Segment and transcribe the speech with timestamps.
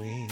[0.00, 0.26] oui.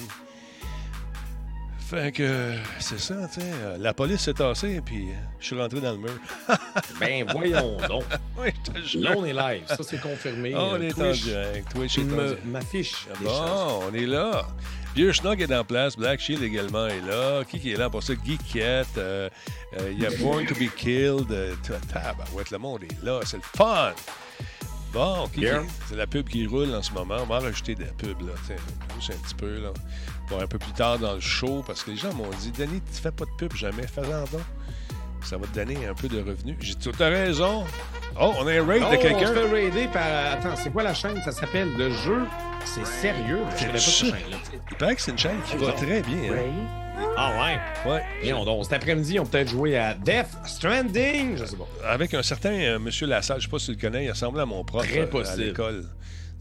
[1.79, 3.47] Fait que, c'est ça, tu sais.
[3.63, 6.15] euh, La police s'est tassée, puis euh, je suis rentré dans le mur.
[6.99, 8.05] Ben voyons donc.
[8.39, 9.03] oui, je te jure.
[9.03, 9.65] Là, on est live.
[9.69, 10.55] Ça, c'est confirmé.
[10.57, 11.71] on Euh, est en direct.
[11.75, 12.05] Twitch est
[12.47, 13.19] m'affiche choses.
[13.23, 14.47] Bon, on est là.
[14.97, 15.97] Vieux Schnog est en place.
[15.97, 17.45] Black Shield également est là.
[17.45, 17.91] Qui qui est là?
[17.91, 18.15] Pour ça?
[18.25, 18.87] Geekette.
[18.97, 19.29] euh,
[19.79, 21.31] euh, Il y a Born to be Killed.
[21.31, 23.21] Euh, ta- tabarouette, le monde est là.
[23.25, 23.93] C'est le fun.
[24.95, 25.59] Bon, Yeah.
[25.61, 27.17] qui- c'est la pub qui roule en ce moment.
[27.21, 28.33] On va rajouter des pubs, là.
[28.47, 29.71] Tiens, un petit peu, là.
[30.29, 32.81] Pour un peu plus tard dans le show, parce que les gens m'ont dit Denis,
[32.95, 33.87] tu fais pas de pub jamais.
[33.87, 34.41] Fais-en donc.
[35.25, 36.57] Ça va te donner un peu de revenus.
[36.61, 37.65] J'ai dit, t'as raison.
[38.21, 39.27] Oh, on a un raid Oh, de on quelqu'un.
[39.27, 40.33] se fait raider par...
[40.33, 41.21] Attends, c'est quoi la chaîne?
[41.25, 42.21] Ça s'appelle Le Jeu.
[42.67, 43.41] C'est sérieux.
[43.59, 44.07] Je pas cette sûr.
[44.15, 44.37] chaîne-là.
[44.71, 46.33] Il paraît que c'est une chaîne qui va très bien.
[46.35, 46.84] hein.
[47.17, 47.31] Ah
[47.87, 47.91] ouais?
[47.93, 48.03] Ouais.
[48.23, 51.37] Voyons donc, cet après-midi, on peut peut-être joué à Death Stranding.
[51.37, 51.67] Je sais pas.
[51.89, 54.41] Avec un certain euh, Monsieur Lassalle, je sais pas si tu le connais, il ressemble
[54.41, 55.85] à mon prof Très euh, à l'école.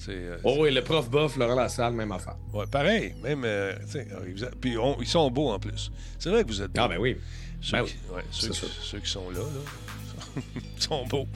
[0.10, 2.36] Euh, Oh, et le prof bof, Laurent Lassalle, même affaire.
[2.54, 3.44] ouais, pareil, même.
[3.46, 5.92] euh, a- puis on- ils sont beaux en plus.
[6.20, 6.82] C'est vrai que vous êtes beaux.
[6.84, 7.18] Ah ben oui.
[7.62, 8.16] Ceux, ben qui, oui.
[8.18, 8.68] ouais, ceux, qui, sûr.
[8.82, 10.42] ceux qui sont là, là,
[10.76, 11.28] ils sont beaux.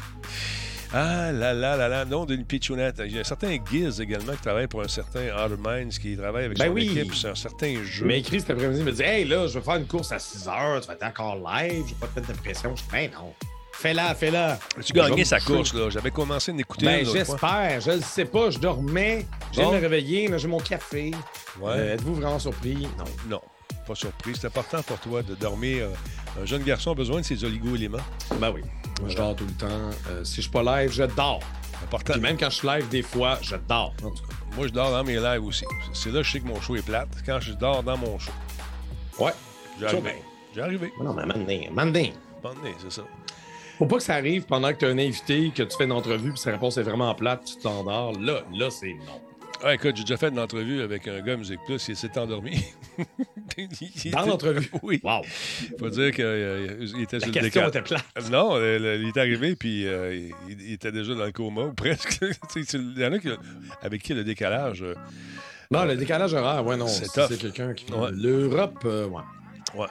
[0.93, 3.02] Ah là là là là, non d'une pitchounette.
[3.05, 6.16] Il y a un certain Giz également qui travaille pour un certain Outer Minds qui
[6.16, 6.97] travaille avec Ben son oui.
[6.97, 8.05] équipe sur un certain jeu.
[8.05, 10.11] Il m'a écrit cet après-midi, il m'a dit Hey là, je vais faire une course
[10.13, 12.75] à 6 heures, tu vas être encore live, je vais pas de pression.
[12.75, 13.33] Je dis Ben non.
[13.73, 14.58] Fais-la, fais-la.
[14.91, 15.89] Gagné me sa course, là?
[15.91, 16.85] J'avais commencé à l'écouter.
[16.88, 19.75] Ben j'espère, je le sais pas, je dormais, je viens Bon.
[19.75, 21.11] me réveiller, j'ai mon café.
[21.59, 21.71] Ouais.
[21.73, 22.88] Euh, Êtes-vous vraiment surpris?
[22.97, 23.03] Non.
[23.30, 23.41] Non,
[23.85, 24.33] pas surpris.
[24.39, 25.89] C'est important pour toi de dormir.
[26.41, 27.99] Un jeune garçon a besoin de ses oligo-éléments.
[28.39, 28.61] Ben oui.
[29.00, 29.90] Moi, je dors tout le temps.
[30.09, 31.42] Euh, si je suis pas live, je dors.
[31.84, 32.14] Important.
[32.14, 33.94] Puis même quand je suis live, des fois, je dors.
[34.04, 34.36] En tout cas.
[34.56, 35.66] Moi, je dors dans mes lives aussi.
[35.94, 38.17] C'est là que je sais que mon show est plate, quand je dors dans mon
[38.17, 38.31] show.
[39.20, 39.34] Ouais.
[39.80, 40.02] J'ai arrivé.
[40.02, 40.16] ben.
[40.56, 40.92] J'ai arrivé.
[41.02, 42.06] Non, mais mandin, mandin.
[42.44, 43.04] À un moment donné, c'est ça.
[43.78, 45.92] Faut pas que ça arrive pendant que tu as un invité, que tu fais une
[45.92, 48.14] entrevue, puis sa réponse est vraiment plate, tu t'endors.
[48.20, 49.22] Là, là, c'est non.
[49.63, 52.17] Ah, écoute, j'ai déjà fait une entrevue avec un gars à Musique Plus, il s'est
[52.17, 52.63] endormi.
[53.58, 54.69] Il Dans était- l'entrevue?
[54.83, 55.02] Oui.
[55.03, 55.23] Wow.
[55.80, 57.67] Faut dire qu'il était La sur le décal.
[57.69, 58.03] était plate.
[58.30, 60.14] Non, le- le- il est arrivé, puis euh,
[60.49, 62.20] il, il était déjà dans le coma, ou presque.
[62.55, 63.30] Il y en a qui,
[63.82, 64.83] avec qui le décalage.
[64.83, 64.93] euh,
[65.71, 66.87] Non, le décalage horaire, ouais, non.
[66.87, 67.08] C'est.
[67.08, 67.92] C'est quelqu'un qui.
[67.92, 68.09] Ouais.
[68.11, 69.23] L'Europe, euh, ouais.
[69.76, 69.87] Ouais.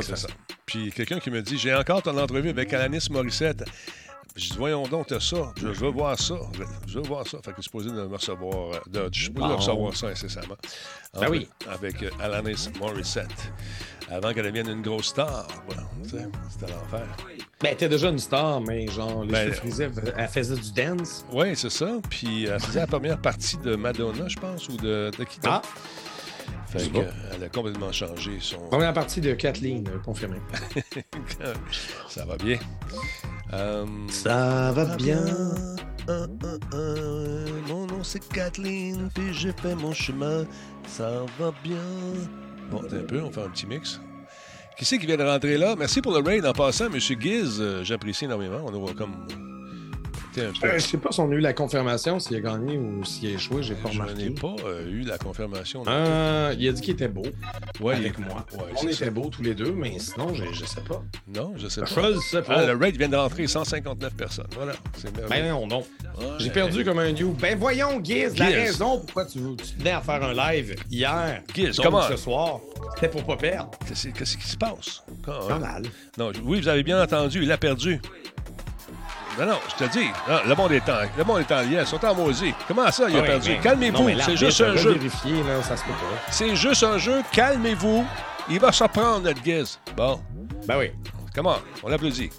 [0.00, 0.28] C'est ça.
[0.66, 3.64] Puis quelqu'un qui me dit J'ai encore ton entrevue avec Alanis Morissette.
[4.38, 5.52] Je dis Voyons donc, t'as ça.
[5.56, 6.36] Je, je veux voir ça.
[6.86, 7.38] Je, veux voir ça.
[7.38, 8.74] Fait que je suis supposé de me recevoir.
[8.74, 9.56] euh, De, je suis supposé de Bon.
[9.58, 10.56] recevoir ça incessamment.
[11.14, 11.48] Ben En- oui.
[11.68, 13.52] Avec euh, Alanis Morissette.
[14.10, 15.46] Avant qu'elle devienne une grosse star.
[15.66, 17.06] Voilà, C'était l'enfer.
[17.60, 21.26] Ben, t'es déjà une star, mais genre, les Ben, frisés, elle faisait du dance.
[21.32, 21.98] Oui, c'est ça.
[22.08, 25.60] Puis elle faisait la première partie de Madonna, je pense, ou de, de qui Ah,
[26.70, 28.58] Fait que, euh, elle a complètement changé son.
[28.68, 30.36] première partie de Kathleen, euh, confirmé.
[32.08, 32.58] ça va bien.
[33.54, 35.24] Euh, Ça va bien.
[37.68, 40.44] Mon nom c'est Kathleen, puis j'ai fait mon chemin.
[40.86, 41.76] Ça va bien.
[42.70, 44.00] Bon, un peu, on fait un petit mix.
[44.76, 45.74] Qui c'est qui vient de rentrer là?
[45.76, 47.62] Merci pour le raid en passant, Monsieur Giz.
[47.82, 48.60] J'apprécie énormément.
[48.64, 49.26] On a comme.
[50.38, 52.40] Été un peu- Euh, je sais pas si on a eu la confirmation, s'il a
[52.40, 54.14] gagné ou s'il a échoué, j'ai pas Je remarqué.
[54.28, 55.82] n'ai pas euh, eu la confirmation.
[55.86, 57.22] Euh, il a dit qu'il était beau
[57.80, 58.46] Ouais, avec il- moi.
[58.54, 61.02] Ouais, on était beaux tous les deux, mais sinon, je, je sais pas.
[61.34, 61.86] Non, je sais pas.
[61.86, 62.66] Je le sais Ah, pas.
[62.66, 64.46] le raid vient de rentrer 159 personnes.
[64.54, 64.72] Voilà.
[64.96, 65.12] C'est.
[65.28, 65.78] Ben non, non.
[66.18, 66.26] Ouais.
[66.38, 67.32] J'ai perdu comme un new.
[67.40, 71.42] Ben voyons, Giz, la raison pourquoi tu, tu tenais à faire un live hier.
[71.54, 72.02] Giz, comment?
[72.02, 72.60] ce soir,
[72.94, 73.70] c'était pour pas perdre.
[73.86, 75.02] Qu'est-ce qui se passe?
[75.24, 75.82] Quand- Pas mal.
[76.16, 78.00] Non, je- oui, vous avez bien entendu, il a perdu.
[79.38, 81.80] Non, non, je te dis, non, le monde est en, le monde est en lien,
[81.82, 82.52] ils sont en maudit.
[82.66, 83.50] Comment ça, il a Ouais, perdu?
[83.50, 84.98] mais- non, Calmez-vous, c'est juste un jeu.
[86.30, 88.04] C'est juste un jeu, calmez-vous.
[88.50, 89.78] Il va se prendre, notre guise.
[89.96, 90.20] Bon,
[90.66, 90.90] Ben oui.
[91.34, 91.58] comment?
[91.84, 92.30] On applaudit.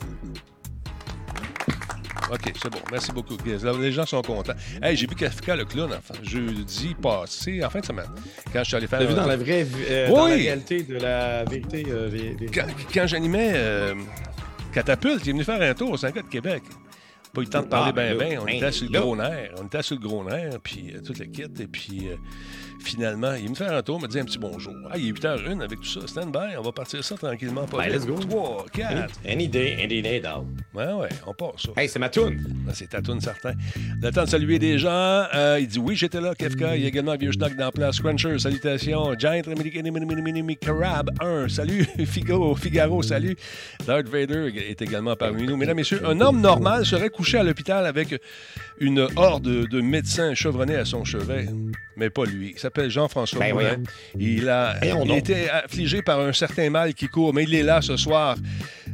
[2.32, 2.78] OK, c'est bon.
[2.92, 3.64] Merci beaucoup, Giz.
[3.64, 4.54] Là, Les gens sont contents.
[4.84, 8.06] Hey, j'ai vu Kafka le clown enfin, jeudi passé, en fin de semaine,
[8.54, 9.00] quand je suis allé faire...
[9.00, 11.86] T'as vu un- dans la vraie euh, dans la réalité de la vérité.
[11.90, 12.10] euh,
[12.54, 13.96] Quand, quand j'animais euh,
[14.72, 16.62] Catapulte, il est venu faire un tour, un gars de Québec.
[17.34, 18.36] Pas eu le temps de parler Ah, bien, ben bien.
[18.36, 19.00] là, On ben était sur le là.
[19.02, 19.52] gros nerf.
[19.62, 21.44] On était sur le gros nerf, puis euh, toute la kit.
[21.44, 22.16] Et puis, euh,
[22.80, 24.74] finalement, il me fait un tour, me dit un petit bonjour.
[24.90, 26.02] Ah, il est 8h01 avec tout ça.
[26.08, 27.66] Stand by, on va partir ça tranquillement.
[27.66, 28.16] Pas Ben, let's go.
[28.16, 29.14] 3, 4.
[29.28, 30.46] Any day, any day, dog.
[30.74, 31.70] Ouais, ouais, on part ça.
[31.78, 32.40] Hey, c'est ma toune.
[32.68, 33.54] Ah, C'est ta toune, certain.
[34.02, 34.90] Le temps de saluer des gens.
[35.34, 36.76] Euh, il dit oui, j'étais là, Kefka.
[36.76, 38.00] Il y a également Vieux Schnock dans la place.
[38.00, 39.14] Cruncher, salutations.
[39.18, 39.42] Giant
[40.62, 41.84] Carab 1, salut.
[42.06, 43.36] Figaro, Figaro, salut.
[43.86, 45.58] Darth Vader est également parmi nous.
[45.58, 48.16] Mesdames, Messieurs, un homme normal serait couché à l'hôpital avec
[48.80, 51.48] une horde de médecins chevronnés à son chevet.
[52.00, 52.52] Mais pas lui.
[52.56, 53.78] Il s'appelle Jean-François Ben Moulin.
[54.18, 57.64] Il a Voyons il était affligé par un certain mal qui court, mais il est
[57.64, 58.36] là ce soir.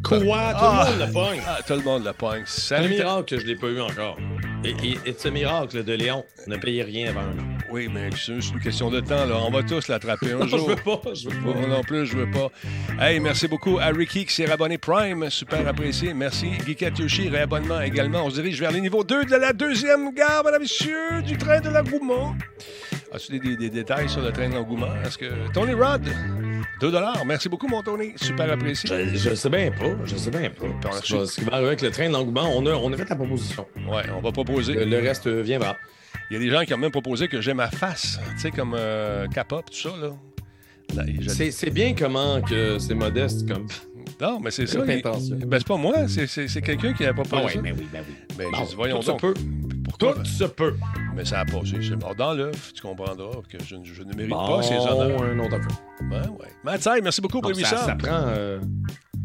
[0.03, 0.17] Quoi?
[0.19, 0.87] Tout Ah.
[0.89, 1.41] le monde le pogne.
[1.47, 2.43] Ah, tout le monde le pogne.
[2.45, 4.17] C'est un miracle que je l'ai pas eu encore.
[4.63, 7.57] Et, et, et ce miracle de Léon, ne payez rien avant un an.
[7.71, 9.25] Oui, mais c'est une question de temps.
[9.25, 9.35] Là.
[9.45, 10.59] On va tous l'attraper un jour.
[10.69, 11.59] je veux pas, je veux pas.
[11.59, 12.49] Moi non plus, je veux pas.
[12.99, 15.29] Hey, merci beaucoup à Ricky qui s'est rabonné Prime.
[15.29, 16.13] Super apprécié.
[16.13, 16.47] Merci.
[16.65, 18.25] Guy Yoshi, réabonnement également.
[18.25, 21.37] On se dirige vers le niveau 2 de la deuxième gare, mesdames et messieurs, du
[21.37, 22.35] train de l'engouement.
[23.15, 24.93] As-tu des, des, détails sur le train de l'engouement?
[25.05, 25.25] Est-ce que.
[25.53, 26.01] Tony Rod,
[26.81, 26.91] 2
[27.25, 28.11] Merci beaucoup, mon Tony.
[28.17, 28.89] Super apprécié.
[29.13, 29.95] Je, je sais bien pas.
[30.03, 30.89] Je sais bien pas.
[30.89, 33.07] Va, ce qui va arriver avec le train de l'engouement, on a, on a fait
[33.09, 33.65] la proposition.
[33.89, 34.73] Ouais, on va proposer.
[34.73, 35.77] Le, le reste viendra.
[36.29, 38.51] Il y a des gens qui ont même proposé que j'ai ma face, tu sais,
[38.51, 40.11] comme euh, K-pop, tout ça, là.
[41.27, 43.67] C'est bien comment que c'est modeste comme.
[44.21, 44.79] Non, mais c'est ça.
[44.87, 47.61] Il, ben, c'est pas moi, c'est quelqu'un qui a proposé ah ça.
[47.61, 48.15] Ben oui, ben oui.
[48.37, 49.21] Ben, bon, j'ai dit, voyons donc.
[49.21, 49.33] Peut.
[49.99, 50.23] Pourquoi?
[50.23, 50.75] Tout se peut.
[51.15, 51.77] Mais ça a passé.
[51.81, 52.73] C'est mort dans l'œuf.
[52.73, 55.23] Tu comprendras que je, je ne mérite bon, pas ces honneurs.
[55.23, 56.05] un autre peu.
[56.09, 56.47] Ben, ouais.
[56.63, 58.59] Matsai, merci beaucoup pour Donc, ça, ça prend euh,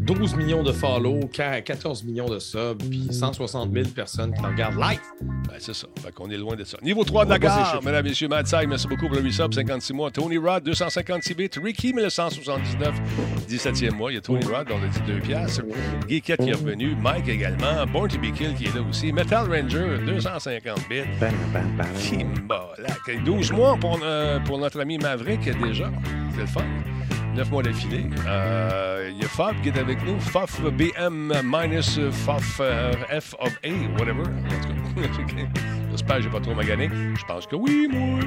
[0.01, 5.01] 12 millions de follow, 14 millions de subs, puis 160 000 personnes qui regardent live.
[5.21, 5.87] Ben, c'est ça.
[6.03, 6.79] Fait qu'on est loin de ça.
[6.83, 10.11] Niveau 3 de la gare, mesdames, messieurs, Matsai, merci beaucoup pour le resub, 56 mois.
[10.11, 11.51] Tony Rod, 256 bits.
[11.63, 12.95] Ricky, 1979,
[13.49, 14.11] 17e mois.
[14.11, 15.63] Il y a Tony Rod, on a dit 2 piastres.
[16.09, 16.97] Guy Kett qui est revenu.
[16.97, 17.87] Mike également.
[17.93, 19.13] Born to be Kill qui est là aussi.
[19.13, 21.03] Metal Ranger, 250 bits.
[22.01, 25.91] Kimba, là, 12 mois pour, euh, pour notre ami Maverick déjà.
[26.35, 26.65] C'est le fun.
[27.35, 28.07] 9 mois d'affilée.
[28.27, 30.19] Euh, Il y a Fof qui est avec nous.
[30.21, 34.25] Fof BM minus Fof euh, F of A, whatever.
[35.91, 36.89] J'espère que j'ai pas trop magané.
[37.19, 38.21] Je pense que oui, moi.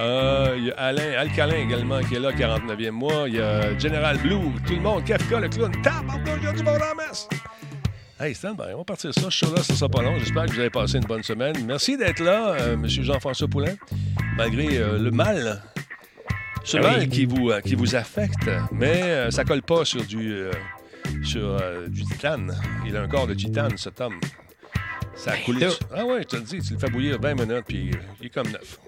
[0.00, 3.24] Euh, Il y a Alain Alcalin également qui est là, 49e mois.
[3.28, 5.04] Il y a General Blue, tout le monde.
[5.04, 5.72] Kafka, le clown.
[5.76, 7.28] Il y a du monde en masse.
[8.20, 8.72] Hey, stand by.
[8.74, 9.28] On va partir ça.
[9.28, 10.18] Je suis là, ça sera pas long.
[10.18, 11.54] J'espère que vous avez passé une bonne semaine.
[11.64, 12.86] Merci d'être là, euh, M.
[12.88, 13.74] Jean-François Poulain.
[14.36, 15.62] Malgré euh, le mal
[16.68, 20.32] ce mal qui vous, euh, qui vous affecte, mais euh, ça colle pas sur du,
[20.32, 20.52] euh,
[21.24, 22.54] sur, du titane.
[22.86, 24.20] Il a un corps de titane, cet homme.
[25.14, 25.68] Ça Ben coule.
[25.94, 28.30] Ah ouais, je te le dis, tu le fais bouillir 20 minutes, puis il est
[28.30, 28.78] comme neuf.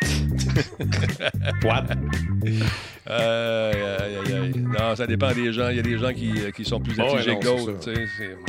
[1.64, 1.84] What?
[3.08, 4.52] Euh, aïe, aïe, aïe.
[4.58, 5.68] Non, ça dépend des gens.
[5.68, 7.76] Il y a des gens qui, euh, qui sont plus affligés que d'autres.
[7.80, 7.90] c'est-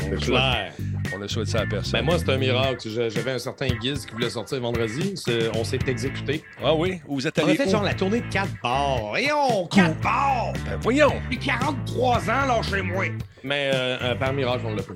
[0.06, 0.74] On, le souhaite- clair.
[1.14, 2.00] on le souhaite ça à personne.
[2.00, 2.88] Ben moi, c'est un miracle.
[2.90, 5.14] J'avais un certain Giz qui voulait sortir vendredi.
[5.56, 6.44] On s'est exécuté.
[6.64, 7.02] Ah oui?
[7.08, 7.72] Vous êtes On allé a fait où?
[7.72, 9.18] genre la tournée de 4 bars.
[9.18, 10.54] Et on, 4 bars!
[10.66, 11.14] Ben, voyons!
[11.30, 13.06] J'ai 43 ans, là, chez moi.
[13.44, 14.94] Mais euh, euh, par miracle, on l'a pas.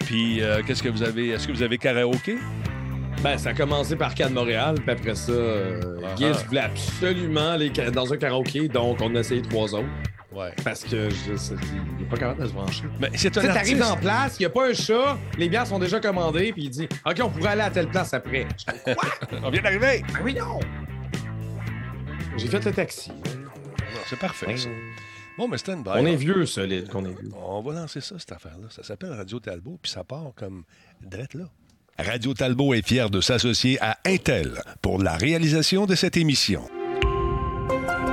[0.00, 1.30] Puis, euh, qu'est-ce que vous avez?
[1.30, 2.36] Est-ce que vous avez karaoké?
[3.22, 6.14] Ben, ça a commencé par Cannes Montréal, puis après ça, euh, Ah.
[6.16, 9.88] Giz voulait absolument aller ca- dans un karaoké, donc on a essayé trois autres.
[10.30, 10.52] Ouais.
[10.62, 12.84] Parce que je il est pas capable de se brancher.
[13.00, 15.80] Mais c'est un t'arrives dans place, il n'y a pas un chat, les bières sont
[15.80, 18.46] déjà commandées, puis il dit OK, on pourrait aller à telle place après.
[18.56, 19.38] Je dis, Quoi?
[19.42, 20.04] On vient d'arriver!
[20.14, 20.60] Ben oui, non!
[22.36, 23.10] J'ai fait le taxi.
[23.10, 24.68] Non, C'est parfait, ça.
[25.36, 25.90] Bon, mais stand by.
[25.94, 27.30] On est vieux, solide, qu'on est vieux.
[27.34, 28.68] On va lancer ça, cette affaire-là.
[28.70, 30.62] Ça s'appelle Radio Talbot, puis ça part comme
[31.00, 31.44] drette là.
[31.98, 36.62] Radio Talbot est fier de s'associer à Intel pour la réalisation de cette émission.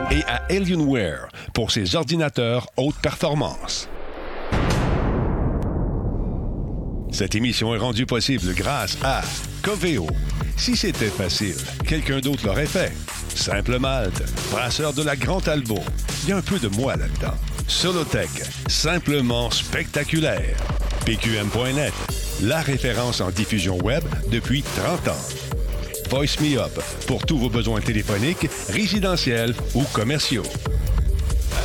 [0.10, 3.88] Et à Alienware pour ses ordinateurs haute performance.
[7.16, 9.22] Cette émission est rendue possible grâce à
[9.64, 10.06] Coveo.
[10.58, 11.56] Si c'était facile,
[11.88, 12.92] quelqu'un d'autre l'aurait fait.
[13.34, 14.22] Simple Malte,
[14.52, 15.80] brasseur de la Grande Talbot.
[16.24, 17.36] Il y a un peu de moi là-dedans.
[17.70, 18.30] Solotech,
[18.68, 20.58] simplement spectaculaire.
[21.06, 21.94] PQM.net,
[22.42, 25.26] la référence en diffusion web depuis 30 ans.
[26.10, 26.78] Voice Me Up,
[27.08, 30.44] pour tous vos besoins téléphoniques, résidentiels ou commerciaux.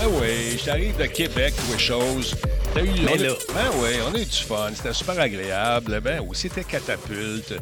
[0.01, 2.37] Ah oui, je t'arrive de Québec, ou chose.
[2.73, 4.71] T'as eu Mais on a- là- Ben oui, on a eu du fun.
[4.75, 6.00] C'était super agréable.
[6.00, 7.55] Ben oui, c'était catapulte.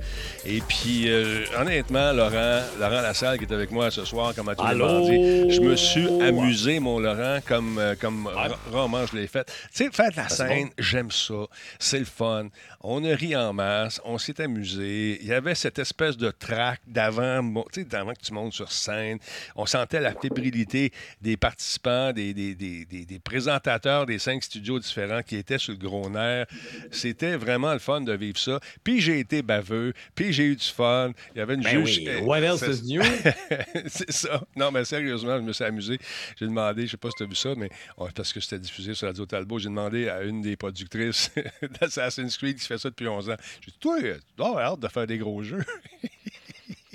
[0.45, 4.55] Et puis, euh, honnêtement, Laurent, Laurent Lassalle qui est avec moi ce soir, comme à
[4.55, 9.17] tous les mardis, je me suis amusé, mon Laurent, comme, euh, comme ra- rarement je
[9.17, 9.45] l'ai fait.
[9.47, 11.47] Tu sais, faire de la scène, j'aime ça.
[11.79, 12.49] C'est le fun.
[12.83, 14.01] On a ri en masse.
[14.05, 15.19] On s'est amusé.
[15.23, 18.71] Il y avait cette espèce de trac d'avant, tu sais, d'avant que tu montes sur
[18.71, 19.19] scène.
[19.57, 24.79] On sentait la fébrilité des participants, des, des, des, des- des présentateurs des cinq studios
[24.79, 26.47] différents qui étaient sur le gros nerf.
[26.91, 28.61] C'était vraiment le fun de vivre ça.
[28.85, 31.13] Puis j'ai été baveux, puis j'ai eu du fun.
[31.35, 31.99] Il y avait une Ben juge.
[31.99, 33.03] oui, euh, what else is new?
[33.87, 34.43] c'est ça.
[34.57, 35.99] Non, mais sérieusement, je me suis amusé.
[36.39, 37.71] J'ai demandé, je sais pas si tu as vu ça, mais
[38.15, 41.31] parce que c'était diffusé sur Radio Talbot, j'ai demandé à une des productrices
[41.81, 43.37] d'Assassin's Creed qui fait ça depuis 11 ans.
[43.61, 45.65] J'ai dit, toi, tu dois avoir hâte de faire des gros jeux.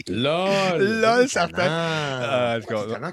[0.10, 1.01] LOL!
[1.01, 1.67] Lol, certain.
[1.69, 2.57] Ah,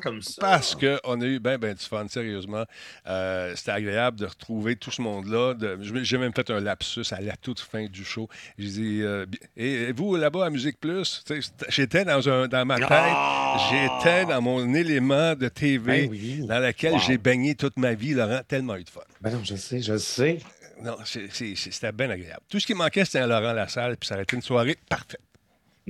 [0.03, 0.41] comme ça.
[0.41, 2.65] Parce qu'on a eu ben, ben du fun, sérieusement.
[3.07, 5.55] Euh, C'était agréable de retrouver tout ce monde-là.
[6.03, 8.29] J'ai même fait un lapsus à la toute fin du show.
[8.59, 11.25] J'ai dit, euh, et, vous, là-bas, à Musique Plus,
[11.69, 13.69] j'étais dans, un, dans ma tête, Ah!
[13.71, 16.47] j'étais dans mon élément de TV Ben oui.
[16.47, 16.99] dans lequel Wow.
[17.07, 19.01] j'ai baigné toute ma vie, Laurent, tellement eu de fun.
[19.21, 20.39] Ben non, je sais, je sais.
[20.83, 22.41] Non, c'était bien agréable.
[22.49, 25.21] Tout ce qui manquait, c'était un Laurent Lassalle, puis ça aurait été une soirée parfaite.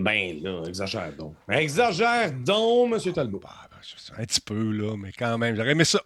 [0.03, 1.35] Ben là, exagère donc.
[1.51, 3.13] Exagère donc, M.
[3.13, 3.41] Talbot.
[3.45, 6.01] Ah, ben, un petit peu, là, mais quand même, j'aurais aimé ça.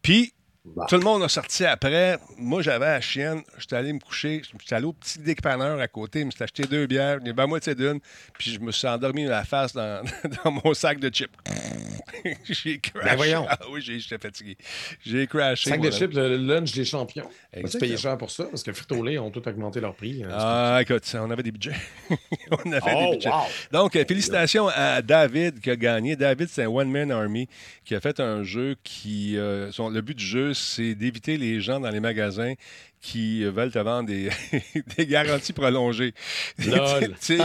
[0.00, 0.32] Puis,
[0.64, 0.86] Bah.
[0.88, 2.18] tout le monde a sorti après.
[2.38, 3.42] Moi, j'avais la chienne.
[3.58, 4.42] J'étais allé me coucher.
[4.60, 6.20] J'étais allé au petit dépanneur à côté.
[6.20, 7.18] Je me suis acheté deux bières.
[7.20, 7.98] Avait à moitié d'une.
[8.38, 10.04] Puis je me suis endormi la face dans,
[10.44, 11.32] dans mon sac de chips.
[12.44, 13.04] j'ai crashé.
[13.08, 13.44] Ben voyons.
[13.48, 14.56] Ah oui, j'ai- j'étais fatigué.
[15.04, 15.70] J'ai crashé.
[15.70, 17.28] Sac de chips, le lunch des champions.
[17.52, 18.44] Tu payé cher pour ça?
[18.44, 20.22] Parce que Frito-Lay ont tout augmenté leur prix.
[20.22, 20.28] hein.
[20.30, 21.74] Ah, écoute, on avait des budgets.
[22.64, 23.28] on avait des Oh, budgets.
[23.30, 23.42] wow.
[23.72, 26.14] Donc, euh, félicitations à David qui a gagné.
[26.14, 27.48] David, c'est un one-man army
[27.84, 29.36] qui a fait un jeu qui.
[29.36, 32.54] euh, son- le but du jeu, c'est d'éviter les gens dans les magasins
[33.02, 34.30] qui euh, veulent te vendre des,
[34.96, 36.14] des garanties prolongées.
[36.66, 37.14] Lol.
[37.20, 37.36] Tu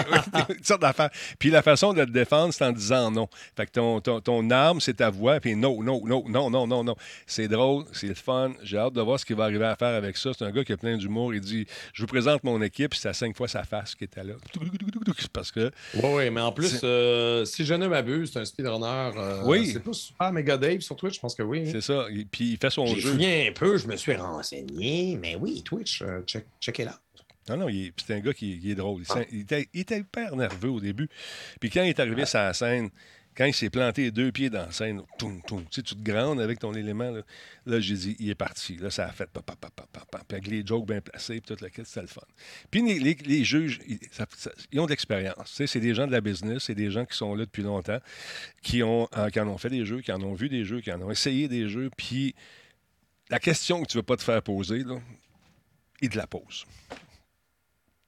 [0.63, 1.09] sais, d'affaires.
[1.39, 3.27] Puis la façon de te défendre, c'est en disant non.
[3.55, 6.67] Fait que ton, ton, ton arme, c'est ta voix, puis non, non, non, non, non,
[6.67, 6.95] non, non.
[7.25, 8.53] C'est drôle, c'est fun.
[8.63, 10.31] J'ai hâte de voir ce qu'il va arriver à faire avec ça.
[10.37, 11.33] C'est un gars qui a plein d'humour.
[11.33, 14.23] Il dit Je vous présente mon équipe, c'est à cinq fois sa face qui était
[14.23, 14.33] là.
[15.33, 15.71] Parce que.
[15.95, 19.11] Oui, oui, mais en plus, euh, si je ne m'abuse, c'est un speedrunner.
[19.17, 19.71] euh, Oui.
[19.73, 21.69] C'est pas super Mega Dave sur Twitch, je pense que oui.
[21.71, 22.05] C'est ça.
[22.31, 23.11] Puis il fait son jeu.
[23.11, 26.99] fouillé un peu, je me suis renseigné, mais oui, Twitch, euh, check, checkez là.
[27.49, 29.01] Non, non, puis c'est un gars qui, qui est drôle.
[29.03, 29.21] Il, Ah.
[29.31, 31.07] il était, il était hyper nerveux au début.
[31.61, 32.89] Puis quand il est arrivé sur la scène,
[33.37, 35.95] quand il s'est planté les deux pieds dans la scène, toum, toum, tu sais, tu
[35.95, 37.09] te grandes avec ton élément.
[37.11, 37.21] Là,
[37.67, 38.75] Là, j'ai dit, il est parti.
[38.77, 40.17] Là, ça a fait pa, pa, pa, pa, pa, pa.
[40.27, 42.21] Puis avec les jokes bien placés, puis tout le kit, c'était le fun.
[42.71, 45.49] Puis les, les- les juges, ils, ça- ça- ils ont de l'expérience.
[45.51, 47.63] Tu sais, c'est des gens de la business, c'est des gens qui sont là depuis
[47.63, 47.99] longtemps,
[48.63, 50.81] qui, ont, euh, qui en ont fait des jeux, qui en ont vu des jeux,
[50.81, 51.91] qui en ont essayé des jeux.
[51.95, 52.33] Puis
[53.29, 54.99] la question que tu ne veux pas te faire poser, là,
[56.01, 56.65] ils te la posent.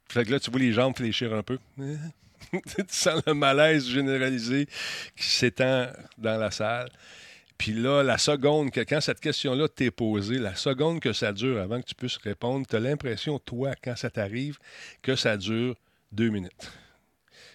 [0.10, 1.60] Fait que là, tu vois les jambes fléchir un peu.
[1.78, 4.68] tu sens le malaise généralisé
[5.16, 6.90] qui s'étend dans la salle.
[7.58, 11.60] Puis là, la seconde que, quand cette question-là t'est posée, la seconde que ça dure
[11.60, 14.58] avant que tu puisses répondre, tu as l'impression, toi, quand ça t'arrive,
[15.02, 15.76] que ça dure
[16.12, 16.72] deux minutes.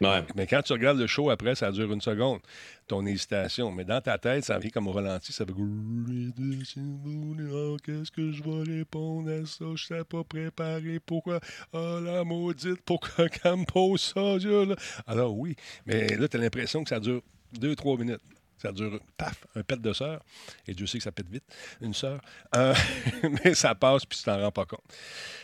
[0.01, 0.23] Ouais.
[0.35, 2.41] Mais quand tu regardes le show après, ça dure une seconde,
[2.87, 3.71] ton hésitation.
[3.73, 8.43] Mais dans ta tête, ça vient comme au ralenti, ça fait Ah, Qu'est-ce que je
[8.43, 9.65] vais répondre à ça?
[9.65, 11.01] Je ne sais pas préparer.
[11.01, 11.41] Pourquoi?
[11.73, 14.39] Ah, la maudite, pourquoi qu'elle me pose ça?
[14.39, 14.77] Là?
[15.07, 17.23] Alors oui, mais là, tu as l'impression que ça dure
[17.53, 18.21] deux, trois minutes.
[18.59, 20.23] Ça dure, paf, un pet de sœur.
[20.67, 21.45] Et Dieu sait que ça pète vite,
[21.83, 22.21] une sœur.
[22.57, 22.75] Euh,
[23.45, 24.81] mais ça passe, puis tu t'en rends pas compte.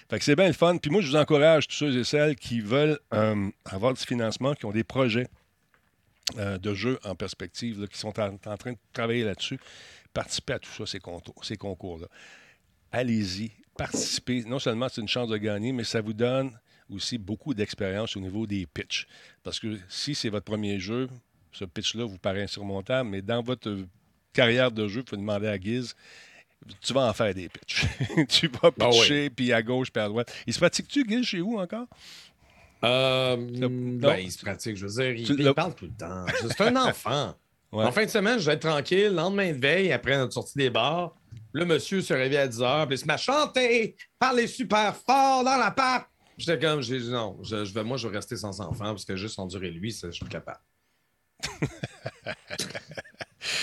[0.09, 0.79] Fait que c'est bien le fun.
[0.79, 4.55] Puis moi, je vous encourage, tous ceux et celles qui veulent euh, avoir du financement,
[4.55, 5.27] qui ont des projets
[6.39, 9.59] euh, de jeux en perspective, là, qui sont en, en train de travailler là-dessus,
[10.13, 11.01] participez à tout ça, ces,
[11.43, 12.07] ces concours-là.
[12.93, 14.43] Allez-y, participez.
[14.45, 16.59] Non seulement c'est une chance de gagner, mais ça vous donne
[16.91, 19.07] aussi beaucoup d'expérience au niveau des pitchs.
[19.43, 21.09] Parce que si c'est votre premier jeu,
[21.53, 23.85] ce pitch-là vous paraît insurmontable, mais dans votre
[24.33, 25.95] carrière de jeu, il faut demander à Guise,
[26.83, 27.87] tu vas en faire des pitchs.
[28.29, 30.33] tu vas Ah pitcher, puis à gauche, puis à droite.
[30.47, 31.87] Il se pratique-tu, Guise, chez vous encore?
[32.83, 36.25] Euh, ben, il se pratique, je veux dire, il, il parle tout le temps.
[36.41, 37.35] C'est un enfant.
[37.73, 37.85] Ouais.
[37.85, 40.71] En fin de semaine, je vais être tranquille, lendemain de veille, après notre sortie des
[40.71, 41.15] bars.
[41.53, 44.97] Le monsieur se réveille à 10 h, puis il se met à chanter, parler super
[44.97, 46.07] fort dans la patte.
[46.37, 49.39] J'étais comme, j'ai dit non, je, moi, je vais rester sans enfant, parce que juste
[49.39, 50.59] endurer lui, ça, je suis capable.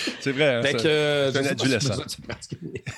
[0.20, 0.54] C'est vrai.
[0.56, 2.02] hein, ça- euh, c'est un adolescent.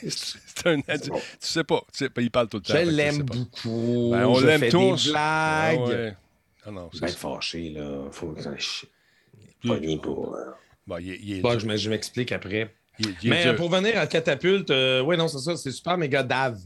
[0.08, 1.08] c'est un adulte.
[1.10, 1.18] bon.
[1.18, 1.80] Tu sais pas.
[1.92, 2.74] Tu sais pas, il parle tout le temps.
[2.74, 4.10] Je l'aime beaucoup.
[4.12, 5.04] Ben, on l'aime tous.
[5.06, 5.78] Des blagues.
[5.80, 6.16] Ah ouais.
[6.66, 7.28] Ah non, Je c'est vais être ça.
[7.28, 8.04] fâché, là.
[8.12, 8.42] Faut que
[9.66, 10.34] pogné pour.
[10.34, 10.44] euh,
[10.86, 11.60] Bon, il, est- il est Bon, dur.
[11.60, 12.74] je m'e- je m'explique après.
[12.98, 13.52] Il il Mais dur.
[13.52, 16.58] euh, pour venir à Catapulte, euh, ouais, non, c'est ça, c'est Super Méga Dave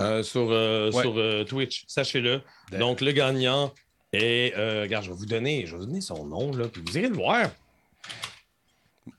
[0.00, 1.02] euh, sur, euh, Ouais.
[1.02, 2.40] sur euh, Twitch, sachez-le.
[2.78, 3.72] Donc, le gagnant
[4.12, 4.54] est.
[4.56, 6.96] euh, regarde, je vais vous donner, je vais vous donner son nom, là, puis vous
[6.98, 7.50] irez le voir.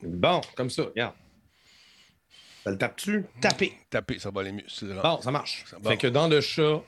[0.03, 1.13] Bon, comme ça, regarde.
[2.63, 3.25] Ça le tape-tu?
[3.41, 3.73] Tapez.
[3.89, 4.63] Taper, ça va aller mieux.
[5.01, 5.65] Bon, ça marche.
[5.69, 5.77] Ça.
[5.83, 6.81] Fait que dans le chat, Dans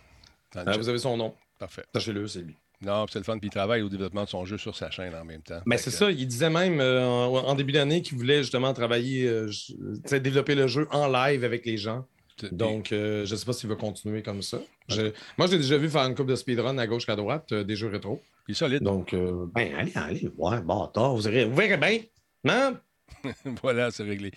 [0.55, 0.77] le euh, chat.
[0.77, 1.33] vous avez son nom.
[1.57, 1.83] Parfait.
[1.93, 2.55] Sachez-le, c'est lui.
[2.81, 3.37] Non, puis c'est le fun.
[3.37, 5.61] Puis il travaille au développement de son jeu sur sa chaîne en même temps.
[5.65, 8.39] Mais Fait c'est que- ça, il disait même euh, en, en début d'année qu'il voulait
[8.41, 12.05] justement travailler, euh, je- tu sais, développer le jeu en live avec les gens.
[12.51, 14.57] Donc, euh, je ne sais pas s'il va continuer comme ça.
[14.87, 17.63] Je- moi, j'ai déjà vu faire une coupe de speedrun à gauche qu'à droite, euh,
[17.63, 18.19] des jeux rétro.
[18.47, 18.81] Il est solide.
[18.81, 21.99] Donc, euh, ben, allez, allez, ouais, bâtard, vous, verrez, vous verrez bien.
[22.43, 22.77] Non?
[23.61, 24.31] voilà, c'est réglé.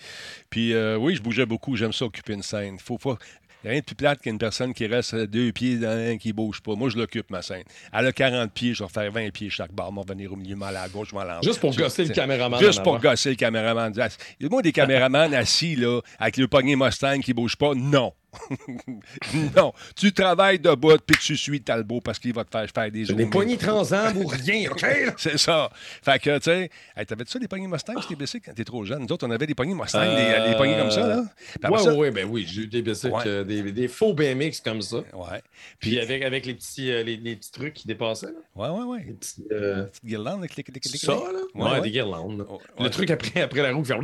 [0.50, 1.76] Puis euh, oui, je bougeais beaucoup.
[1.76, 2.78] J'aime ça occuper une scène.
[2.78, 3.19] Faut pas.
[3.64, 6.19] Il n'y a rien de plus plate qu'une personne qui reste deux pieds dans un
[6.19, 6.75] qui ne bouge pas.
[6.75, 7.62] Moi, je l'occupe, ma scène.
[7.95, 9.90] Elle a 40 pieds, je vais faire 20 pieds chaque barre.
[9.90, 11.40] Je vais venir au milieu, mal à la gauche, mal à.
[11.43, 12.61] Juste pour gosser le caméraman.
[12.61, 13.90] Juste pour gosser le caméraman.
[14.38, 17.57] Il y a moi des caméramans assis, là, avec le poignet Mustang qui ne bouge
[17.57, 17.75] pas.
[17.75, 18.12] Non.
[19.56, 19.72] non.
[19.96, 23.26] Tu travailles debout puis tu suis Talbot parce qu'il va te faire faire des Des
[23.26, 24.84] poignées transam ou rien, OK?
[25.16, 25.70] C'est ça.
[26.02, 28.84] Fait que, tu sais, hey, t'avais-tu ça des poignées Mustang c'était blessé quand t'es trop
[28.84, 29.00] jeune?
[29.02, 31.24] Nous autres, on avait des poignées Mustang, des, des poignées comme ça, là.
[31.70, 33.22] Ouais, ça- ouais, ouais, ben oui, j'ai eu des bicycles, Ouais.
[33.26, 34.98] euh, des, des faux BMX comme ça.
[35.12, 35.42] Ouais.
[35.78, 38.32] Puis avec, avec les, petits, euh, les, les petits trucs qui dépassaient, là.
[38.54, 39.04] Ouais, ouais, ouais.
[39.06, 41.00] Les petits, euh, Petite guirlande, là, clic, clic, clic, clic.
[41.04, 41.20] ça, là?
[41.54, 42.46] Ouais, Ouais, des guirlandes.
[42.78, 43.94] Le truc après, après la roue qui fait.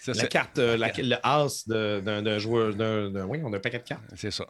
[0.00, 3.24] Ça, La carte, euh, la- le as de- d'un joueur, d'un.
[3.26, 4.02] Oui, on a paquet de cartes.
[4.16, 4.46] C'est ça.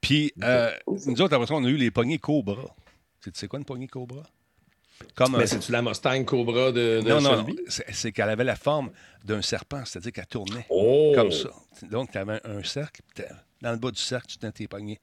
[0.00, 0.70] Puis, euh,
[1.06, 2.74] nous autres, après ça, on a eu les poignées Cobra.
[3.22, 4.22] Tu sais quoi, une poignée Cobra?
[5.16, 7.46] Comme un- Mais c'est-tu la Mustang Cobra de, de Non, non, non.
[7.68, 8.90] C'est c'est qu'elle avait la forme
[9.24, 11.12] d'un serpent, c'est-à-dire qu'elle tournait Oh!
[11.14, 11.50] comme ça.
[11.82, 14.68] Donc, tu avais un cercle, puis t'as- dans le bas du cercle, tu tenais tes
[14.68, 15.00] poignées.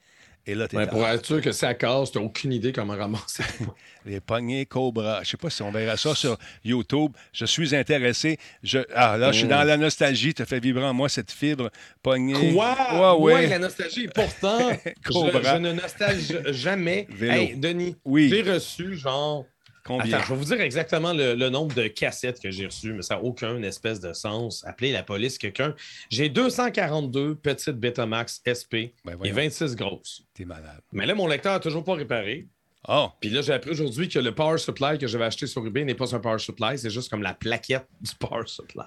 [0.48, 2.96] Et là, tu Ouais, pour être sûr que c'est à cause, t'as aucune idée comment
[2.98, 3.44] ramasser.
[4.06, 5.22] les poignées Cobra.
[5.24, 7.12] Je sais pas si on verra ça sur YouTube.
[7.32, 8.38] Je suis intéressé.
[8.64, 8.80] Je...
[8.96, 9.50] Ah, là, je suis Mm.
[9.50, 10.34] dans la nostalgie.
[10.34, 11.70] Tu as fait vibrer en moi cette fibre
[12.02, 12.54] poignée.
[12.54, 13.18] Quoi?
[13.20, 13.34] Ouais.
[13.34, 14.08] Ouais, la nostalgie.
[14.08, 15.44] Pourtant, je, Cobra.
[15.44, 17.06] je ne nostalgie jamais.
[17.10, 17.34] Vélo.
[17.34, 18.30] Hey, Denis, Oui.
[18.30, 19.46] j'ai reçu genre.
[19.84, 20.14] Combien?
[20.14, 23.02] Attends, je vais vous dire exactement le, le nombre de cassettes que j'ai reçues, mais
[23.02, 24.64] ça n'a aucun espèce de sens.
[24.66, 25.76] Appelez la police, quelqu'un.
[26.10, 29.36] J'ai 242 petites Betamax SP Ben, et voyons.
[29.36, 30.24] 26 grosses.
[30.34, 30.82] T'es malade.
[30.92, 32.48] Mais là, mon lecteur n'a toujours pas réparé.
[32.88, 35.84] Oh, Puis là, j'ai appris aujourd'hui que le Power Supply que j'avais acheté sur eBay
[35.86, 38.86] n'est pas un Power Supply, c'est juste comme la plaquette du Power Supply.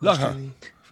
[0.00, 0.34] Laurent.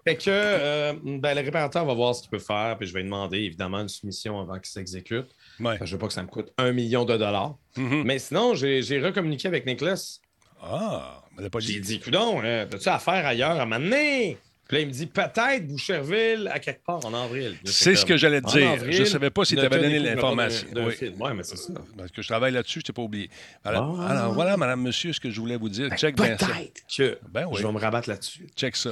[0.07, 3.01] Fait que euh, ben, le réparateur va voir ce qu'il peut faire, puis je vais
[3.01, 5.27] lui demander évidemment une soumission avant qu'il s'exécute.
[5.59, 5.79] ouais.
[5.83, 7.57] Je veux pas que ça me coûte un million de dollars.
[7.77, 8.05] Mhm.
[8.05, 10.21] Mais sinon, j'ai recommuniqué avec Nicholas.
[10.63, 11.81] Ah, mais pas J'ai dit.
[11.81, 14.39] dit, coudon, euh, t'as-tu affaire ailleurs à m'amener?
[14.69, 17.57] Puis là, il me dit, peut-être Boucherville à quelque part en avril.
[17.65, 18.71] C'est ce que j'allais te dire.
[18.71, 20.67] avril, Je savais pas si ne tu avais donné l'information.
[20.75, 21.13] Oui.
[21.21, 21.73] Ouais, mais c'est ça.
[21.97, 23.29] Parce que je travaille là-dessus, je t'ai pas oublié.
[23.65, 24.09] Alors, Ah.
[24.09, 25.91] alors, voilà, madame, monsieur, ce que je voulais vous dire.
[25.97, 26.47] Check bien ça.
[26.47, 27.59] Peut-être que Ben oui.
[27.61, 28.47] je vais me rabattre là-dessus.
[28.57, 28.91] Check ça.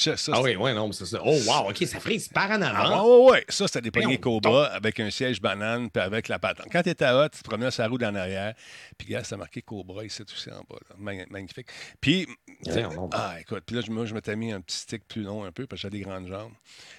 [0.00, 0.14] Ça.
[0.32, 1.20] Ah oui, ouais, non, mais c'est ça.
[1.24, 3.24] Oh, wow, OK, ça frise par en Ah, avant.
[3.26, 3.44] ouais, ouais.
[3.48, 6.66] Ça, c'était des poignées Cobra avec un siège banane puis avec la patente.
[6.70, 8.54] Quand tu étais à hot, tu te promenais sa roue d'en arrière.
[8.96, 10.78] Puis, gars, ça marqué Cobra ici, tout ça en bas.
[10.88, 11.24] là.
[11.30, 11.66] Magnifique.
[12.00, 12.28] Puis,
[13.12, 15.50] ah, écoute, puis là, je, moi, je m'étais mis un petit stick plus long un
[15.50, 16.52] peu parce que j'ai des grandes jambes.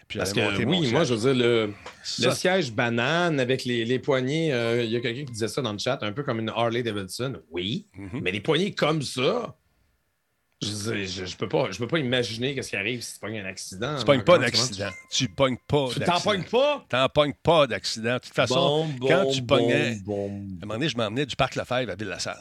[0.10, 1.08] Puis, Parce j'avais que oui, moi, siège.
[1.08, 1.74] je veux dire, le,
[2.26, 5.62] le siège banane avec les, les poignées, euh, il y a quelqu'un qui disait ça
[5.62, 7.42] dans le chat, un peu comme une Harley Davidson.
[7.52, 8.20] Oui, Mhm.
[8.24, 9.56] mais des poignées comme ça,
[10.62, 13.40] je, je, je peux pas, je peux pas imaginer qu'est-ce qui arrive si tu pognes
[13.40, 13.98] un accident.
[13.98, 14.90] Tu pognes pas d'accident.
[15.10, 16.86] Tu pognes pas Tu t'en pognes pas?
[16.90, 18.16] T'en pognes pas d'accident.
[18.16, 19.96] De toute façon, Bon, quand bon, tu pognais.
[20.06, 20.28] bon.
[20.28, 22.40] À un moment donné, je m'emmenais du parc Lefebvre à Ville-la-Salle.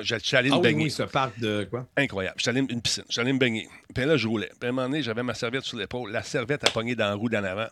[0.00, 0.84] Je suis allé me Ah baigner.
[0.84, 1.86] oui, ce parc de quoi?
[1.96, 2.34] Incroyable.
[2.38, 3.04] Je suis allé une piscine.
[3.08, 3.68] Je suis allé me baigner.
[3.94, 4.50] Puis là, je roulais.
[4.58, 6.10] Puis à un moment donné, j'avais ma serviette sur l'épaule.
[6.10, 7.66] La serviette a pogné dans la roue d'en avant.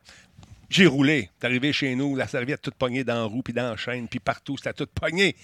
[0.68, 1.30] J'ai roulé.
[1.40, 4.06] T'es arrivé chez nous, la serviette toute pognée dans la roue, puis dans la chaîne,
[4.06, 5.34] puis partout, c'était tout pogné.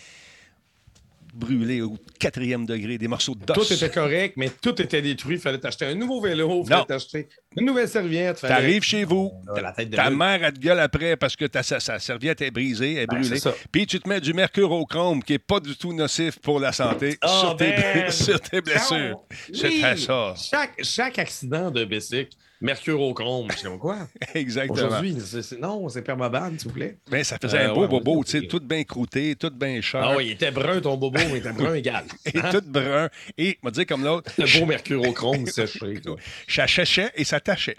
[1.36, 3.54] Brûlé au quatrième degré, des morceaux d'os.
[3.68, 5.36] Tout était correct, mais tout était détruit.
[5.36, 8.38] Il fallait t'acheter un nouveau vélo, il fallait t'acheter une nouvelle serviette.
[8.38, 11.16] fallait- T'arrives chez vous, On a la tête de ta mère, elle te gueule après
[11.16, 13.40] parce que ta, sa, sa serviette est brisée, elle est Ben, brûlée.
[13.70, 17.18] Puis tu te mets du mercurochrome qui n'est pas du tout nocif pour la santé
[17.20, 19.20] Ah, sur, tes, ben, sur tes blessures.
[19.30, 19.36] Oui.
[19.54, 20.34] C'était ça.
[20.36, 23.50] Chaque, chaque accident de bicycle, mercurochrome.
[23.52, 23.98] Je sais pas quoi?
[24.34, 24.74] Exactement.
[24.88, 25.16] Aujourd'hui,
[25.60, 26.98] non, c'est permabane, s'il vous plaît.
[27.10, 29.80] Ben, ça faisait Euh, un beau ouais, bobo, tu sais, tout bien croûté, tout bien
[29.80, 30.02] cher.
[30.04, 32.04] Ah oui, il était brun ton bobo, mais il était brun égal.
[32.26, 33.08] Et tout brun.
[33.38, 36.00] Et, on va dire comme l'autre, Le beau mercurochrome séché.
[36.04, 36.16] toi.
[36.48, 37.76] ça séchait et ça tachait.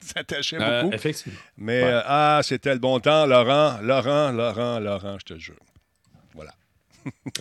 [0.00, 0.94] ça tachait Euh, beaucoup.
[0.94, 1.38] effectivement.
[1.56, 1.88] Mais, ouais.
[1.90, 5.54] euh, ah, c'était le bon temps, Laurent, Laurent, Laurent, Laurent, je te jure.
[6.34, 6.52] Voilà.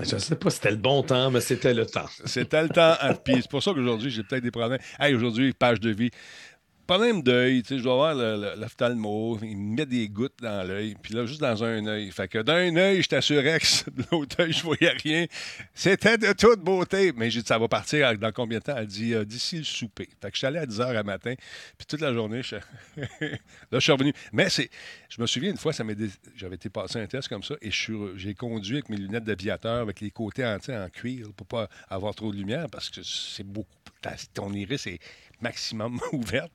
[0.02, 2.06] Je sais pas si c'était le bon temps, mais c'était le temps.
[2.26, 2.96] C'était le temps.
[3.02, 3.14] hein.
[3.16, 4.80] Puis c'est pour ça qu'aujourd'hui, j'ai peut-être des problèmes.
[5.00, 6.12] Hey, aujourd'hui, page de vie.
[6.86, 10.38] Problème d'œil, tu sais, je dois avoir le- le- l'ophtalmo, il me met des gouttes
[10.42, 12.12] dans l'œil, puis là, juste dans un œil.
[12.12, 15.26] Fait que d'un œil, j'étais assurex, de l'autre œil, je voyais rien.
[15.74, 17.14] C'était de toute beauté.
[17.16, 18.76] Mais j'ai dit, ça va partir dans combien de temps?
[18.78, 20.10] Elle dit, euh, d'ici le souper.
[20.22, 21.34] Fait que je suis allé à 10 h à matin,
[21.78, 22.56] puis toute la journée, je...
[22.98, 23.38] là,
[23.72, 24.12] je suis revenu.
[24.34, 24.70] Mais c'est,
[25.10, 27.72] je me souviens une fois, ça dé- j'avais été passer un test comme ça, et
[27.72, 31.28] je j'ai conduit avec mes lunettes d'aviateur, avec les côtés en, tu sais, en cuir,
[31.38, 33.70] pour pas avoir trop de lumière, parce que c'est beaucoup.
[34.34, 35.00] Ton iris est
[35.42, 36.52] maximum ouverte.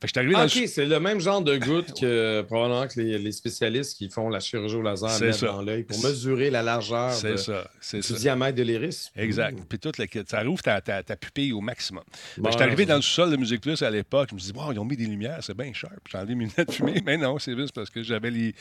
[0.00, 1.92] Fait que je suis arrivé dans Ah, le OK, c'est le même genre de goutte
[2.00, 5.46] que probablement que les, les spécialistes qui font la chirurgie au laser C'est mettent ça.
[5.46, 8.14] dans l'œil pour mesurer la largeur de- ça, du ça.
[8.14, 9.10] diamètre de l'iris.
[9.16, 9.58] Exact.
[9.68, 10.06] Puis tout le.
[10.28, 12.04] Ça rouvre ta, ta, ta pupille au maximum.
[12.36, 14.28] Bon, je suis arrivé dans le sous-sol de Musique Plus à l'époque.
[14.30, 15.90] Je me dit, wow, ils ont mis des lumières, c'est bien cher.
[16.08, 17.02] J'ai enlevé mes lunettes fumées.
[17.04, 18.54] Mais non, c'est juste parce que j'avais les,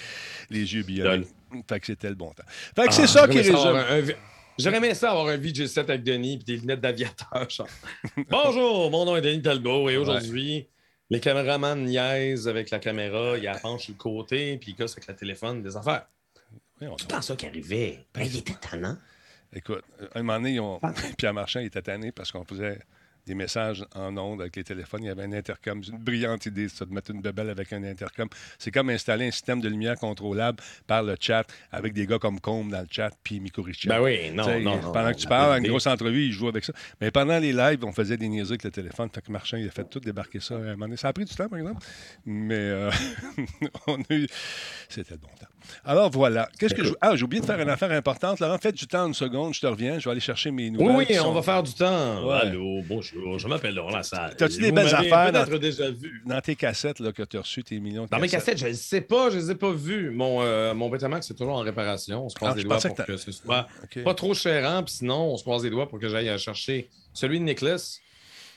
[0.50, 1.28] les yeux billonnés.
[1.70, 2.44] Fait que c'était le bon temps.
[2.76, 3.56] Fait que Ah, c'est ça qui résume.
[3.56, 4.02] un-
[4.60, 7.48] J'aurais aimé ça avoir un VJ7 avec Denis et des lunettes d'aviateur.
[7.50, 7.68] genre.
[8.30, 10.68] Bonjour, mon nom est Denis Talbot et aujourd'hui,
[11.10, 14.94] les caméramans niaisent avec la caméra, ils la penchent sur le côté puis ils cassent
[14.94, 16.08] avec le téléphone des affaires.
[16.82, 18.06] Oui, on- ça qui arrivait?
[18.14, 18.98] Ben, il était tannant.
[19.54, 20.80] Écoute, un moment donné, ils ont...
[21.18, 22.80] Pierre Marchand il était tanné parce qu'on faisait
[23.28, 25.04] des messages en ondes avec les téléphones.
[25.04, 25.84] Il y avait un intercom.
[25.84, 28.30] C'est une brillante idée, ça, de mettre une bebelle avec un intercom.
[28.58, 32.40] C'est comme installer un système de lumière contrôlable par le chat avec des gars comme
[32.40, 33.96] Combe dans le chat puis Miko Richard.
[33.98, 36.64] Ben oui, non, non, Pendant non, que tu parles, une grosse entrevue, il joue avec
[36.64, 36.74] ça.
[37.02, 39.10] Mais pendant les lives, on faisait des niaiseries avec le téléphone.
[39.14, 40.56] Fait que Marchand, il a fait tout débarquer ça.
[40.56, 40.98] à un moment donné.
[40.98, 41.86] Ça a pris du temps, par exemple.
[42.26, 42.92] Mais euh,
[43.88, 44.28] on a eu...
[44.88, 45.48] C'était le bon temps.
[45.84, 46.48] Alors voilà.
[46.58, 46.94] Qu'est-ce que je...
[47.02, 48.40] Ah, j'ai oublié de faire une affaire importante.
[48.40, 49.54] Laurent, faites du temps une seconde.
[49.54, 50.00] Je te reviens.
[50.00, 50.96] Je vais aller chercher mes nouvelles.
[50.96, 52.26] Oui, on sont- va faire du temps.
[52.26, 52.40] Ouais.
[52.42, 54.36] Allô, bonjour, je m'appelle Laurent Lassalle.
[54.38, 56.22] T'as-tu des belles affaires dans- déjà vu.
[56.26, 58.58] Dans tes cassettes là, que tu as reçues, tes millions de Dans mes cassettes?
[58.58, 60.10] je ne sais pas, je ne les ai pas vues.
[60.12, 62.26] Mon, euh, mon Betamax, c'est toujours en réparation.
[62.26, 64.04] On se croise Ah, les je doigts pour que ce soit OK.
[64.04, 66.90] pas trop chérant, puis sinon, on se croise les doigts pour que j'aille euh, chercher
[67.14, 68.00] celui de Nicholas.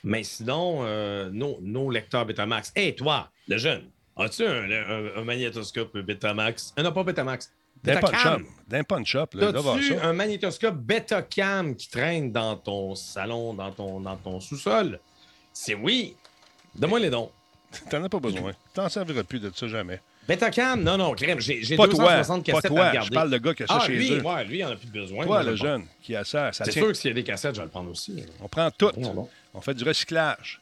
[0.03, 2.71] Mais sinon, euh, nos, nos lecteurs Betamax.
[2.75, 3.83] Hé, toi, le jeune,
[4.17, 6.73] as-tu un, un- un magnétoscope Betamax?
[6.79, 7.51] Euh, non, pas Betamax.
[7.83, 8.41] D'un punch Betacam.
[8.41, 8.47] up.
[8.67, 9.33] D'un punch up.
[9.33, 13.99] Là, il doit avoir As-tu un magnétoscope Betacam qui traîne dans ton salon, dans ton,
[13.99, 14.99] dans ton sous-sol?
[15.53, 16.15] C'est oui.
[16.75, 17.31] Donne-moi les dons.
[17.89, 18.51] T'en as pas besoin.
[18.73, 19.99] T'en serviras plus de ça jamais.
[20.27, 20.83] Betacam?
[20.83, 21.39] Non, non, crème.
[21.39, 22.21] J'ai j'ai Pas toi.
[22.21, 22.89] 260 Pas cassettes à toi.
[22.89, 23.07] regarder.
[23.07, 24.21] Je parle de gars qui a ça ah, chez lui, eux.
[24.21, 25.25] ouais, lui, il en a plus besoin.
[25.25, 27.55] Toi, le jeune, qui a ça, ça C'est sûr que s'il y a des cassettes,
[27.55, 28.23] je vais le prendre aussi.
[28.39, 28.91] On prend tout.
[28.93, 29.29] Voyons donc.
[29.53, 30.61] On fait du recyclage.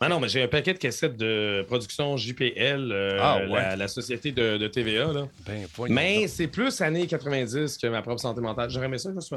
[0.00, 3.48] Ah non, mais j'ai un paquet de cassettes de production JPL, euh, Ah, ouais.
[3.48, 5.12] la, la société de, de TVA.
[5.12, 5.26] Là.
[5.46, 8.68] Ben, Mais c'est plus années 90 que ma propre santé mentale.
[8.70, 9.36] J'aurais aimé ça, je.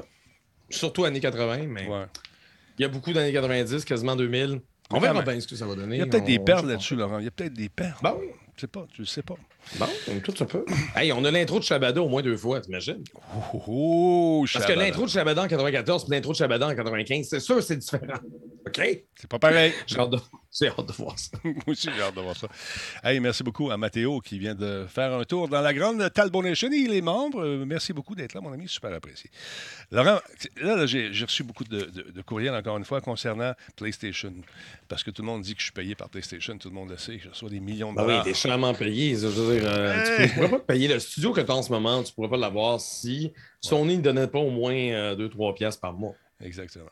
[0.69, 2.05] Surtout années 80, mais Ouais.
[2.77, 4.61] il y a beaucoup d'années 90, quasiment 2000.
[4.91, 5.95] On verra bien ce que ça va donner.
[5.97, 7.19] Il y a peut-être des perles là-dessus, Laurent.
[7.19, 7.97] Il y a peut-être des perles.
[8.03, 8.27] Ben oui.
[8.55, 9.35] Je sais pas, tu sais pas.
[9.77, 9.85] Bon,
[10.23, 10.65] tout ça peut.
[10.95, 13.03] Hey, on a l'intro de Shabada au moins deux fois, t'imagines?
[13.53, 17.27] Oh, oh, Parce que l'intro de Shabada en 94 et l'intro de Shabada en 95,
[17.29, 18.17] c'est sûr c'est différent.
[18.65, 18.81] OK?
[19.15, 19.73] C'est pas pareil.
[19.87, 20.17] J'ai hâte, de...
[20.65, 21.37] hâte de voir ça.
[21.43, 22.47] Moi aussi, j'ai hâte de voir ça.
[23.03, 26.41] Hey, merci beaucoup à Mathéo qui vient de faire un tour dans la grande Talbot
[26.43, 26.69] Nation.
[26.71, 27.45] Il est membre.
[27.65, 28.67] Merci beaucoup d'être là, mon ami.
[28.67, 29.29] Super apprécié.
[29.91, 30.19] Laurent,
[30.61, 34.33] là, là, j'ai reçu beaucoup de, de- de courriels, encore une fois, concernant PlayStation.
[34.87, 36.57] Parce que tout le monde dit que je suis payé par PlayStation.
[36.57, 37.19] Tout le monde le sait.
[37.23, 38.23] Je reçois des millions de Ben oui, dollars.
[38.25, 39.15] t'es charmant payé.
[39.15, 41.55] Je veux dire, euh, tu ne pourrais pas te payer le studio que tu as
[41.55, 44.73] en ce moment, tu pourrais pas l'avoir si Sony ne donnait pas au moins
[45.15, 46.15] 2-3 piastres par mois.
[46.41, 46.89] Exactement.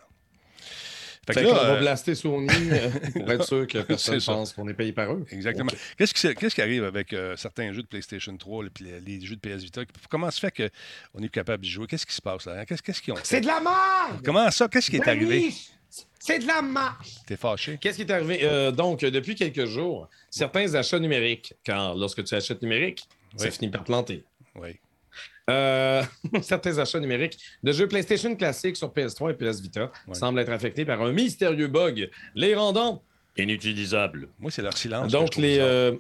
[1.28, 3.80] Fait, Fait que là, là, on va euh, blaster Sony euh, pour être sûr que
[3.84, 5.26] personne pense qu'on est payé par eux.
[5.30, 5.72] Exactement.
[5.98, 9.26] Qu'est-ce qui, qu'est-ce qui arrive avec euh, certains jeux de PlayStation 3 et les, les
[9.26, 9.82] jeux de PS Vita?
[10.10, 10.72] Comment se fait
[11.14, 11.86] qu'on est capable d'y jouer?
[11.86, 12.66] Qu'est-ce qui se passe là?
[12.66, 13.26] Qu'est-ce, qu'est-ce qu'ils ont fait?
[13.26, 14.22] C'est de la merde!
[14.24, 14.70] Comment ça?
[14.70, 15.54] Qu'est-ce qui est arrivé?
[16.28, 16.94] C'est de la merde!
[17.26, 17.78] T'es fâché?
[17.80, 18.40] Qu'est-ce qui est arrivé?
[18.44, 23.52] Euh, donc, depuis quelques jours, certains achats numériques, car lorsque tu achètes numérique, ça Oui.
[23.52, 24.26] finit par planter.
[24.56, 24.78] Oui.
[25.50, 26.04] Euh,
[26.42, 30.84] certains achats numériques de jeux PlayStation classiques sur PS3 et PS Vita semblent être affectés
[30.84, 33.02] par un mystérieux bug, les rendant
[33.38, 34.28] inutilisables.
[34.40, 35.08] Moi, c'est leur silence.
[35.08, 35.94] que Donc, les, euh,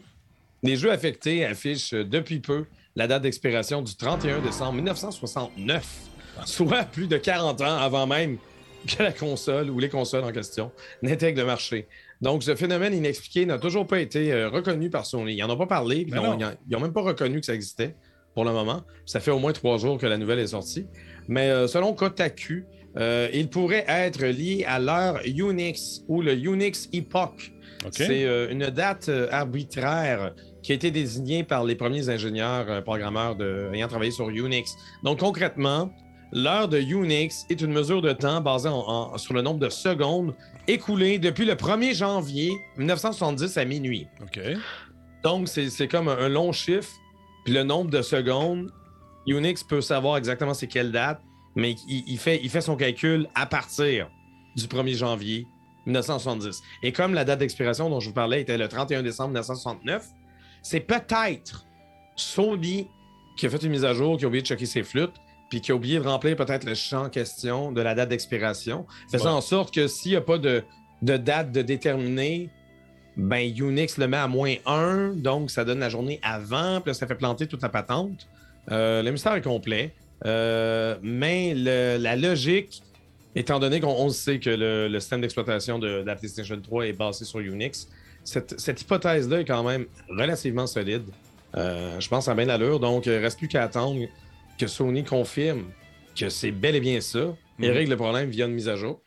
[0.61, 2.65] les jeux affectés affichent depuis peu
[2.97, 5.85] la date d'expiration du 31 décembre 1969,
[6.43, 8.37] soit plus de 40 ans avant même
[8.87, 10.71] que la console ou les consoles en question
[11.01, 11.87] n'intègrent le marché.
[12.21, 15.35] Donc, ce phénomène inexpliqué n'a toujours pas été euh, reconnu par Sony.
[15.35, 16.37] Ils n'en ont pas parlé, ils non.
[16.37, 17.95] n'ont même pas reconnu que ça existait
[18.33, 18.83] pour le moment.
[19.05, 20.87] Ça fait au moins trois jours que la nouvelle est sortie.
[21.27, 22.65] Mais euh, selon Kotaku,
[22.97, 27.53] euh, il pourrait être lié à l'heure Unix ou le Unix Epoch.
[27.91, 33.87] C'est une date arbitraire qui a été désignée par les premiers ingénieurs programmeurs de, ayant
[33.87, 34.75] travaillé sur Unix.
[35.03, 35.91] Donc concrètement,
[36.31, 38.75] l'heure de Unix est une mesure de temps basée en-
[39.13, 40.35] en- sur le nombre de secondes
[40.67, 44.07] écoulées depuis le 1er janvier 1970 à minuit.
[44.21, 44.39] OK.
[45.23, 46.91] Donc c'est comme un, un long chiffre,
[47.45, 48.71] puis le nombre de secondes,
[49.25, 51.21] Unix peut savoir exactement c'est quelle date,
[51.55, 54.09] mais il, il fait, il fait son calcul à partir
[54.55, 55.45] du 1er janvier
[55.85, 56.61] 1970.
[56.83, 60.05] Et comme la date d'expiration dont je vous parlais était le 31 décembre 1969,
[60.61, 61.65] c'est peut-être
[62.15, 62.87] Sony
[63.37, 65.13] qui a fait une mise à jour, qui a oublié de checker ses flûtes,
[65.49, 68.85] puis qui a oublié de remplir peut-être le champ en question de la date d'expiration,
[69.11, 70.63] faisant en sorte que s'il n'y a pas de,
[71.01, 72.49] de date de déterminer,
[73.15, 77.07] ben Unix le met à moins 1, donc ça donne la journée avant, puis ça
[77.07, 78.27] fait planter toute la patente.
[78.71, 79.93] Euh, le mystère est complet,
[80.25, 82.81] euh, mais le- la logique,
[83.35, 86.87] étant donné qu'on on sait que le, le système d'exploitation de, de la PlayStation 3
[86.87, 87.87] est basé sur Unix,
[88.23, 91.03] cette, cette hypothèse-là est quand même relativement solide.
[91.55, 94.01] Euh, je pense à bien l'allure, donc il reste plus qu'à attendre
[94.57, 95.71] que Sony confirme
[96.15, 97.19] que c'est bel et bien ça
[97.59, 97.73] et Mhm.
[97.73, 99.01] règle le problème via une mise à jour.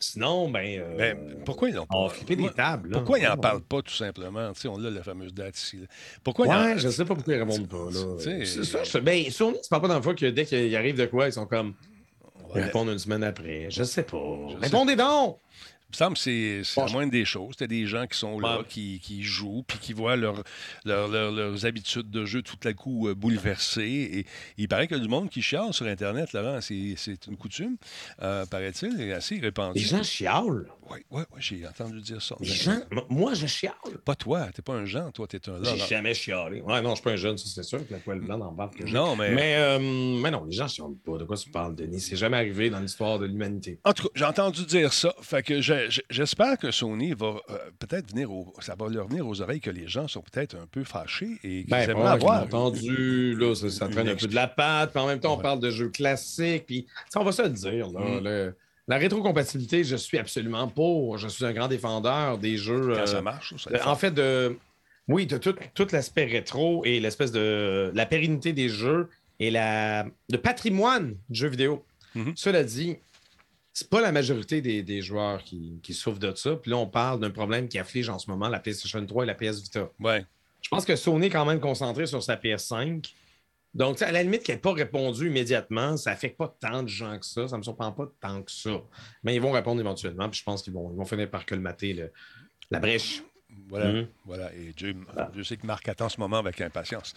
[0.00, 2.14] Sinon, ben, euh, Ben, pourquoi ils n'ont on va pas.
[2.14, 2.90] flipper des tables.
[2.90, 2.98] là.
[2.98, 3.40] Pourquoi ils n'en Ouais.
[3.40, 4.52] parlent pas, tout simplement?
[4.52, 5.76] Tu sais, on a la fameuse date ici.
[5.76, 5.86] là.
[6.24, 7.84] Pourquoi ils Ouais, en- je sais pas pourquoi ils répondent pas.
[7.92, 8.44] là.
[8.44, 8.98] Ça, je...
[8.98, 11.46] Ben, Sony, c'est pas la première fois que dès qu'il arrive de quoi, ils sont
[11.46, 11.74] comme.
[12.52, 12.60] Ouais.
[12.60, 13.68] Ils répondent une semaine après.
[13.70, 14.18] Je sais pas.
[14.60, 15.38] Répondez donc!
[15.92, 17.56] Me semble que c'est la moindre des choses.
[17.56, 18.64] T'as des gens qui sont là, Ouais.
[18.68, 20.42] qui, qui jouent, puis qui voient leur-
[20.84, 24.10] leur- leur- leurs habitudes de jeu tout à coup euh, bouleversées.
[24.12, 24.26] Et
[24.58, 26.60] il paraît qu'il y a du monde qui chiale sur Internet, Laurent.
[26.60, 27.76] C'est une coutume,
[28.22, 29.78] euh, paraît-il, assez répandue.
[29.78, 30.66] Les gens chialent.
[30.90, 32.34] Oui, oui, oui, j'ai entendu dire ça.
[32.40, 33.72] Les gens, moi, je chiale.
[34.04, 36.60] Pas toi, t'es pas un Jean, toi, t'es un J'ai jamais chialé.
[36.60, 38.50] Ouais, non, je suis pas un jeune, ça, c'est sûr, que la poêle blanc dans
[38.50, 38.92] le barbe que j'ai.
[38.92, 39.30] Non, mais...
[39.34, 41.16] Mais, euh, mais non, les gens chialent pas.
[41.18, 42.00] De quoi tu parles, Denis?
[42.00, 43.78] C'est jamais arrivé dans l'histoire de l'humanité.
[43.84, 45.14] En tout cas, j'ai entendu dire ça.
[45.22, 49.08] Fait que je- je- j'espère que Sony va euh, peut-être venir au, ça va leur
[49.08, 52.08] venir aux oreilles que les gens sont peut-être un peu fâchés et qu'ils Ben, aimeraient
[52.10, 52.42] avoir.
[52.44, 55.36] entendu, là, ça, ça traîne un peu de la patte, puis en même temps, on
[55.36, 55.42] Ouais.
[55.42, 58.24] parle de jeux classiques, puis on va se le dire, là, Mm.
[58.24, 58.54] le-
[58.88, 61.16] la rétrocompatibilité, je suis absolument pour.
[61.16, 62.92] Je suis un grand défendeur des jeux.
[62.94, 64.58] Quand euh, ça marche, ça, Euh, en fait, de...
[65.08, 70.04] oui, de tout, tout l'aspect rétro et l'espèce de la pérennité des jeux et la...
[70.30, 71.84] le patrimoine du jeu vidéo.
[72.16, 72.32] Mhm.
[72.36, 72.96] Cela dit,
[73.72, 76.56] c'est pas la majorité des, des joueurs qui, qui souffrent de ça.
[76.56, 79.26] Puis là, on parle d'un problème qui afflige en ce moment la PlayStation 3 et
[79.26, 79.88] la PS Vita.
[80.00, 80.24] Ouais.
[80.60, 83.12] Je pense que Sony est quand même concentré sur sa PS5.
[83.74, 87.18] Donc, à la limite, qu'elle n'ait pas répondu immédiatement, ça n'affecte pas tant de gens
[87.18, 87.48] que ça.
[87.48, 88.82] Ça ne me surprend pas tant que ça.
[89.24, 90.28] Mais ils vont répondre éventuellement.
[90.28, 92.12] Puis je pense qu'ils vont, ils vont finir par colmater le-
[92.70, 93.22] la brèche.
[93.68, 93.92] Voilà.
[93.92, 94.06] Mhm.
[94.26, 94.52] voilà.
[94.54, 95.30] Et Dieu, Voilà.
[95.34, 97.14] je sais que Marc attend ce moment avec impatience.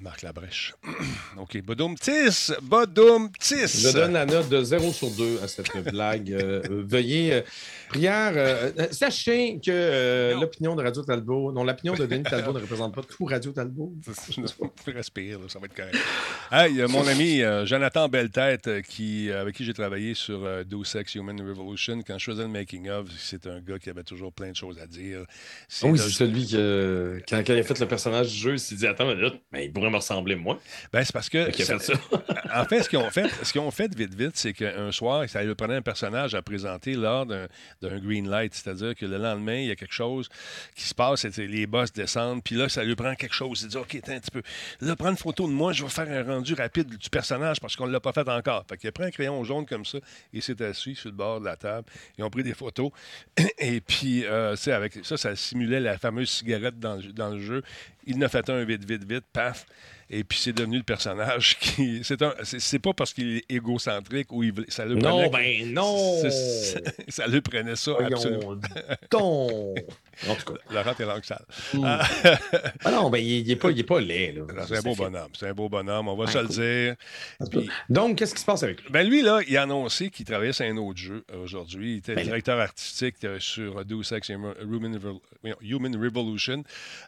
[0.00, 0.74] Marc Labrèche.
[1.36, 1.60] OK.
[1.62, 2.52] Bodoum Tis.
[2.62, 3.82] Bodoum Tis.
[3.82, 6.32] Je donne la note de 0 sur 2 à cette blague.
[6.32, 7.40] Euh, euh, veuillez, euh,
[7.88, 12.94] prière, euh, sachez que l'opinion de Radio Talbot, non, l'opinion de Denis Talbot ne représente
[12.94, 13.92] pas tout Radio Talbot.
[14.86, 15.96] Respire, là, ça va être correct.
[16.50, 21.40] Hey, mon ami Jonathan Belletête, qui, avec qui j'ai travaillé sur euh, Deus Ex Human
[21.40, 24.78] Revolution, quand je faisais le making-of, c'est un gars qui avait toujours plein de choses
[24.78, 25.24] à dire.
[25.82, 26.54] Oui, c'est celui qui,
[27.28, 29.40] quand, quand il a fait le personnage du jeu, il s'est dit Attends, une minute,
[29.52, 30.58] mais il pourrait me ressembler, moi.
[30.92, 31.50] Ben, c'est parce que.
[31.50, 32.00] Qui a ça- fait ça.
[32.60, 35.28] en fait, ce qu'ils ont fait, ce qu'ils ont fait vite, vite, c'est qu'un soir,
[35.28, 37.48] ça lui prenait un personnage à présenter lors d'un
[37.82, 38.54] green light.
[38.54, 40.28] C'est-à-dire que le lendemain, il y a quelque chose
[40.74, 43.62] qui se passe, les boss descendent, puis là, ça lui prend quelque chose.
[43.62, 44.42] Il dit OK, attends un petit peu.
[44.80, 47.76] Là, prends une photo de moi, je vais faire un rendu rapide du personnage parce
[47.76, 48.64] qu'on ne l'a pas fait encore.
[48.68, 49.98] Fait qu'il a pris un crayon jaune comme ça
[50.32, 51.86] et s'est assis sur le bord de la table.
[52.18, 52.90] Ils ont pris des photos.
[53.58, 56.96] Et puis, euh, tu sais, avec ça, ça simulait la fameuse cigarette dans
[57.30, 57.62] le jeu.
[58.06, 59.66] Il a fait un vite, vite, vite, paf.
[60.12, 62.00] Et puis, c'est devenu le personnage qui.
[62.02, 65.60] C'est un- c'est- pas parce qu'il est égocentrique ou il, voulait- ça le Non, prenait.
[65.62, 66.20] ben non!
[66.30, 68.40] C'est- Ça lui prenait ça, absolument.
[68.40, 68.60] Voyons
[69.10, 69.78] donc.
[70.28, 70.60] En tout cas.
[70.70, 71.44] Laurent, t'es langue sale.
[72.84, 74.32] Ah non, ben il n'est pas, il est pas laid.
[74.32, 74.42] Là.
[74.66, 75.02] C'est un beau fait.
[75.04, 75.30] bonhomme.
[75.38, 76.96] C'est un beau bonhomme, on va Ah, se le dire.
[77.50, 78.90] Puis- Donc, qu'est-ce qui se passe avec lui?
[78.90, 81.92] Ben lui, là, il a annoncé qu'il travaillait sur un autre jeu euh, aujourd'hui.
[81.94, 82.24] Il était Ben là.
[82.24, 86.62] directeur artistique euh, sur Deus Ex Human, Revolution.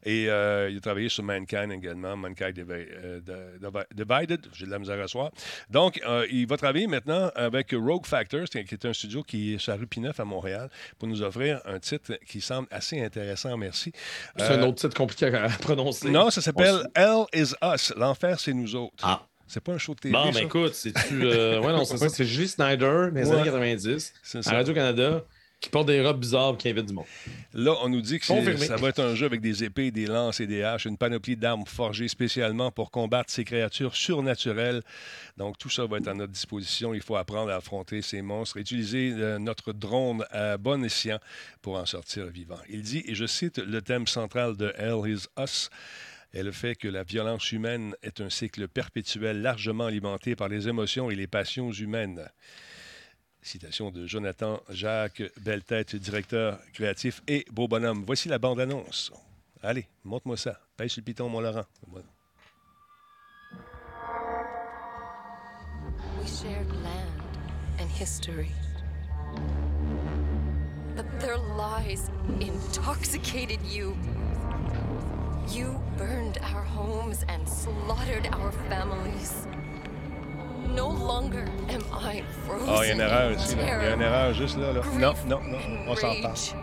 [0.04, 3.20] Et euh, il a travaillé sur Mankind également, Mankind Divi- euh,
[3.60, 4.46] Divi- Divided.
[4.54, 5.30] J'ai de la misère à soir.
[5.70, 9.54] Donc, euh, il va travailler maintenant avec Rogue Factor, c'est- qui est un studio qui
[9.54, 13.01] est sur la rue Pineuf à Montréal, pour nous offrir un titre qui semble assez
[13.04, 13.56] intéressant.
[13.56, 13.92] Merci.
[14.36, 16.10] C'est Euh, un autre titre compliqué à prononcer.
[16.10, 17.92] Non, ça s'appelle Hell is Us.
[17.96, 19.02] L'enfer, c'est nous autres.
[19.02, 19.22] Ah.
[19.46, 20.12] C'est pas un show de TV.
[20.14, 20.38] Bon, ça?
[20.38, 21.24] ben écoute, c'est-tu.
[21.24, 22.08] euh, ouais, non, c'est ça.
[22.10, 23.20] C'est Julie Snyder, Ouais.
[23.32, 24.52] années 90, C'est à ça.
[24.52, 25.22] Radio-Canada,
[25.62, 27.06] qui porte des robes bizarres et qui invite du monde.
[27.54, 30.40] Là, on nous dit que ça va être un jeu avec des épées, des lances
[30.40, 34.82] et des haches, une panoplie d'armes forgées spécialement pour combattre ces créatures surnaturelles.
[35.36, 36.92] Donc, tout ça va être à notre disposition.
[36.94, 41.20] Il faut apprendre à affronter ces monstres, utiliser euh, notre drone à bon escient
[41.62, 42.58] pour en sortir vivant.
[42.68, 45.70] Il dit, et je cite le thème central de Hell is Us,
[46.34, 50.66] est le fait que la violence humaine est un cycle perpétuel largement alimenté par les
[50.66, 52.28] émotions et les passions humaines.
[53.42, 58.04] Citation de Jonathan Jacques Belletête, directeur créatif et beau bonhomme.
[58.06, 59.12] Voici la bande-annonce.
[59.62, 60.60] Allez, montre-moi ça.
[60.86, 61.64] Sur le piton, mon Laurent.
[66.20, 67.10] We shared land
[67.80, 68.50] and history.
[70.94, 73.96] But their lies intoxicated you.
[75.48, 79.46] You burned our homes and slaughtered our families.
[80.74, 82.68] No longer am I frozen.
[82.68, 83.56] Ah, il y a une erreur ici.
[83.56, 83.62] là.
[83.62, 84.72] Il y a une erreur juste là.
[84.72, 84.80] là.
[84.98, 85.58] Non, non, non.
[85.88, 86.54] On s'en rage.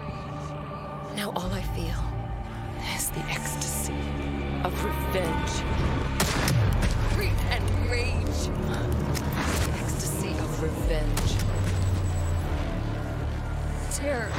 [1.16, 2.00] Now all I feel
[2.96, 3.94] is the ecstasy
[4.64, 5.64] of revenge.
[7.16, 8.50] Grief and rage.
[9.66, 11.36] The ecstasy of revenge.
[13.94, 14.30] Terror,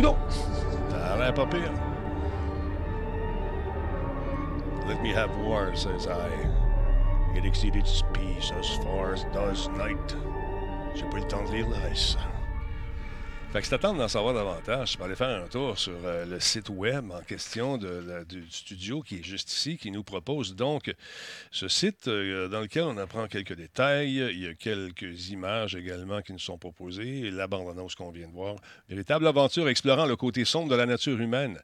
[0.00, 0.16] Coudon.
[0.88, 1.72] T'aurais pas pire.
[4.86, 6.30] Let me have war, says I.
[7.36, 10.16] It exceeded its peace as far as does night.
[10.94, 12.29] Pas eu le temps.
[13.52, 16.24] Fait que si t'attends d'en savoir davantage, tu peux aller faire un tour sur euh,
[16.24, 20.94] le site web en question du studio qui est juste ici, qui nous propose donc
[21.50, 24.18] ce site euh, dans lequel on apprend quelques détails.
[24.18, 27.28] Il y a quelques images également qui nous sont proposées.
[27.32, 28.54] La bande-annonce qu'on vient de voir.
[28.88, 31.58] Véritable aventure explorant le côté sombre de la nature humaine.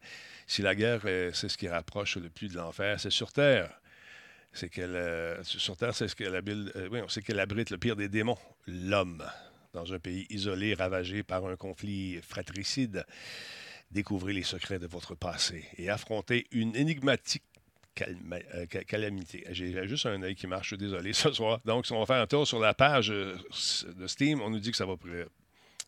[0.49, 3.70] Si la guerre, euh, c'est ce qui rapproche le plus de l'enfer, c'est sur Terre.
[4.53, 6.42] C'est qu'elle, sur Terre, c'est ce qu'elle
[6.90, 9.22] oui, qu'elle abrite le pire des démons, l'homme
[9.77, 13.05] dans un pays isolé, ravagé par un conflit fratricide.
[13.91, 17.45] Découvrez les secrets de votre passé et affrontez une énigmatique
[17.95, 19.45] calma- euh, ca- calamité.
[19.51, 21.61] J'ai juste un œil qui marche, je suis désolé ce soir.
[21.65, 23.37] Donc, si on va faire un tour sur la page euh,
[23.97, 25.27] de Steam, on nous dit que ça va, pré-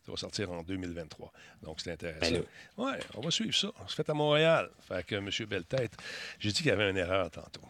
[0.05, 1.31] ça va sortir en 2023.
[1.63, 2.31] Donc, c'est intéressant.
[2.31, 2.43] Ben
[2.77, 3.71] Oui, on va suivre ça.
[3.87, 4.69] C'est fait à Montréal.
[4.87, 5.29] Fait que, M.
[5.47, 5.97] Belletête,
[6.39, 7.61] j'ai dit qu'il y avait une erreur tantôt.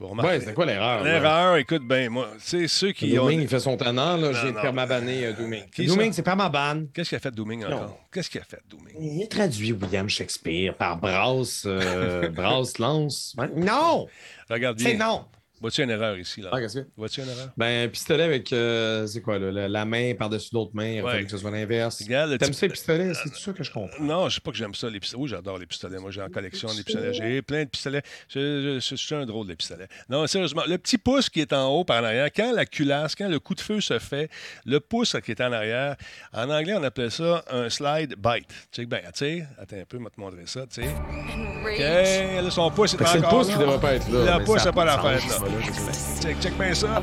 [0.00, 1.04] Ouais, c'était quoi l'erreur?
[1.04, 3.24] L'erreur, écoute bien, moi, c'est ceux qui ont.
[3.24, 4.32] Dooming, il fait son tannant, là.
[4.32, 4.62] J'ai non.
[4.62, 5.64] permabané euh, Dooming.
[5.70, 6.84] Qui Dooming, c'est permaban.
[6.94, 7.98] Qu'est-ce qu'il a fait Dooming encore?
[8.10, 8.94] Qu'est-ce qu'il a fait Dooming?
[8.98, 13.36] Il a traduit William Shakespeare par Brass, euh, Brass Lance.
[13.54, 14.06] Non!
[14.48, 15.06] Regarde C'est bien.
[15.06, 15.24] non!
[15.60, 16.48] Vois-tu une erreur ici, là?
[16.52, 16.86] Ah, qu'est-ce que?
[16.96, 17.48] Vois-tu une erreur?
[17.56, 20.86] Ben, un pistolet avec, euh, c'est quoi, là, la, la main par-dessus l'autre main.
[20.86, 21.10] Il Ouais.
[21.12, 21.98] fallait que ce soit l'inverse.
[21.98, 23.12] T'aimes ça, les pistolets?
[23.14, 24.02] C'est ça que je comprends.
[24.02, 25.22] Non, je sais pas que j'aime ça, les pistolets.
[25.22, 25.98] Oui, j'adore les pistolets.
[25.98, 27.12] Moi, j'ai en collection des pistolets.
[27.12, 28.02] J'ai plein de pistolets.
[28.28, 29.88] Je, je- je suis un drôle de pistolets.
[30.08, 33.14] Non, sérieusement, le petit pouce qui est en haut par en arrière, quand la culasse,
[33.14, 34.30] quand le coup de feu se fait,
[34.64, 35.96] le pouce qui est en arrière,
[36.32, 38.48] en anglais, on appelle ça un slide bite.
[38.72, 40.88] Check bien, tu sais, attends un peu, je vais te montrer ça, tu sais.
[40.88, 43.52] OK, là, son pouce est c'est le pouce là.
[43.54, 44.38] qui devrait pas être là.
[44.38, 45.60] Le pouce pas sens, là.
[45.66, 46.20] je sais.
[46.22, 47.02] Check, check bien ça.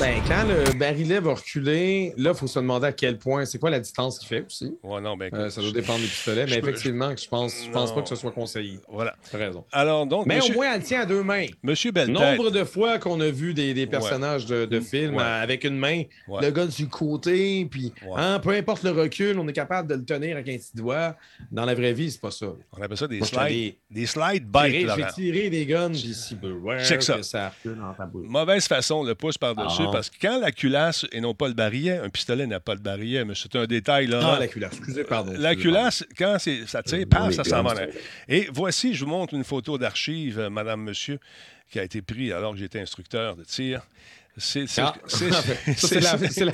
[0.00, 3.58] Ben, quand le barillet va reculer, là, il faut se demander à quel point, c'est
[3.58, 4.74] quoi la distance qu'il fait aussi?
[4.82, 7.54] Ouais, non, ben, Euh, ça doit dépendre des pistolets, je mais peux- effectivement, je pense,
[7.64, 7.94] je pense Non.
[7.94, 8.78] pas que ce soit conseillé.
[8.88, 9.14] Voilà.
[9.30, 9.64] T'as raison.
[9.70, 11.46] Alors, donc, Mais monsieur, au moins, elle tient à deux mains.
[11.62, 15.22] monsieur Belletête, Nombre de fois qu'on a vu des, des personnages de, de films Ouais.
[15.22, 16.42] euh, avec une main, Ouais.
[16.42, 18.14] le gars sur le côté, puis Ouais.
[18.16, 21.14] hein, peu importe le recul, on est capable de le tenir avec un petit doigt.
[21.52, 22.46] Dans la vraie vie, c'est pas ça.
[22.76, 26.14] on appelle ça des Moi, slides, des slide tiré- bites, J'ai tiré des guns, puis
[26.14, 27.18] si peu, ouais, Check ça
[27.62, 28.26] recule dans ta bouche.
[28.28, 29.90] Mauvaise façon, le pouce par-dessus, Ah.
[29.92, 32.80] parce que quand la culasse et non pas le barillet, un pistolet n'a pas de
[32.80, 34.34] barillet, mais c'est un détail, là.
[34.36, 34.72] Ah, la culasse.
[34.76, 35.32] Excusez, pardon.
[35.36, 37.74] La culasse, quand c'est- ça tire, paf, ça s'en va.
[38.28, 41.18] Et voici, je vous montre une photo d'archive, euh, Madame, Monsieur,
[41.70, 43.82] qui a été prise alors que j'étais instructeur de tir.
[44.36, 44.94] C'est Ah,
[45.92, 46.52] la, la-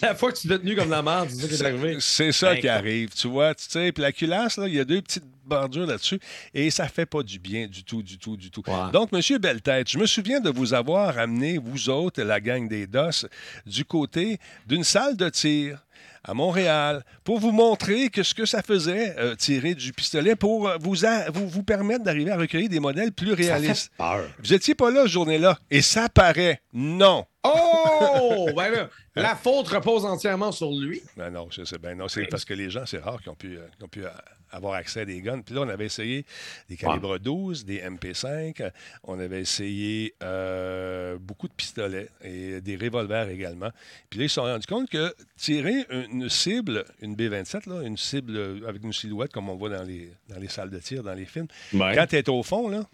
[0.00, 1.96] la fois que tu l'as tenu comme la merde, c'est ça qui est arrivé.
[2.00, 3.54] C'est ça qui arrive, tu vois.
[3.54, 6.18] Tu sais, puis la culasse, là, il y a deux petites bordures là-dessus
[6.54, 8.62] et ça fait pas du bien du tout, du tout, du tout.
[8.92, 12.86] Donc, Monsieur Belletête, je me souviens de vous avoir amené, vous autres, la gang des
[12.86, 13.26] DOS,
[13.66, 15.84] du côté d'une salle de tir
[16.24, 20.68] à Montréal pour vous montrer que ce que ça faisait, euh, tirer du pistolet, pour
[20.68, 23.90] euh, vous, a- vous, vous permettre d'arriver à recueillir des modèles plus Ça fait réalistes.
[23.98, 24.24] peur.
[24.38, 26.60] Vous étiez pas là ce journée-là et ça paraît.
[26.72, 27.26] Non.
[27.44, 28.48] Oh!
[28.56, 31.00] Ben là, la faute repose entièrement sur lui.
[31.16, 31.48] Ben non,
[31.82, 31.94] bien.
[31.96, 34.04] Non, c'est parce que les gens, c'est rare qu'ils ont pu, euh, qu'ils ont pu
[34.04, 34.08] euh,
[34.52, 35.40] avoir accès à des guns.
[35.40, 36.24] Puis là, on avait essayé
[36.68, 38.62] des calibres 12, des MP5.
[38.62, 38.70] euh,
[39.04, 43.70] On avait essayé euh, beaucoup de pistolets et des revolvers également.
[44.10, 47.96] Puis là, ils se sont rendus compte que tirer une cible, une B-27, là, une
[47.96, 51.14] cible avec une silhouette, comme on voit dans les, dans les salles de tir, dans
[51.14, 52.84] les films, quand tu es au fond, là,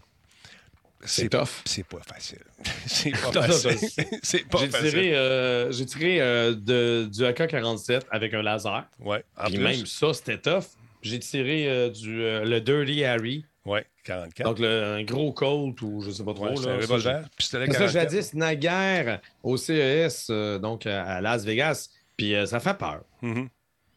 [1.04, 1.62] C'est tough.
[1.64, 2.40] C'est pas facile.
[2.86, 3.88] c'est pas facile.
[4.22, 4.90] c'est pas J'ai facile.
[4.90, 8.84] tiré, euh, j'ai tiré euh, de, du AK-47 avec un laser.
[9.00, 9.62] Ouais, en Puis plus.
[9.62, 10.64] même ça, c'était tough.
[11.02, 13.44] J'ai tiré euh, du, euh, le Dirty Harry.
[13.64, 14.46] Ouais, 44.
[14.46, 16.48] Donc le, un gros Colt ou je sais pas trop.
[16.48, 18.10] Ouais, c'est un revolver, pistolet j'ai- Ça, 44.
[18.10, 21.90] jadis, naguère au CES, euh, donc à, Las Vegas.
[22.16, 23.02] Puis ça fait peur.
[23.22, 23.48] Mhm.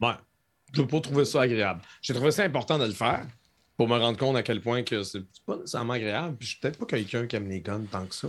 [0.02, 0.14] Ouais.
[0.74, 1.82] Je n'ai pas trouvé ça agréable.
[2.02, 3.26] J'ai trouvé ça important de le faire
[3.78, 6.36] pour me rendre compte à quel point que c'est pas nécessairement agréable.
[6.38, 8.28] Puis je suis peut-être pas quelqu'un qui aime les guns tant que ça.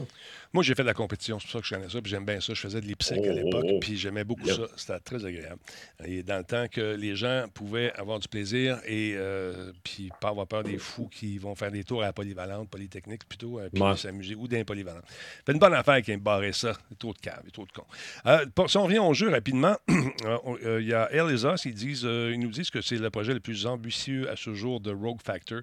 [0.52, 2.24] Moi, j'ai fait de la compétition, c'est pour ça que je connais ça, puis j'aime
[2.26, 2.52] bien ça.
[2.52, 3.80] Je faisais de l'IPSEC à Oh, l'époque, oh, oh.
[3.80, 4.56] puis j'aimais beaucoup Yep.
[4.56, 4.62] ça.
[4.76, 5.60] C'était très agréable.
[6.04, 10.28] Et dans le temps que les gens pouvaient avoir du plaisir et euh, puis pas
[10.28, 13.68] avoir peur des fous qui vont faire des tours à la polyvalente, polytechnique plutôt, euh,
[13.72, 13.96] puis Ouais.
[13.96, 15.04] s'amuser, ou d'un polyvalente.
[15.46, 16.72] C'est une bonne affaire qui me barrer ça.
[16.90, 17.86] Il y a Trop de caves, il y a trop de cons.
[18.26, 21.74] Euh, pour- si on revient au jeu rapidement, euh, euh, il y a Elisa, ils,
[21.74, 24.92] disent, ils nous disent que c'est le projet le plus ambitieux à ce jour de
[24.92, 25.60] Rogue Factor.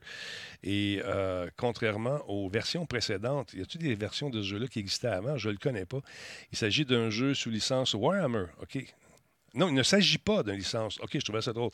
[0.64, 1.02] Et
[1.58, 5.38] contrairement aux versions précédentes, y a-t-il des versions de ce jeu-là qui avant?
[5.38, 6.00] Je ne le connais pas.
[6.52, 8.84] Il s'agit d'un jeu sous licence Warhammer, OK?
[9.54, 11.00] Non, il ne s'agit pas d'une licence.
[11.02, 11.72] OK, je trouvais ça drôle.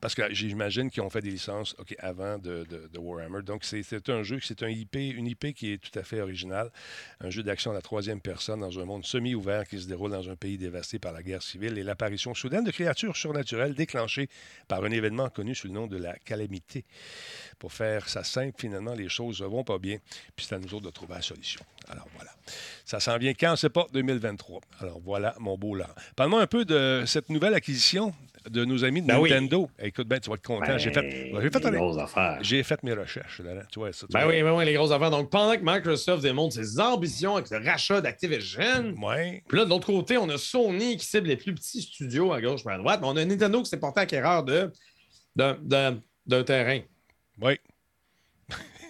[0.00, 3.42] Parce que j'imagine qu'ils ont fait des licences OK, avant de, de- Warhammer.
[3.42, 6.70] Donc, c'est un jeu, c'est un IP, une IP qui est tout à fait originale.
[7.20, 10.28] Un jeu d'action à la troisième personne dans un monde semi-ouvert qui se déroule dans
[10.28, 14.28] un pays dévasté par la guerre civile et l'apparition soudaine de créatures surnaturelles déclenchées
[14.68, 16.84] par un événement connu sous le nom de la calamité.
[17.58, 19.98] Pour faire ça simple, finalement, les choses ne vont pas bien.
[20.36, 21.60] Puis c'est à nous autres de trouver la solution.
[21.88, 22.30] Alors voilà.
[22.84, 23.56] Ça s'en vient quand?
[23.56, 24.60] C'est pas 2023.
[24.80, 25.88] Alors voilà, mon beau là.
[26.16, 28.12] Parle-moi un peu de cette nouvelle acquisition
[28.48, 29.28] de nos amis de Ben oui.
[29.28, 29.68] Nintendo.
[29.82, 30.78] Écoute bien, tu vas être content.
[30.78, 32.38] j'ai fait, j'ai fait, des grosses affaires.
[32.40, 33.40] j'ai fait mes recherches.
[33.40, 34.06] Là, tu vois ça.
[34.06, 34.32] tu Ben vois.
[34.32, 35.10] oui, ben oui, les grosses affaires.
[35.10, 39.42] Donc, pendant que Microsoft démontre ses ambitions avec le rachat d'Activision, Ouais.
[39.46, 42.40] puis là, de l'autre côté, on a Sony qui cible les plus petits studios à
[42.40, 44.72] gauche et à droite, mais on a Nintendo qui s'est porté acquéreur de,
[45.36, 46.80] d'un terrain.
[47.42, 47.58] Oui.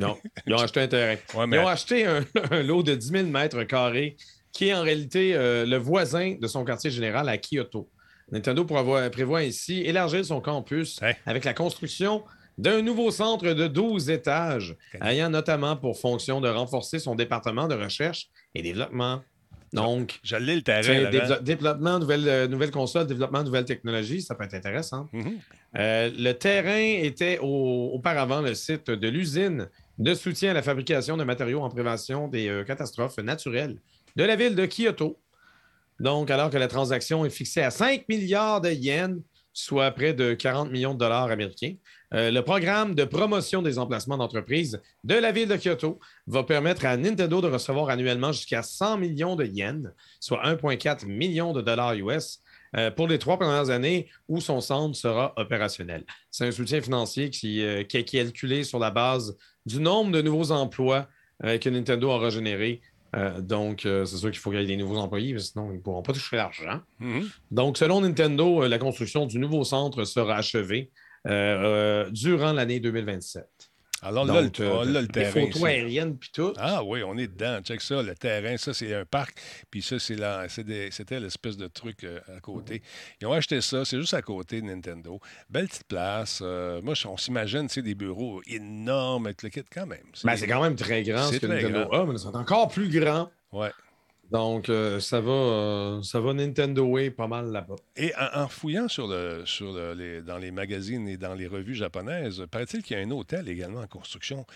[0.00, 1.16] Non, ils ont acheté un terrain.
[1.34, 4.16] Ouais, mais Ils ont acheté un, un lot de 10 000 mètres carrés
[4.52, 7.88] qui est en réalité euh, le voisin de son quartier général à Kyoto.
[8.32, 12.22] Nintendo prévoit, prévoit ainsi élargir son campus avec la construction
[12.58, 17.74] d'un nouveau centre de 12 étages, ayant notamment pour fonction de renforcer son département de
[17.74, 19.22] recherche et développement.
[19.72, 20.82] Donc, J'allais le terrain.
[21.10, 25.08] dévelop- développement, nouvelles, euh, nouvelles consoles, développement, nouvelles technologies, ça peut être intéressant.
[25.12, 25.38] Mhm.
[25.78, 29.68] Euh, le terrain était au- auparavant le site de l'usine
[30.00, 33.76] de soutien à la fabrication de matériaux en prévention des euh, catastrophes naturelles
[34.16, 35.20] de la ville de Kyoto.
[36.00, 39.20] Donc, alors que la transaction est fixée à 5 milliards de yens,
[39.52, 41.74] soit près de 40 millions de dollars américains,
[42.14, 46.86] euh, le programme de promotion des emplacements d'entreprise de la ville de Kyoto va permettre
[46.86, 51.92] à Nintendo de recevoir annuellement jusqu'à 100 millions de yens, soit 1,4 million de dollars
[51.92, 52.40] US,
[52.74, 56.04] euh, pour les trois premières années où son centre sera opérationnel.
[56.30, 59.36] C'est un soutien financier qui, qui est calculé sur la base
[59.66, 61.08] du nombre de nouveaux emplois
[61.44, 62.80] euh, que Nintendo aura générés.
[63.16, 65.52] Euh, donc, euh, c'est sûr qu'il faut qu'il y ait des nouveaux employés, parce que
[65.52, 66.80] sinon, ils ne pourront pas toucher l'argent.
[66.98, 67.28] Mhm.
[67.50, 70.90] Donc, selon Nintendo, la construction du nouveau centre sera achevée
[71.24, 73.69] durant l'année 2027.
[74.02, 75.30] Alors là, Donc, le, là, le des terrain.
[75.32, 76.52] photos c'est- aériennes puis tout.
[76.56, 77.60] Ah oui, on est dedans.
[77.62, 79.38] Check ça, le terrain, ça c'est un parc,
[79.70, 82.82] puis ça c'est la- c'était l'espèce de truc euh, à côté.
[83.20, 85.20] Ils ont acheté ça, c'est juste à côté de Nintendo.
[85.50, 86.40] Belle petite place.
[86.42, 89.98] euh, moi, on s'imagine, tu sais, des bureaux énormes avec le kit quand même.
[90.24, 92.02] Ben, c'est quand même très grand ce C'est que Nintendo grand.
[92.02, 93.30] a, mais c'est encore plus grand.
[93.52, 93.70] Ouais.
[94.30, 97.74] Donc, euh, ça, va, euh, ça va Nintendo Way pas mal là-bas.
[97.96, 101.48] Et en, en fouillant sur le, sur le- les, dans les magazines et dans les
[101.48, 104.46] revues japonaises, paraît-il qu'il y a un hôtel également en construction.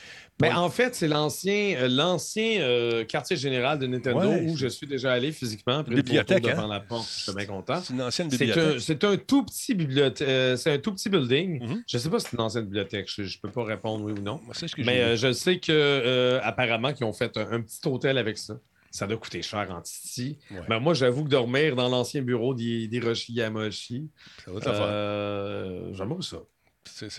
[0.41, 4.69] Mais en fait, c'est l'ancien euh, l'ancien euh, quartier général de Nintendo Ouais, où je
[4.69, 5.79] suis déjà allé physiquement.
[5.79, 6.69] Après Bibliothèque, devant hein?
[6.69, 7.81] la porte, je suis bien content.
[7.83, 8.81] C'est une ancienne bibliothèque.
[8.81, 10.57] c'est un tout petit bibliothèque.
[10.59, 11.61] c'est un tout petit building.
[11.65, 11.83] Mhm.
[11.89, 13.09] Je ne sais pas si c'est une ancienne bibliothèque.
[13.09, 14.41] Je ne peux pas répondre oui ou non.
[14.45, 17.81] Moi, C'est ce que Mais je sais que apparemment qu'ils ont fait un, un petit
[17.89, 18.55] hôtel avec ça.
[18.97, 20.39] Ça doit coûter cher en Titi.
[20.53, 20.61] Ouais.
[20.69, 24.09] Mais moi, j'avoue que dormir dans l'ancien bureau d'Hi- d'Hiroshi Yamauchi,
[24.45, 26.37] Ça va euh, j'aimerais ça.
[26.85, 27.11] C'est-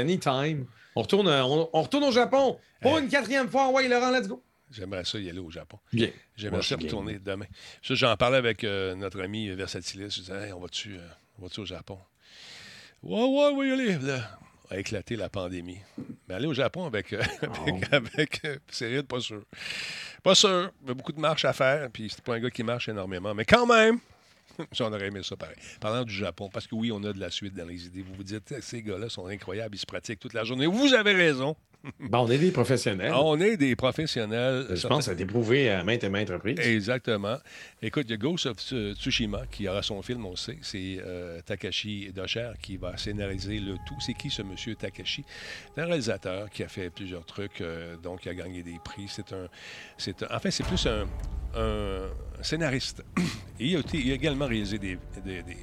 [0.00, 0.66] anytime.
[0.96, 3.04] On retourne, euh, on, on retourne au Japon pour Hey.
[3.04, 3.70] une quatrième fois.
[3.70, 4.42] Ouais, Laurent, let's go.
[4.68, 5.78] J'aimerais ça y aller au Japon.
[5.92, 6.10] Bien.
[6.34, 7.46] J'aimerais ça retourner demain.
[7.82, 10.10] J'en parlais avec euh, notre ami Versatilis.
[10.16, 11.06] Je disais, Hey, on va-tu euh,
[11.38, 11.98] va-tu au Japon?
[13.04, 13.98] Ouais, ouais, va y aller.
[13.98, 14.38] Là,
[14.72, 15.78] a éclaté la pandémie.
[16.28, 17.12] Mais aller au Japon avec.
[17.12, 17.22] euh,
[17.66, 19.42] avec, avec euh, sérieux, pas sûr.
[20.22, 20.70] Pas sûr.
[20.82, 21.90] Il y a beaucoup de marches à faire.
[21.90, 23.34] Puis c'est pas un gars qui marche énormément.
[23.34, 23.98] Mais quand même,
[24.72, 25.56] j'en aurais aimé ça pareil.
[25.80, 28.02] Parlant du Japon, parce que oui, on a de la suite dans les idées.
[28.02, 30.66] Vous vous dites, ces gars-là sont incroyables, ils se pratiquent toute la journée.
[30.66, 31.54] Vous avez raison.
[32.00, 33.12] Bon, on est des professionnels.
[33.14, 34.66] On est des professionnels.
[34.70, 36.58] je pense que ça a prouvé à maintes et maintes reprises.
[36.60, 37.36] Exactement.
[37.80, 40.58] Écoute, il y a Ghost of Tsu- Tsushima qui aura son film, on sait.
[40.62, 43.96] C'est euh, Takashi Dosher qui va scénariser le tout.
[44.00, 45.24] C'est qui ce monsieur Takashi?
[45.74, 49.06] C'est un réalisateur qui a fait plusieurs trucs, euh, donc il a gagné des prix.
[49.08, 49.48] C'est un,
[49.98, 51.06] c'est un- en fait, c'est plus un,
[51.56, 52.08] un
[52.42, 53.02] scénariste.
[53.60, 55.56] Et il a, été- il a également réalisé des, des- des-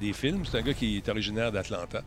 [0.00, 0.44] des films.
[0.44, 2.02] C'est un gars qui est originaire d'Atlanta.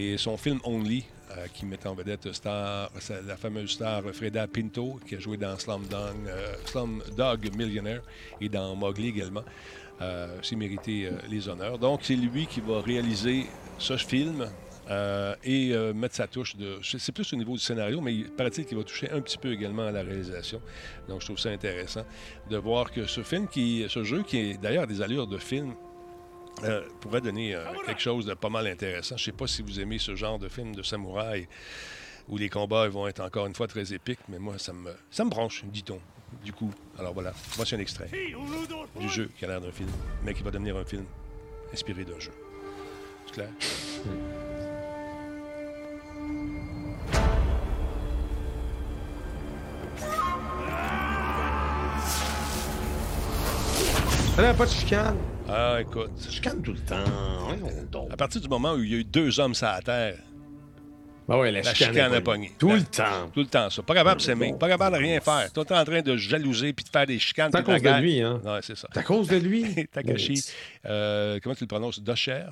[0.00, 5.00] Et son film Only, euh, qui met en vedette c'est la fameuse star Freda Pinto,
[5.04, 8.02] qui a joué dans Slumdog, euh, Slumdog Millionaire
[8.40, 9.42] et dans Mowgli également,
[10.00, 11.80] euh, s'est mérité euh, les honneurs.
[11.80, 13.46] Donc, c'est lui qui va réaliser
[13.76, 14.48] ce film
[14.88, 16.78] euh, et mettre sa touche de.
[16.80, 19.52] C'est plus au niveau du scénario, mais il paraît-il qu'il va toucher un petit peu
[19.52, 20.62] également à la réalisation.
[21.08, 22.04] Donc, je trouve ça intéressant
[22.48, 25.74] de voir que ce film, qui, ce jeu, qui est d'ailleurs des allures de film,
[26.64, 29.16] euh, pourrait donner euh, quelque chose de pas mal intéressant.
[29.16, 31.48] Je ne sais pas si vous aimez ce genre de film de samouraï
[32.28, 35.24] où les combats vont être encore une fois très épiques, mais moi, ça me, ça
[35.24, 36.00] me branche, dit-on.
[36.44, 38.10] Du coup, alors voilà, voici un extrait
[39.00, 39.88] du jeu qui a l'air d'un film,
[40.22, 41.06] mais qui va devenir un film
[41.72, 42.32] inspiré d'un jeu.
[43.26, 43.50] C'est clair?
[43.58, 44.37] Ça
[54.42, 55.16] n'a pas de chicane?
[55.48, 56.10] Ah, écoute.
[56.30, 58.08] Je calme tout le temps.
[58.10, 60.18] À partir du moment où il y a eu deux hommes sur la terre,
[61.30, 62.52] Ah ouais, la, la chicane, chicane pogné.
[62.58, 63.30] Tout La- le temps.
[63.34, 63.82] Tout le temps, ça.
[63.82, 64.54] Pas capable de s'aimer.
[64.58, 65.52] Pas capable de rien faire.
[65.52, 67.50] Tout le temps en train de jalouser puis de faire des chicanes.
[67.52, 68.40] C'est à cause de lui, hein?
[68.44, 68.88] Ouais, c'est ça.
[68.92, 69.86] C'est à cause de lui?
[69.92, 70.42] Takashi,
[70.86, 72.00] euh, comment tu le prononces?
[72.00, 72.44] Dosher.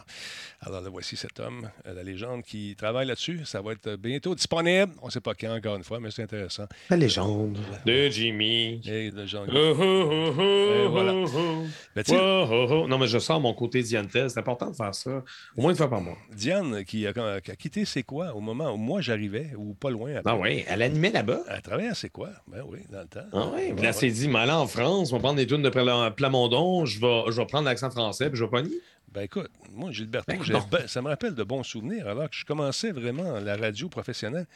[0.61, 3.41] Alors, là, voici cet homme, euh, la légende, qui travaille là-dessus.
[3.45, 4.93] Ça va être bientôt disponible.
[5.03, 6.65] On ne sait pas quand, encore une fois, mais c'est intéressant.
[6.91, 8.81] La légende de Jimmy.
[8.87, 11.13] Et le genre- Oh, oh, oh, oh, Et voilà.
[11.15, 11.65] oh, oh.
[11.95, 12.89] Ben, tu sais, Oh, oh, oh.
[12.89, 14.29] Non, mais je sens mon côté diantel.
[14.31, 15.23] C'est important de faire ça.
[15.57, 16.17] Au moins une fois par mois.
[16.35, 19.91] Diane, qui a, qui a quitté C'est quoi au moment où moi j'arrivais, ou pas
[19.91, 20.33] loin après.
[20.33, 21.41] Ah oui, elle animait là-bas.
[21.49, 21.61] À
[21.95, 22.31] C'est quoi?
[22.49, 23.27] Ben oui, dans le temps.
[23.33, 26.11] Ah oui, là, c'est dit, mais en France, on va prendre des tunes de Pla-
[26.11, 28.71] Plamondon, je vais, je vais prendre l'accent français, puis je vais pogner.
[29.13, 32.45] Ben écoute, moi, Gilberto, Ben, ben, ça me rappelle de bons souvenirs, alors que je
[32.45, 34.47] commençais vraiment la radio professionnelle.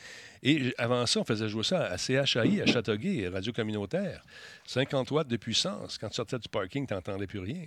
[0.42, 4.22] Et avant ça, on faisait jouer ça à CHAI, à Châteauguay, radio communautaire.
[4.66, 5.98] 50 watts de puissance.
[5.98, 7.64] Quand tu sortais du parking, tu n'entendais plus rien.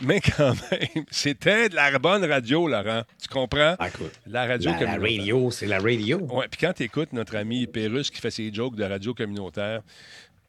[0.00, 3.02] Mais quand même, c'était de la bonne radio, Laurent.
[3.20, 3.74] Tu comprends?
[3.78, 5.18] Ah, écoute, La radio la, la communautaire.
[5.18, 6.18] radio, c'est la radio.
[6.20, 9.82] Ouais, puis quand tu écoutes notre ami Pérus qui fait ses jokes de radio communautaire,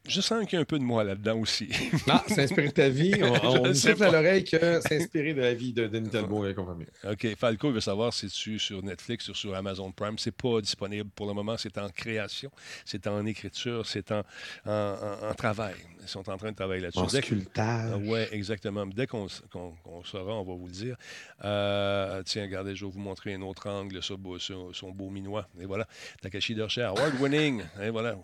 [0.08, 1.68] je sens qu'il y a un peu de moi là-dedans aussi.
[2.08, 3.12] Ah, s'inspirer de ta vie.
[3.22, 6.86] On, on souffle à l'oreille que s'inspirer de la vie de Denis Talbot et compagnie.
[7.08, 7.36] OK.
[7.36, 10.18] Falco veut savoir si tu sur Netflix ou sur Amazon Prime.
[10.18, 11.56] C'est pas disponible pour le moment.
[11.56, 12.50] C'est en création,
[12.84, 14.22] c'est en écriture, c'est en,
[14.66, 15.74] en, en- en travail.
[16.02, 16.98] Ils sont en train de travailler là-dessus.
[16.98, 18.00] En Dès que- sculptage.
[18.04, 18.86] oui, exactement.
[18.86, 20.96] Dès qu'on qu'on saura, on va vous le dire.
[21.44, 25.46] Euh, tiens, regardez, je vais vous montrer un autre angle sur, sur son beau minois.
[25.60, 25.86] Et voilà.
[26.22, 27.62] Takashi Dorcher, award winning.
[27.82, 28.16] Et voilà.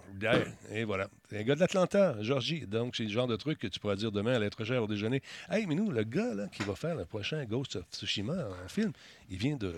[0.70, 1.09] Et voilà.
[1.29, 2.66] C'est un gars de l'Atlanta, Georgie.
[2.66, 4.87] Donc, c'est le genre de truc que tu pourras dire demain à l'être cher au
[4.87, 5.22] déjeuner.
[5.51, 8.68] Hey, mais nous, le gars là, qui va faire le prochain Ghost of Tsushima en
[8.68, 8.93] film,
[9.29, 9.74] il vient de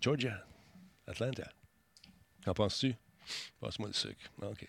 [0.00, 0.44] Georgia,
[1.06, 1.48] Atlanta.
[2.44, 2.94] Qu'en penses-tu?
[3.60, 4.30] Passe-moi le sucre.
[4.42, 4.66] Ah, OK.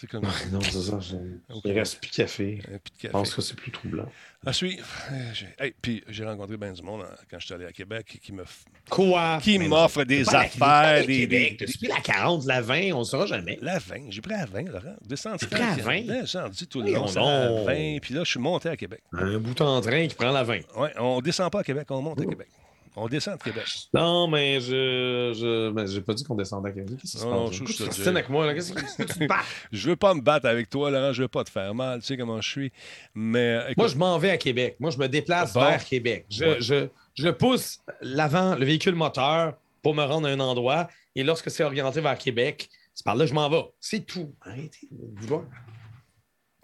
[0.00, 0.98] C'est comme Ah, Non, c'est ça.
[0.98, 1.16] je-
[1.54, 1.60] Ok.
[1.66, 2.56] Il reste plus de café.
[2.62, 3.12] petit Je café.
[3.12, 4.08] pense que c'est plus troublant.
[4.46, 4.86] À suivre.
[5.12, 7.72] Euh, j'ai- hey, puis j'ai rencontré bien du monde hein, quand je suis allé à
[7.72, 8.44] Québec qui me
[8.88, 9.38] Quoi?
[9.42, 13.00] qui Mais m'offre des la- affaires, le des, des- pris la 40, la 20, on
[13.00, 13.58] ne saura jamais.
[13.60, 14.06] la 20.
[14.10, 14.96] J'ai pris la 20, Laurent.
[15.06, 15.46] Descendu.
[15.46, 16.00] pris la 20?
[16.22, 17.04] Descendu tout le long.
[17.04, 17.12] la
[17.48, 17.66] donc.
[17.66, 17.98] 20.
[18.00, 19.02] Puis là, je suis monté à Québec.
[19.12, 20.60] Un bout en train qui prend la 20.
[20.78, 22.48] Ouais, on descend pas à Québec, on monte à Québec.
[22.96, 23.64] On descend de Québec.
[23.94, 25.32] Non, mais je.
[25.38, 26.98] je mais j'ai pas dit qu'on descendait à Québec.
[27.00, 27.56] Qu'est-ce qui se Non, non, passe?
[27.56, 28.54] je- je avec moi, là?
[28.54, 29.36] Qu'est-ce que tu te bats?
[29.72, 31.12] Je veux pas me battre avec toi, Laurent.
[31.12, 32.00] Je veux pas te faire mal.
[32.00, 32.72] Tu sais comment je suis.
[33.14, 34.76] Mais écoute, Moi, je m'en vais à Québec.
[34.80, 35.60] Moi, je me déplace Bon.
[35.60, 36.26] vers Québec.
[36.30, 36.56] Je, Ouais.
[36.60, 40.88] je, je pousse l'avant, le véhicule moteur pour me rendre à un endroit.
[41.14, 43.64] Et lorsque c'est orienté vers Québec, c'est par là que je m'en vais.
[43.78, 44.34] C'est tout.
[44.42, 45.44] Arrêtez de vouloir.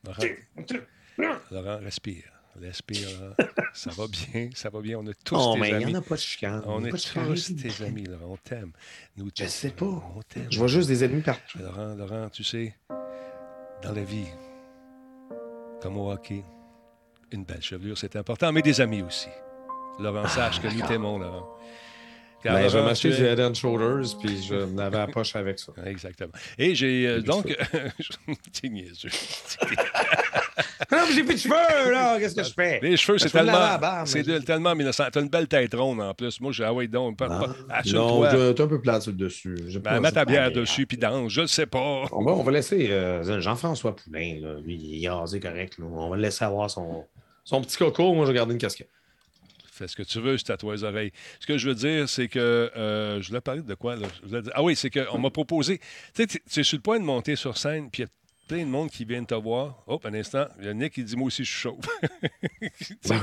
[0.05, 2.24] Laurent, Laurent, respire.
[2.61, 3.35] Respire, Laurent.
[3.75, 4.99] ça va bien, ça va bien.
[4.99, 5.97] On a tous Non, tes mais il n'y amis.
[5.97, 6.63] en a pas de chicane.
[6.67, 8.33] On est tous tes amis, Laurent.
[8.33, 8.73] On t'aime.
[9.17, 9.85] Nous Je sais pas.
[9.85, 10.47] On t'aime.
[10.51, 11.59] Je vois juste des ennemis partout.
[11.59, 12.75] Laurent, Laurent, tu sais,
[13.83, 14.27] dans la vie,
[15.83, 16.45] comme au hockey,
[17.33, 19.29] une belle chevelure, c'est important, mais des amis aussi.
[19.99, 21.47] Laurent, sache que nous t'aimons, Laurent.
[22.47, 25.72] Car, Ben, tu du Head and Shoulders, puis je me lavais la poche avec ça.
[25.84, 26.32] Exactement.
[26.59, 27.47] Et j'ai euh, donc.
[28.61, 29.09] T'es niaiseux.
[30.92, 32.18] Non, mais j'ai plus de cheveux, là.
[32.18, 32.78] Qu'est-ce que je fais?
[32.82, 34.07] Les cheveux, c'est lave la tellement.
[34.07, 35.05] C'est tellement 1900.
[35.12, 36.40] T'as une belle tête ronde en plus.
[36.40, 36.64] Moi, j'ai.
[36.64, 37.16] Ah oui, donc.
[37.18, 38.30] pas- pas- Non, Assure-toi.
[38.30, 39.55] je- t'es un peu sur le dessus.
[39.82, 41.32] Ben, mets c'est ta bière dessus, puis danse.
[41.32, 42.05] Je le sais pas.
[42.12, 45.78] On va, on va laisser euh, Jean-François Poulain, là, lui, il est rasé correct.
[45.78, 45.86] là.
[45.90, 47.05] On va le laisser avoir son,
[47.44, 48.14] son petit coco.
[48.14, 48.90] Moi, je vais garder une casquette.
[49.77, 51.12] Fais ce que tu veux, à toi les oreilles.
[51.39, 52.39] Ce que je veux dire, c'est que.
[52.77, 54.07] euh, je voulais parler de quoi, là?
[54.22, 55.79] Je dire- ah oui, c'est qu'on m'a proposé.
[56.14, 58.11] Tu sais, tu es sur le point de monter sur scène, puis il y a
[58.49, 59.83] plein de monde qui viennent te voir.
[59.87, 60.47] Hop, un instant.
[60.61, 61.79] Il y a Nick qui dit Moi aussi, je suis chaud.
[63.09, 63.20] Ben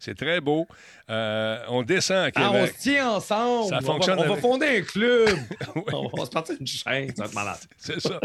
[0.00, 0.66] c'est très beau.
[1.10, 2.74] Euh, on descend à Ah, on Québec.
[2.76, 3.68] se tient ensemble.
[3.68, 5.28] Ça on va- fonctionne On va, fonder un club.
[5.76, 5.82] Oui.
[5.92, 7.14] on va se partir une chaîne.
[7.14, 7.58] Ça va être malade.
[7.76, 8.18] C'est ça.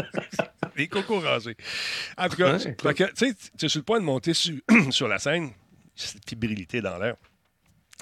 [0.76, 1.56] Les cocos rasés.
[2.16, 4.54] En tout cas, que, tu sais, tu es sur le point de monter sur,
[4.90, 5.50] sur la scène,
[5.94, 7.16] cette fébrilité dans l'air.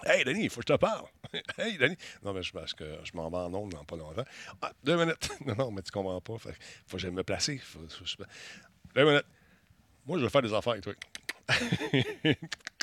[0.04, 1.06] Hey, Denis, il faut que je te parle.
[1.58, 1.96] hey, Denis.
[2.22, 4.24] Non, mais je pense que je m'en vais en ondes dans pas longtemps.
[4.62, 5.28] Ah, deux minutes.
[5.46, 6.38] Non, non, mais tu comprends pas.
[6.38, 6.54] Fait,
[6.86, 7.60] faut que j'aille me placer.
[8.94, 9.26] Deux minutes.
[10.06, 10.94] Moi, je veux faire des affaires avec toi.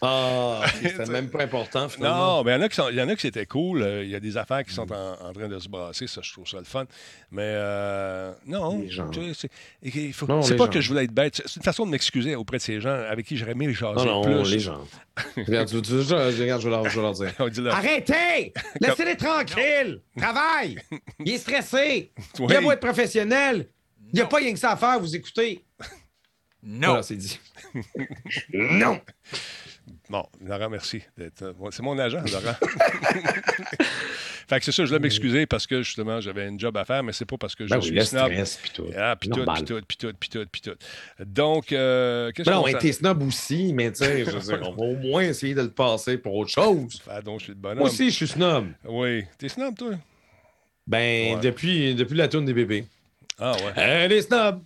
[0.01, 2.38] Ah, c'était même pas important, finalement.
[2.38, 3.82] Non, mais il y en a qui sont- il y en a qui c'était cool.
[4.03, 6.07] Il y a des affaires qui sont en, en train de se brasser.
[6.07, 6.86] Ça, je trouve ça le fun.
[7.32, 8.84] Mais euh, non,
[9.34, 9.49] c'est
[9.84, 10.72] il faut- Non, c'est les pas gens.
[10.72, 11.41] que je voulais être bête.
[11.45, 13.95] C'est une façon de m'excuser auprès de ces gens avec qui j'aurais aimé les jaser
[14.05, 14.51] Non, non, plus.
[14.51, 14.82] les gens.
[15.38, 17.68] regarde, tu, tu- je, regarde, je vais leur, je vais leur dire.
[17.74, 18.53] Arrêtez!
[18.82, 20.01] Laissez-les tranquilles!
[20.18, 20.78] Travaille!
[21.24, 22.11] Il est stressé!
[22.39, 22.47] Oui.
[22.49, 23.70] Il a beau être professionnel!
[24.13, 25.64] Il n'y a pas rien que ça à faire, vous écoutez.
[26.68, 26.88] Non.
[26.88, 27.39] Voilà, c'est dit.
[28.53, 28.99] non!
[30.09, 31.01] Bon, Laurent, merci.
[31.18, 32.55] d'être- euh, C'est mon agent, Laurent.
[34.47, 37.03] fait que c'est ça, je voulais m'excuser parce que justement, j'avais une job à faire,
[37.03, 38.32] mais c'est pas parce que je Ben oui, suis le snob.
[38.32, 38.86] stress, puis tout.
[38.97, 40.76] Ah, puis tout, puis tout, puis tout, puis tout, puis tout.
[41.24, 44.26] Donc, euh, qu'est-ce mais s'en- t'es snob aussi, mais tu sais,
[44.63, 47.01] on va au moins essayer de le passer pour autre chose.
[47.09, 47.80] Ah, donc, je suis le bonhomme.
[47.80, 48.68] Moi aussi, je suis snob.
[48.86, 49.24] Oui.
[49.38, 49.91] T'es snob, toi?
[50.88, 51.41] Ben, Ouais.
[51.41, 52.86] depuis, depuis la tourne des bébés.
[53.39, 53.72] Ah, ouais.
[53.76, 54.61] Elle est snob!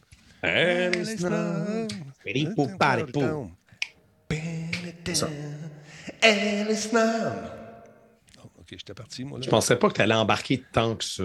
[8.60, 9.40] OK, j'étais parti, moi.
[9.40, 9.46] Là.
[9.46, 11.24] Je pensais pas que t'allais embarquer tant que ça.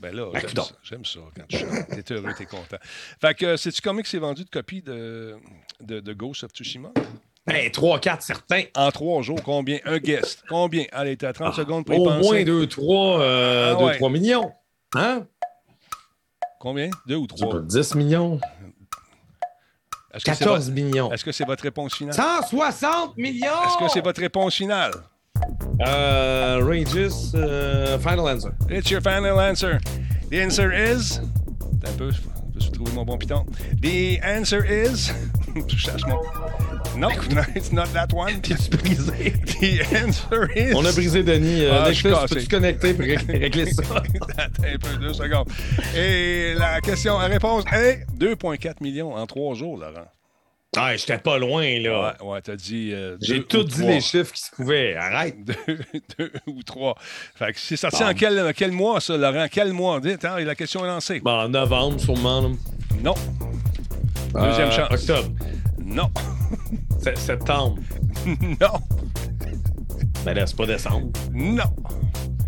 [0.00, 1.88] Ben là, j'aime ça, j'aime ça quand tu chantes.
[1.88, 2.78] T'es heureux, t'es content.
[3.20, 5.36] Fait que, euh, sais-tu combien que c'est vendu de copies de,
[5.80, 6.90] de, de Ghost of Tsushima?
[7.46, 8.64] Ben, 3-4 certains.
[8.74, 9.78] En trois jours, combien?
[9.84, 10.42] Un guest.
[10.48, 10.84] Combien?
[10.92, 12.28] Allez, t'as 30 secondes pour y Au penser.
[12.28, 13.98] moins 2-3 euh, Ah ouais.
[13.98, 14.52] 2-3 millions.
[14.94, 15.26] Hein?
[16.60, 16.90] Combien?
[17.06, 17.60] Deux ou trois?
[17.62, 18.40] 10 millions.
[20.12, 21.12] Est-ce que c'est 14 votre- millions.
[21.12, 22.14] Est-ce que c'est votre réponse finale?
[22.14, 23.46] 160 millions!
[23.66, 24.92] Est-ce que c'est votre réponse finale?
[25.86, 28.48] Euh, Regis, euh, Final Answer.
[28.70, 29.78] It's your final answer.
[30.30, 31.20] The answer is?
[31.86, 32.20] Un peu, je
[32.60, 33.44] je vais trouver mon bon piton.
[33.82, 35.10] The answer is.
[35.68, 36.18] je cherche mon.
[36.96, 38.40] Non, no, it's not that one.
[38.42, 39.32] T'es-tu brisé?
[39.60, 40.74] The answer is.
[40.74, 41.64] On a brisé Denis.
[41.64, 42.34] Euh, Ah, suis cassé.
[42.34, 43.82] peux-tu te connecter pour ré- régler ça?
[44.36, 45.48] Attends un peu, deux secondes.
[45.96, 50.08] Et la question, la réponse est 2,4 millions en trois jours, Laurent.
[50.76, 52.14] Ah, j'étais pas loin, là.
[52.22, 52.90] Ouais, ouais, t'as dit.
[52.92, 53.90] euh, J'ai tout ou dit trois.
[53.90, 54.94] les chiffres qui se pouvaient.
[54.96, 55.36] Arrête.
[55.44, 55.78] Deux,
[56.18, 56.94] deux ou trois.
[57.34, 58.10] Fait que c'est sorti Bon.
[58.10, 59.46] en quel, quel mois, ça, Laurent?
[59.50, 59.98] Quel mois?
[60.00, 61.20] Dis, attends, la question est lancée.
[61.20, 62.42] Bon, en novembre, sûrement.
[62.42, 62.48] là.
[63.02, 63.14] Non.
[64.34, 64.90] Deuxième Euh, chance.
[65.08, 65.30] Octobre.
[65.84, 66.10] Non.
[67.16, 67.78] Septembre.
[68.26, 68.78] non.
[70.24, 71.08] Ben là, c'est pas décembre.
[71.32, 71.64] Non.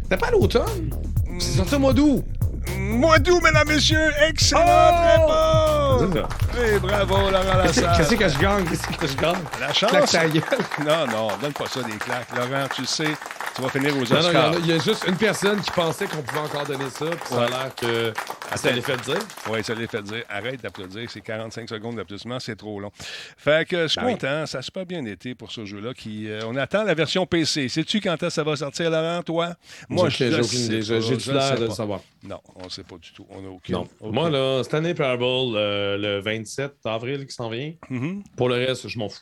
[0.02, 0.90] C'était pas l'automne?
[1.38, 2.22] C'est sorti au mois d'août.
[2.68, 4.10] Mois d'août, mesdames, messieurs.
[4.28, 5.96] Excellente Oh!
[5.98, 6.12] réponse.
[6.54, 6.78] C'est ça.
[6.80, 7.96] Bravo, Laurent Qu'est-ce Lassalle.
[7.96, 8.64] qu'est-ce que je gagne?
[8.66, 9.36] Qu'est-ce que je gagne?
[9.60, 10.12] La Claque chance.
[10.12, 10.42] ta gueule.
[10.86, 12.28] Non, non, donne pas ça des claques.
[12.36, 13.08] Laurent, tu le sais,
[13.54, 14.52] tu vas finir aux Non, non, il y, Oscars.
[14.52, 17.18] a- il y a juste une personne qui pensait qu'on pouvait encore donner ça, puis
[17.34, 18.12] ça a l'air que
[18.56, 19.18] ça l'ait fait dire.
[19.50, 20.22] Oui, ça l'a fait dire.
[20.28, 21.08] Arrête d'applaudir.
[21.10, 22.90] C'est 45 secondes d'applaudissement, c'est trop long.
[23.36, 24.12] Fait que je suis Ben oui.
[24.14, 24.46] content.
[24.46, 25.94] Ça a super bien été pour ce jeu-là.
[25.94, 27.68] Qui, euh, on attend la version PC.
[27.68, 29.50] Sais-tu quand est-ce que ça va sortir, Laurent, toi?
[29.88, 31.74] Moi, je aucune sais pas, J'ai je du l'air de le pas.
[31.74, 32.00] savoir.
[32.22, 33.26] Non, on ne sait pas du tout.
[33.30, 33.74] On n'a aucune.
[33.74, 33.88] Non.
[34.00, 35.24] aucune- Moi, là, Stanley Parable,
[35.56, 37.72] euh, le 27 avril qui s'en vient.
[37.88, 38.22] Mhm.
[38.36, 39.20] Pour le reste, je m'en fous.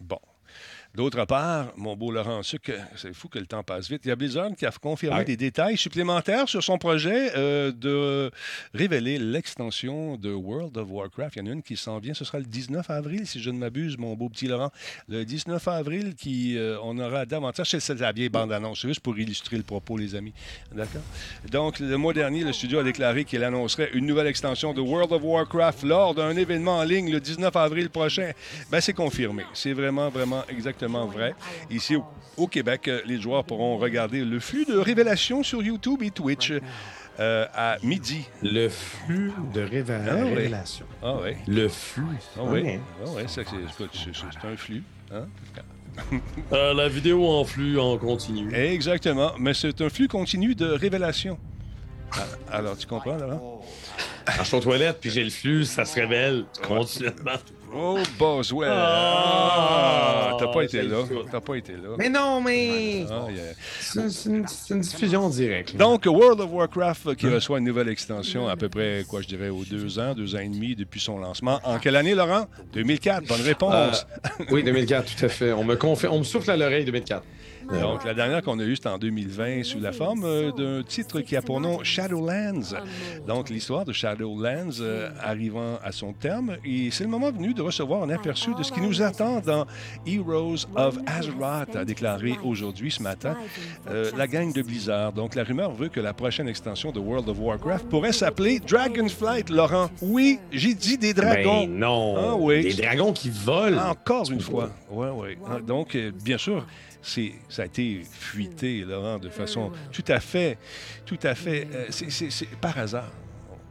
[0.00, 0.18] Bon.
[0.96, 4.00] D'autre part, mon beau Laurent Suc, c'est fou que le temps passe vite.
[4.06, 5.24] Il y a Blizzard qui a confirmé Ouais.
[5.26, 8.30] des détails supplémentaires sur son projet euh, de
[8.72, 11.36] révéler l'extension de World of Warcraft.
[11.36, 13.50] Il y en a une qui s'en vient, ce sera le 19 avril, si je
[13.50, 14.70] ne m'abuse, mon beau petit Laurent.
[15.06, 17.76] Le 19 avril, qui, euh, on aura davantage.
[17.78, 20.32] C'est la vieille bande-annonce, juste pour illustrer le propos, les amis.
[20.74, 21.02] D'accord?
[21.52, 25.12] Donc, le mois dernier, le studio a déclaré qu'il annoncerait une nouvelle extension de World
[25.12, 28.30] of Warcraft lors d'un événement en ligne le 19 avril prochain.
[28.70, 29.42] Ben, c'est confirmé.
[29.52, 31.34] C'est vraiment, vraiment exactement vrai.
[31.70, 31.96] Ici,
[32.36, 36.52] au, Québec, les joueurs pourront regarder le flux de révélations sur YouTube et Twitch
[37.18, 38.26] euh, à midi.
[38.42, 40.34] Le flux de révé- Ah oui.
[40.34, 40.86] révélation.
[41.02, 41.30] Ah oui.
[41.46, 42.04] Le flux.
[42.36, 42.62] Ah oui.
[42.62, 42.80] Ouais.
[43.04, 44.82] Ah oui, c'est c'est- un flux.
[45.12, 45.26] hein?
[46.52, 48.54] Euh, la vidéo en flux en continu.
[48.54, 49.32] Exactement.
[49.38, 51.38] Mais c'est un flux continu de révélations.
[52.12, 52.18] Ah,
[52.52, 53.16] Alors, tu comprends?
[53.18, 57.32] Quand je suis aux toilettes puis j'ai le flux, ça se révèle continuellement.
[57.78, 58.70] Oh, Boswell!
[58.72, 60.98] Ah, Ah, T'as pas été c'est là.
[61.30, 61.94] T'as pas été là.
[61.98, 63.06] Mais non, mais.
[63.10, 63.42] Ah, yeah.
[63.80, 64.28] C'est
[64.70, 65.76] une, diffusion directe.
[65.76, 69.28] Donc, World of Warcraft euh, qui reçoit une nouvelle extension à peu près, quoi, je
[69.28, 71.60] dirais, aux deux ans, deux ans et demi depuis son lancement.
[71.64, 72.46] En quelle année, Laurent?
[72.72, 73.26] 2004.
[73.26, 74.06] Bonne réponse.
[74.40, 75.52] Euh, oui, 2004, tout à fait.
[75.52, 77.22] On me, confie, on me souffle à l'oreille 2004.
[77.72, 81.20] Donc, la dernière qu'on a eue, c'était en 2020 sous la forme euh, d'un titre
[81.20, 82.76] qui a pour nom Shadowlands.
[83.26, 86.58] Donc, l'histoire de Shadowlands euh, arrivant à son terme.
[86.64, 89.66] Et c'est le moment venu de recevoir un aperçu de ce qui nous attend dans
[90.06, 93.36] Heroes of Azeroth, a déclaré aujourd'hui, ce matin,
[93.88, 95.12] euh, la gang de Blizzard.
[95.12, 99.50] Donc, la rumeur veut que la prochaine extension de World of Warcraft pourrait s'appeler Dragonflight,
[99.50, 99.90] Laurent.
[100.02, 101.66] Oui, j'ai dit des dragons.
[101.66, 102.14] Ben non.
[102.18, 102.62] Ah oui.
[102.62, 103.90] Des dragons qui volent.
[103.90, 104.70] Encore une fois.
[104.90, 105.36] Oui, oui.
[105.66, 106.66] Donc, euh, bien sûr,
[107.02, 110.58] ça a été fuité, Laurent, de façon tout à fait,
[111.04, 113.10] tout à fait, euh, c'est, par hasard.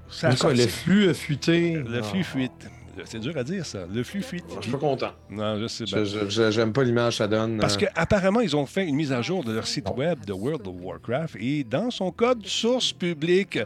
[0.10, 0.62] Ça a Mais quoi, sorti.
[0.62, 1.72] le flux a fuité?
[1.74, 2.04] Le Ah.
[2.04, 2.70] flux fuite.
[3.04, 3.80] C'est dur à dire, ça.
[3.94, 4.46] Le flux fuite.
[4.58, 5.12] Je suis pas content.
[5.30, 6.04] Non, je sais bien.
[6.50, 7.58] J'aime pas l'image que ça donne.
[7.60, 10.34] Parce euh, qu'apparemment, ils ont fait une mise à jour de leur site web de
[10.34, 13.60] World of Warcraft et dans son code source public,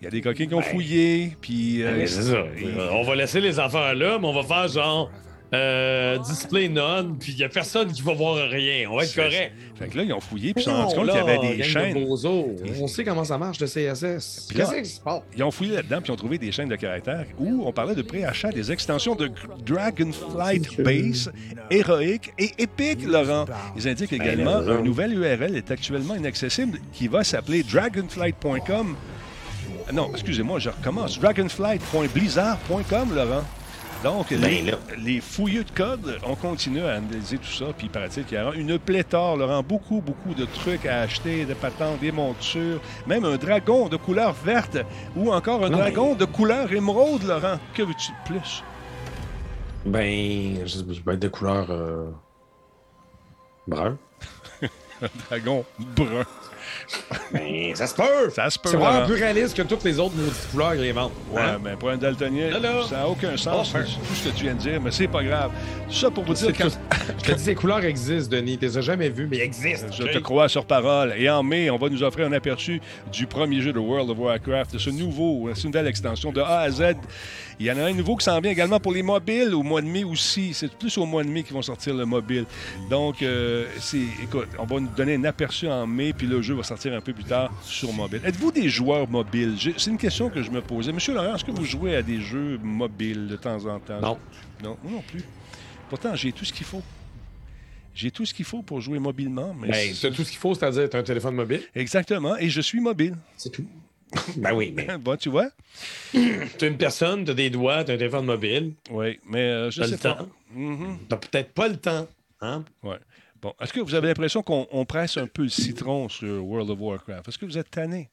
[0.00, 1.82] il y a des coquins qui ont fouillé, puis...
[1.82, 2.44] euh, Ben, c'est ça.
[2.92, 5.10] On va laisser les affaires là, mais on va faire genre.
[5.54, 8.88] Euh, display none, puis il n'y a personne qui va voir rien.
[8.90, 9.52] On va être C'est- correct.
[9.78, 11.38] Fait que là, ils ont fouillé, puis ils se sont rendus compte qu'il y avait
[11.38, 12.04] des de chaînes.
[12.06, 12.56] bozos.
[12.80, 14.46] On sait comment ça marche, le CSS.
[14.48, 14.70] Puis là-?
[15.36, 17.94] Ils ont fouillé là-dedans, puis ils ont trouvé des chaînes de caractères où on parlait
[17.94, 19.30] de préachat des extensions de
[19.64, 21.30] Dragonflight Base,
[21.70, 23.44] héroïque et épique, Laurent.
[23.76, 24.72] Ils indiquent également là, là.
[24.78, 28.96] un nouvel URL est actuellement inaccessible qui va s'appeler dragonflight.com.
[29.92, 31.20] Non, excusez-moi, je recommence.
[31.20, 33.44] Dragonflight.blizzard.com, Laurent.
[34.06, 34.78] Donc, les, Ben là.
[34.98, 38.40] les fouilleux de code, on continue à analyser tout ça, puis il paraît-il qu'il y
[38.40, 43.24] aura une pléthore, Laurent, beaucoup, beaucoup de trucs à acheter, des patentes, des montures, même
[43.24, 44.78] un dragon de couleur verte
[45.16, 47.58] ou encore un Non, dragon de couleur émeraude, Laurent.
[47.74, 48.62] Que veux-tu de plus?
[49.84, 52.08] Ben, je, je vais être de couleur euh,
[53.66, 53.98] brun.
[55.02, 55.64] Un dragon
[55.96, 56.24] brun.
[57.74, 58.30] Ça se peut!
[58.34, 61.12] Ça se peut, C'est vraiment plus réaliste que toutes les autres maudites couleurs qu'ils inventent.
[61.30, 61.58] Ouais, Hein?
[61.62, 62.82] mais pour un daltonien, Là, là.
[62.88, 63.82] ça n'a aucun sens, Enfin.
[63.84, 65.50] tout ce que tu viens de dire, mais c'est pas grave.
[65.90, 68.58] Ça pour vous dire que Je te dis, ces couleurs existent, Denis.
[68.58, 69.86] Tu les as jamais vues, mais elles existent.
[69.92, 71.14] Je te crois sur parole.
[71.16, 72.80] Et en mai, on va nous offrir un aperçu
[73.12, 76.60] du premier jeu de World of Warcraft, de ce nouveau, cette nouvelle extension de A
[76.60, 76.82] à Z.
[77.58, 79.80] Il y en a un nouveau qui s'en vient également pour les mobiles au mois
[79.80, 80.52] de mai aussi.
[80.52, 82.44] C'est plus au mois de mai qu'ils vont sortir le mobile.
[82.90, 86.52] Donc, euh, c'est, écoute, on va nous donner un aperçu en mai, puis le jeu
[86.56, 88.20] va sortir un peu plus tard sur mobile.
[88.24, 89.56] Êtes-vous des joueurs mobiles?
[89.76, 90.92] C'est une question que je me posais.
[90.92, 94.00] Monsieur Laurent, est-ce que vous jouez à des jeux mobiles de temps en temps?
[94.00, 94.18] Non.
[94.62, 95.22] Non, moi non plus.
[95.88, 96.82] Pourtant, j'ai tout ce qu'il faut.
[97.94, 99.68] J'ai tout ce qu'il faut pour jouer mobilement, mais...
[99.70, 101.62] Ben, tout ce qu'il faut, c'est-à-dire t'as un téléphone mobile?
[101.74, 103.16] Exactement, et je suis mobile.
[103.38, 103.64] C'est tout.
[104.36, 105.48] ben oui, mais Bon, tu vois?
[106.58, 108.72] t'as une personne, t'as des doigts, t'as un téléphone mobile.
[108.90, 110.12] Oui, mais euh, je T'as sais le pas.
[110.14, 110.28] temps.
[110.54, 112.06] Mhm, T'as peut-être pas le temps.
[112.42, 112.64] Hein?
[112.82, 112.98] ouais.
[113.42, 116.70] Bon, est-ce que vous avez l'impression qu'on on presse un peu le citron sur World
[116.70, 117.28] of Warcraft?
[117.28, 118.10] Est-ce que vous êtes tanné?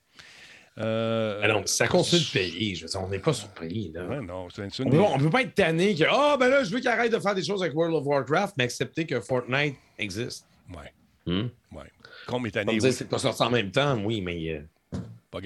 [0.80, 2.76] Euh, Ben non, ça continue de payer.
[2.76, 3.92] Je veux dire, on n'est pas surpris.
[3.94, 4.06] Là.
[4.06, 4.86] Ouais, non, c'est c'est On
[5.18, 7.36] une peut, pas être tanné que Ah, ben là, je veux qu'il arrête de faire
[7.36, 10.46] des choses avec World of Warcraft, mais accepter que Fortnite existe.
[10.70, 10.92] Ouais,
[11.26, 11.48] Hmm?
[11.72, 11.84] ouais.
[12.66, 14.62] Dire oui, c'est pas sorti en même temps, oui, mais euh.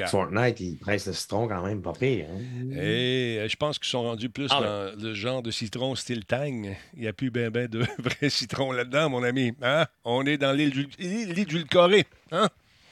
[0.08, 2.28] Fortnite, il presse le citron quand même pas pire.
[2.32, 2.72] hein.
[2.74, 6.26] Et euh, je pense qu'ils sont rendus plus Ah, dans le genre de citron style
[6.26, 6.76] Tang.
[6.96, 9.54] Il n'y a plus ben ben de vrai citron là-dedans, mon ami.
[9.62, 9.86] Hein?
[10.04, 12.06] On est dans l'île l'édulcoré.
[12.32, 12.48] Hein?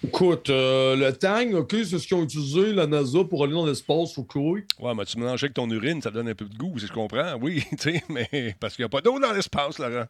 [0.05, 3.65] Écoute, euh, le Tang, OK, c'est ce qu'ils ont utilisé, la NASA, pour aller dans
[3.65, 4.35] l'espace, OK.
[4.35, 4.63] Ouais,
[4.95, 7.35] mais tu mélanges avec ton urine, ça donne un peu de goût, si je comprends.
[7.41, 10.05] Oui, tu sais, mais parce qu'il n'y a pas d'eau dans l'espace, Laurent.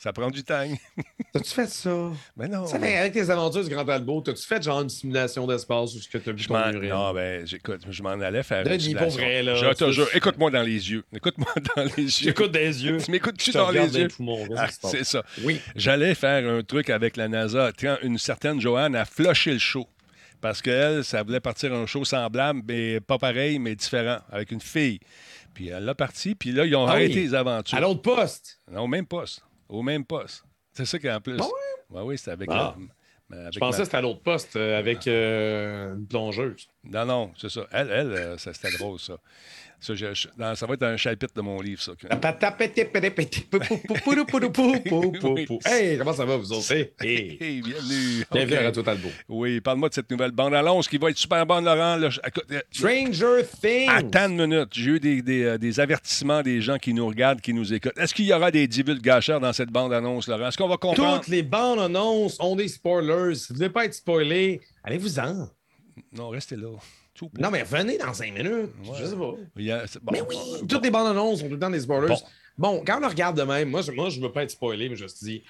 [0.00, 0.62] Ça prend du temps.
[1.32, 2.10] T'as-tu fait ça?
[2.36, 2.66] Mais non.
[2.66, 5.98] Ça fait avec tes aventures du Grand Albo, t'as-tu fait genre une simulation d'espace où
[5.98, 6.88] ce que t'as vu ton urine?
[6.90, 9.08] Non, ben, j'écoute, je m'en allais faire une simulation.
[9.08, 11.04] pour vrai, là, Je te jure, écoute-moi dans les yeux.
[11.12, 12.28] Écoute-moi dans les yeux.
[12.28, 12.98] J'écoute des yeux.
[12.98, 14.08] Tu m'écoutes Je tu te dans les yeux?
[14.56, 15.24] Ah, c'est ça.
[15.42, 15.60] Oui.
[15.74, 17.72] J'allais faire un truc avec la NASA
[18.02, 19.86] une certaine Joanne a flushé le show.
[20.40, 24.60] Parce qu'elle, ça voulait partir un show semblable, mais pas pareil, mais différent, avec une
[24.60, 25.00] fille.
[25.52, 27.22] Puis elle l'a parti, puis là, ils ont Ah arrêté oui.
[27.22, 27.76] les aventures.
[27.76, 28.60] À l'autre poste?
[28.70, 29.42] Non, au même poste.
[29.68, 30.44] Au même poste.
[30.72, 31.36] C'est ça qu'en plus.
[31.40, 31.46] Ah
[31.90, 32.54] Ouais, oui, c'était avec Ah.
[32.54, 32.76] la-
[33.30, 36.68] mais avec Je pensais ma- que c'était à l'autre poste euh, avec euh, une plongeuse.
[36.84, 37.66] Non, non, c'est ça.
[37.72, 39.18] Elle, elle euh, ça, c'était drôle, ça.
[39.80, 41.92] Ça, je- je- non, ça va être un chapitre de mon livre, ça.
[45.64, 46.72] Hey, comment ça va, vous autres?
[46.72, 47.38] Hey, hey.
[47.40, 48.24] Hey, bienvenue.
[48.32, 48.60] Bienvenue OK.
[48.60, 49.08] à Radio Talbot.
[49.28, 51.96] Oui, parle-moi de cette nouvelle bande-annonce qui va être super bonne, Laurent.
[52.02, 53.88] Euh, Stranger Things.
[53.88, 54.68] Attends une minute.
[54.72, 57.96] J'ai eu des, des, euh, des avertissements des gens qui nous regardent, qui nous écoutent.
[57.98, 60.48] Est-ce qu'il y aura des divulgateurs dans cette bande-annonce, Laurent?
[60.48, 61.20] Est-ce qu'on va comprendre?
[61.20, 63.36] Toutes les bandes annonces ont des spoilers.
[63.36, 65.48] Si vous ne voulez pas être spoilé, allez-vous-en.
[66.12, 66.68] Non, restez là.
[67.38, 68.70] Non, mais revenez dans cinq minutes.
[68.84, 68.96] Ouais.
[68.98, 69.16] Je sais pas.
[69.16, 69.38] Bon,
[70.12, 72.08] Mais oui, bon, toutes les bandes annonces ont tout le temps des spoilers.
[72.08, 72.18] Bon.
[72.58, 74.88] Bon, quand on le regarde de même, moi, je, moi, je veux pas être spoilé,
[74.88, 75.42] mais je me suis dit,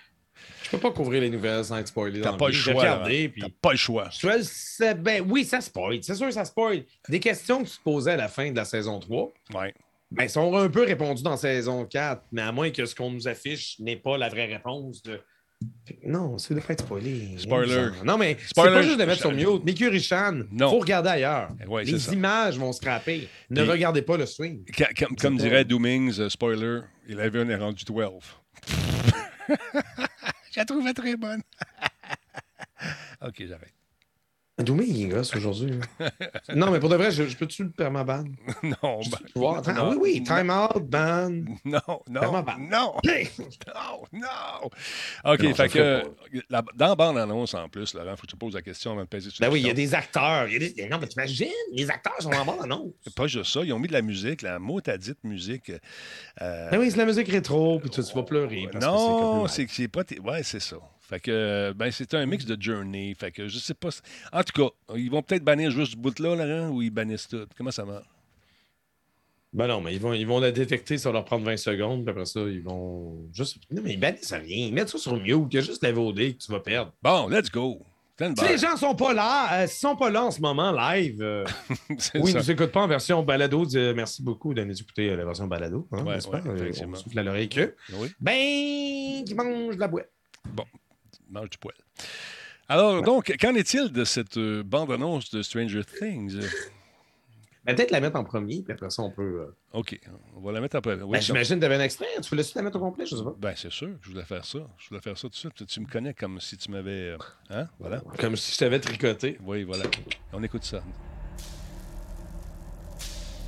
[0.62, 2.20] je peux pas couvrir les nouvelles sans être spoilé.
[2.20, 2.74] T'as pas le choix.
[2.74, 3.32] regardé, Laurent.
[3.32, 4.08] puis T'as pas le choix.
[4.10, 5.20] je bien.
[5.26, 5.98] Oui, ça spoil.
[6.02, 6.84] C'est sûr, ça spoil.
[7.08, 9.74] Des questions que tu te posais à la fin de la saison 3, Ouais.
[10.10, 13.26] ben, sont un peu répondues dans saison 4, mais à moins que ce qu'on nous
[13.26, 15.18] affiche n'est pas la vraie réponse de.
[16.04, 17.36] Non, c'est de pas être spoilé.
[17.38, 17.88] Spoiler.
[18.04, 18.70] Non, mais Spoiler.
[18.70, 19.64] c'est pas juste de mettre sur mute.
[19.64, 20.70] Mickey Richan, Non.
[20.70, 21.50] faut regarder ailleurs.
[21.66, 22.12] Ouais, c'est Les ça.
[22.12, 23.28] images vont scraper.
[23.50, 24.64] Ne regardez pas le swing.
[24.76, 28.22] Ca- Comme, comme pas- dirait Doomings, euh, spoiler, 11 est rendu 12.
[29.48, 31.42] Je la trouvais très bonne.
[33.22, 33.72] OK, j'arrête.
[34.58, 35.78] Dooming, il gosse aujourd'hui.
[36.54, 38.24] non, mais pour de vrai, je, je peux-tu le permaban?
[38.62, 39.00] Non,
[39.36, 41.30] ben, non, oui, oui, time out, ban.
[41.64, 42.56] non, non, pas.
[42.58, 44.70] non, non, non.
[45.24, 46.02] OK, Non, fait que
[46.50, 49.02] la- dans la bande-annonce, en plus, Laurent, faut que tu te poses la question avant
[49.02, 50.48] de peser sur Ben le oui, il y a des acteurs.
[50.48, 52.90] il y a des- Non, mais t'imagines, les acteurs sont en bande annonce.
[53.04, 55.70] C'est pas juste ça, ils ont mis de la musique, la mot à dite musique.
[56.42, 58.68] euh, Ben oui, c'est la musique rétro, puis tu, tu vas pleurer.
[58.72, 60.04] Parce non, c'est que c'est pas.
[60.04, 60.76] t- Ouais, c'est ça.
[61.08, 63.14] Fait que, ben, c'est un mix de Journey.
[63.18, 63.88] Fait que, je sais pas.
[64.32, 67.46] En tout cas, ils vont peut-être bannir juste ce bout-là, Laurent, ou ils bannissent tout?
[67.56, 68.04] Comment ça marche?
[69.54, 72.02] Ben non, mais ils vont, ils vont la détecter, ça va leur prendre 20 secondes,
[72.04, 73.56] puis après ça, ils vont juste.
[73.70, 74.70] Non, mais ils bannissent rien.
[74.70, 76.92] Mettre ça sur mute, il y a juste la VOD que tu vas perdre.
[77.02, 77.80] Bon, let's go.
[78.20, 81.44] Si les gens sont pas là, euh, sont pas là en ce moment, live, euh,
[82.16, 83.64] oui, ils nous écoutent pas en version balado.
[83.64, 85.86] dis- merci beaucoup de nous écouter euh, la version balado.
[85.92, 87.74] Hein, Ouais, ouais, Euh, on souffle à l'oreille que.
[87.94, 90.10] Oui, Ben, qui mange de la boîte.
[91.30, 91.74] Mange du poil.
[92.68, 96.38] Alors, donc, qu'en est-il de cette euh, bande-annonce de Stranger Things?
[97.64, 99.22] Ben, peut-être la mettre en premier, puis après ça, on peut.
[99.46, 99.98] euh, OK,
[100.36, 100.92] on va la mettre après.
[100.94, 102.06] Oui, ben, donc- J'imagine que tu avais un extrait.
[102.22, 103.34] Tu voulais la mettre au complet, je sais pas.
[103.38, 104.58] Ben, c'est sûr, je voulais faire ça.
[104.78, 105.66] Je voulais faire ça tout de suite.
[105.66, 107.10] Tu me connais comme si tu m'avais.
[107.10, 107.18] euh,
[107.50, 107.66] Hein?
[107.78, 108.02] Voilà.
[108.18, 109.38] Comme si je t'avais tricoté.
[109.44, 109.84] Oui, voilà.
[110.32, 110.82] On écoute ça.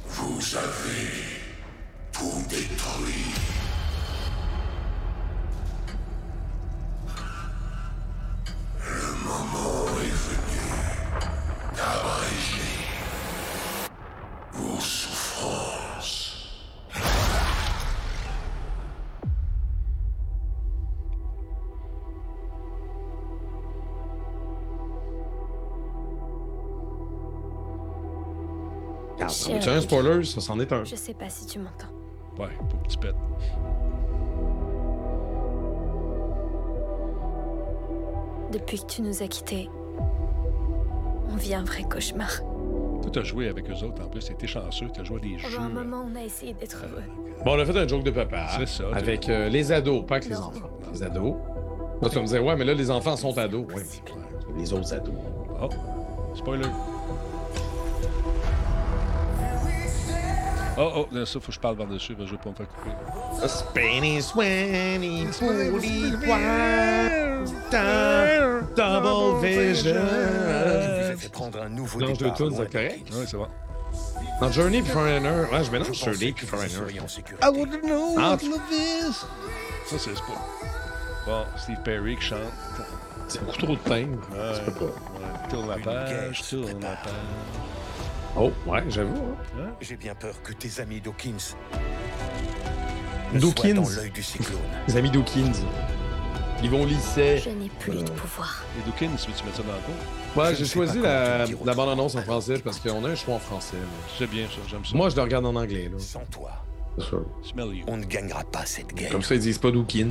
[0.07, 1.09] Vous avez
[2.13, 3.25] tout détruit.
[29.71, 30.85] C'est un spoiler, ça c'en est un.
[30.85, 31.87] Je sais pas si tu m'entends.
[32.39, 33.15] Ouais, pour petit pète.
[38.53, 39.71] Depuis que tu nous as quittés,
[41.31, 42.41] on vit un vrai cauchemar.
[43.03, 44.29] Toi, t'as joué avec eux autres en plus.
[44.31, 44.89] Été chanceux.
[44.93, 45.59] T'as joué à des jeux.
[45.59, 47.05] Un moment, on a essayé d'être heureux.
[47.45, 48.49] Bon, on a fait un joke de papa.
[48.59, 50.43] C'est ça, Avec euh, les ados, pas avec les Non.
[50.47, 50.69] enfants.
[50.93, 51.35] Les ados?
[52.03, 53.67] Là, tu vas me dire, ouais, mais là, les enfants sont ados.
[53.69, 53.75] Ouais.
[53.81, 54.11] Impossible.
[54.57, 55.15] Les autres ados.
[55.63, 55.69] Oh,
[56.35, 56.67] spoiler.
[60.79, 62.55] Oh, oh, là, ça, faut que je parle par-dessus, parce que je veux pas me
[62.55, 63.49] faire couper.
[63.49, 65.27] Spanish, Swanny,
[65.71, 66.13] Booty,
[68.77, 69.95] Double Vision.
[71.13, 72.37] vous fait prendre un nouveau Mélange de départ.
[72.37, 73.07] tunes, loin c'est correct?
[73.13, 73.47] Oui, c'est bon.
[74.41, 75.29] Dans Journey puis Foreigner.
[75.53, 77.01] Ouais, je mélange Journey puis Foreigner.
[77.09, 77.47] sécurité.
[77.49, 78.37] wouldn't know Ah.
[78.39, 79.27] this.
[79.87, 80.41] Ça, c'est pas.
[81.27, 82.39] Bon, Steve Perry qui chante.
[83.29, 84.19] C'est beaucoup trop de timbres.
[84.33, 84.85] Ouais, Tu peux pas.
[84.87, 85.49] ouais.
[85.51, 87.13] Tourne la page, tourne la page.
[88.37, 89.35] Oh, ouais, j'avoue.
[89.59, 89.71] hein.
[89.81, 91.55] J'ai bien peur que tes amis Dawkins
[93.35, 93.75] Dawkins.
[93.75, 94.59] dans l'œil du cyclone.
[94.89, 95.53] Les amis Dawkins.
[96.63, 97.39] Ils vont au lycée.
[97.39, 98.65] Je n'ai plus de pouvoir.
[98.79, 100.43] Et Dawkins, veux-tu mettre ça dans le cours?
[100.43, 103.77] Ouais, j'ai choisi la, la bande-annonce en français parce qu'on a un choix en français.
[103.77, 104.13] là.
[104.19, 104.97] C'est bien ça, j'aime ça.
[104.97, 105.89] Moi, je le regarde en anglais.
[105.93, 105.99] Là.
[105.99, 106.51] Sans toi,
[107.89, 109.11] on ne gagnera pas cette guerre.
[109.11, 110.09] Comme ça, ils disent pas Dawkins.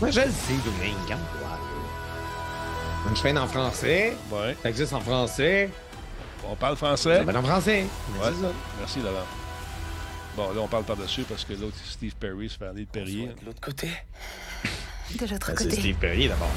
[0.00, 1.08] Ouais, je le sais, Domingue.
[1.10, 1.16] Là.
[3.14, 4.16] Je fais en français.
[4.32, 4.56] Ouais.
[4.62, 5.68] Ça existe en français.
[6.48, 7.20] On parle Ça français?
[7.36, 7.82] en français.
[7.82, 8.18] Ouais.
[8.24, 8.52] C'est ça.
[8.78, 9.26] Merci, Laurent.
[10.36, 13.26] Bon, là, on parle par-dessus parce que l'autre, Steve Perry, se fait aller de Perrier.
[13.40, 13.88] De l'autre côté.
[15.18, 15.76] De l'autre Ben, C'est côté.
[15.80, 16.48] Steve Perrier d'abord.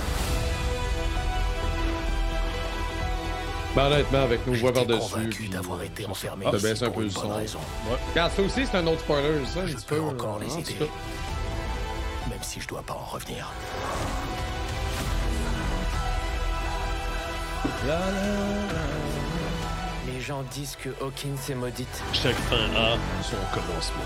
[3.76, 5.48] Ben, honnêtement, avec nos voix par-dessus.
[5.50, 7.30] d'avoir été enfermé Ah, ici baisse un pour peu le son.
[7.30, 7.60] raison.
[8.12, 10.02] Regarde, ça aussi, c'est un autre spoiler, ça, Je peux peu.
[10.02, 10.90] encore les tout aider.
[12.30, 13.52] Même si je dois pas en revenir.
[20.08, 22.04] Les gens disent que Hawkins est maudite.
[22.14, 24.04] Chaque fin A, son commencement.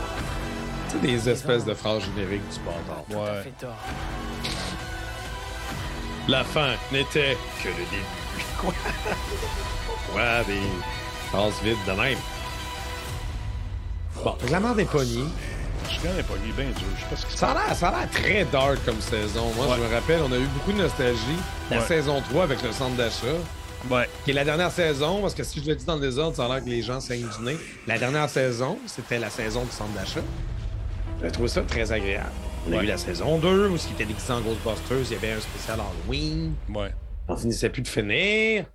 [0.89, 3.03] C'est des espèces de phrases génériques du bâtard.
[3.09, 3.43] Tout à Ouais.
[3.43, 3.75] fait tort.
[6.27, 8.03] La fin n'était que le début.
[8.59, 8.73] Quoi?
[10.11, 10.61] Quoi, des
[11.31, 12.17] phrases vides de même.
[14.23, 15.23] Bon, que la merde est pognée.
[15.85, 16.87] Je suis quand même pas bien dur.
[16.97, 17.55] Je sais pas ce qui se Ça passe.
[17.63, 19.51] a l'air- ça a l'air très dark comme saison.
[19.55, 21.21] Moi, je me rappelle, on a eu beaucoup de nostalgie.
[21.71, 21.85] La Ouais.
[21.85, 23.27] saison 3 avec le centre d'achat,
[23.89, 24.07] Ouais.
[24.25, 26.45] qui est la dernière saison, parce que si je le dis dans le désordre, ça
[26.45, 27.57] a l'air que les gens saignent du nez.
[27.87, 30.21] La dernière saison, c'était la saison du centre d'achat.
[31.23, 32.29] J'ai trouvé ça très agréable.
[32.67, 32.83] On a Ouais.
[32.83, 35.39] eu la saison 2, où ce qui était déguisé en Ghostbusters, il y avait un
[35.39, 36.53] spécial Halloween.
[36.69, 36.91] Ouais.
[37.27, 38.65] On finissait plus de finir.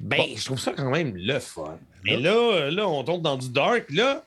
[0.00, 1.78] Ben, je trouve ça quand même le fun.
[2.04, 3.84] Mais là, là, on tombe dans du dark.
[3.90, 4.24] Là,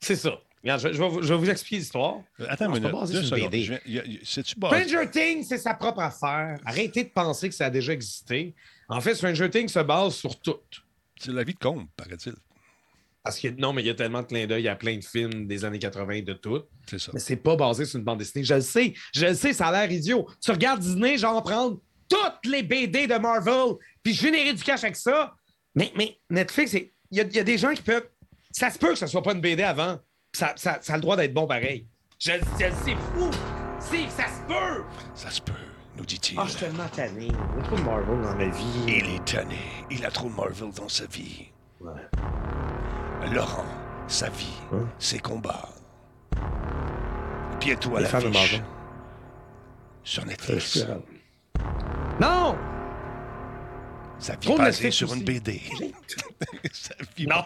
[0.00, 0.38] c'est ça.
[0.62, 2.16] Regarde, je, je vais vous, je vais vous expliquer l'histoire.
[2.48, 3.22] Attends basé?
[3.24, 6.58] Stranger Things, c'est sa propre affaire.
[6.64, 8.54] Arrêtez de penser que ça a déjà existé.
[8.88, 10.56] En fait, Stranger Things se base sur tout.
[11.20, 12.34] C'est la vie de Combe, paraît-il.
[13.22, 15.46] Parce que non, mais il y a tellement de clins d'œil à plein de films
[15.46, 16.62] des années 80 de tout.
[16.88, 17.10] C'est ça.
[17.12, 18.44] Mais c'est pas basé sur une bande dessinée.
[18.44, 20.26] Je le sais, je le sais, ça a l'air idiot.
[20.40, 21.78] Tu regardes Disney, genre prendre
[22.08, 25.34] toutes les BD de Marvel, puis générer du cash avec ça.
[25.74, 28.08] Mais, mais Netflix, c'est- il y, a- il y a des gens qui peuvent.
[28.50, 29.98] Ça se peut que ce soit pas une BD avant.
[30.32, 31.86] Ça, ça, ça a le droit d'être bon pareil.
[32.18, 33.30] Je, le- je sais, fou.
[33.80, 34.84] C'est ça se peut.
[35.14, 35.52] Ça se peut,
[36.08, 36.38] dit-il.
[36.38, 37.28] Ah, je suis tellement tanné.
[37.28, 38.84] Il y a trop de Marvel dans ma vie.
[38.88, 39.58] Il est tanné.
[39.90, 41.46] Il a trop de Marvel dans sa vie.
[41.80, 41.92] Ouais.
[43.32, 43.64] Laurent,
[44.08, 44.86] sa vie, Hein?
[44.98, 45.68] ses combats.
[47.60, 48.24] Bientôt à de l'affiche.
[48.32, 48.64] Marvel.
[50.02, 50.86] Sur Je Netflix.
[52.20, 52.56] Non!
[54.18, 55.22] Ça vit Trop de basé Netflix sur une.
[55.22, 55.62] BD.
[56.72, 57.44] Ça vit Non.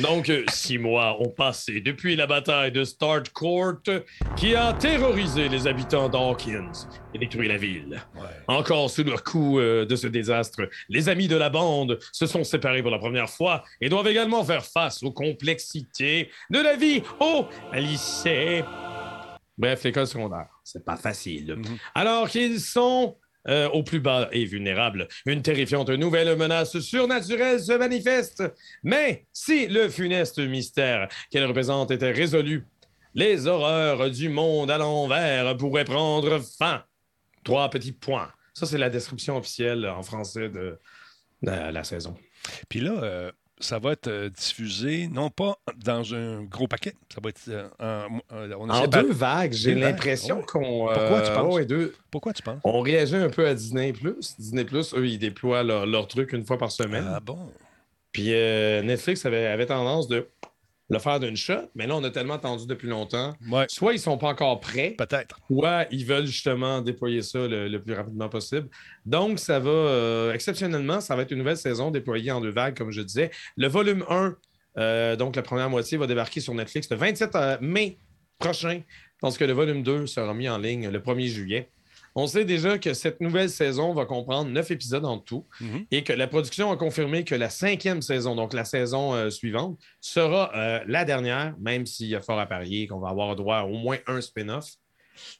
[0.00, 3.82] Donc, euh, six mois ont passé depuis la bataille de Starcourt
[4.36, 6.70] qui a terrorisé les habitants d'Hawkins
[7.14, 8.00] et détruit la ville.
[8.14, 8.28] Ouais.
[8.46, 12.44] Encore sous le coup euh, de ce désastre, les amis de la bande se sont
[12.44, 17.02] séparés pour la première fois et doivent également faire face aux complexités de la vie
[17.18, 18.64] au lycée.
[19.58, 21.56] Bref, l'école secondaire, c'est pas facile.
[21.56, 21.78] Mhm.
[21.94, 23.16] Alors qu'ils sont
[23.48, 28.42] euh, au plus bas et vulnérables, une terrifiante nouvelle menace surnaturelle se manifeste.
[28.82, 32.66] Mais si le funeste mystère qu'elle représente était résolu,
[33.14, 36.84] les horreurs du monde à l'envers pourraient prendre fin.
[37.42, 38.30] Trois petits points.
[38.52, 40.78] Ça, c'est la description officielle en français de,
[41.42, 42.14] de la saison.
[42.68, 47.20] Puis là, euh, ça va être euh, diffusé, non pas dans un gros paquet, ça
[47.22, 50.44] va être euh, en, euh, En deux vagues, j'ai l'impression ouais.
[50.46, 50.86] qu'on.
[50.92, 51.54] Pourquoi tu penses?
[51.54, 52.60] ouais, deux- Pourquoi tu penses?
[52.64, 53.92] On réagit un peu à Disney
[54.38, 57.04] Disney eux, ils déploient leur, leur truc une fois par semaine.
[57.08, 57.38] Ah bon?
[58.12, 60.26] Puis euh, Netflix avait, avait tendance de
[60.90, 63.32] le faire d'une shot, mais là, on a tellement attendu depuis longtemps.
[63.48, 65.38] Ouais, Soit ils sont pas encore prêts, peut-être.
[65.50, 68.68] soit ils veulent justement déployer ça le, le plus rapidement possible.
[69.06, 72.76] Donc, ça va, euh, exceptionnellement, ça va être une nouvelle saison déployée en deux vagues,
[72.76, 73.30] comme je disais.
[73.56, 74.36] Le volume 1,
[74.78, 77.98] euh, donc la première moitié, va débarquer sur Netflix le 27 mai
[78.38, 78.80] prochain,
[79.20, 81.70] tandis que le volume 2 sera mis en ligne le 1er juillet.
[82.16, 85.86] On sait déjà que cette nouvelle saison va comprendre neuf épisodes en tout Mhm.
[85.90, 89.78] et que la production a confirmé que la cinquième saison, donc la saison euh, suivante,
[90.00, 93.58] sera euh, la dernière, même s'il y a fort à parier qu'on va avoir droit
[93.58, 94.70] à au moins un spin-off.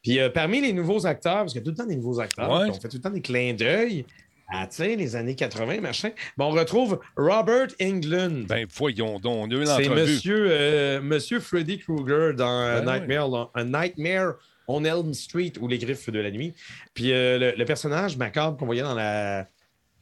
[0.03, 2.21] Puis euh, parmi les nouveaux acteurs, parce qu'il y a tout le temps des nouveaux
[2.21, 2.69] acteurs, Ouais.
[2.71, 4.05] on fait tout le temps des clins d'œil
[4.53, 6.11] à tu sais, les années 80, machin.
[6.37, 8.47] Ben, on retrouve Robert Englund.
[8.49, 13.51] Ben, voyons donc, on a eu C'est monsieur, monsieur Freddy Krueger dans Ben Nightmare, dans-
[13.55, 14.35] A Nightmare
[14.71, 16.55] on Elm Street ou Les Griffes de la Nuit.
[16.95, 19.49] Puis euh, le, le personnage macabre qu'on voyait dans la,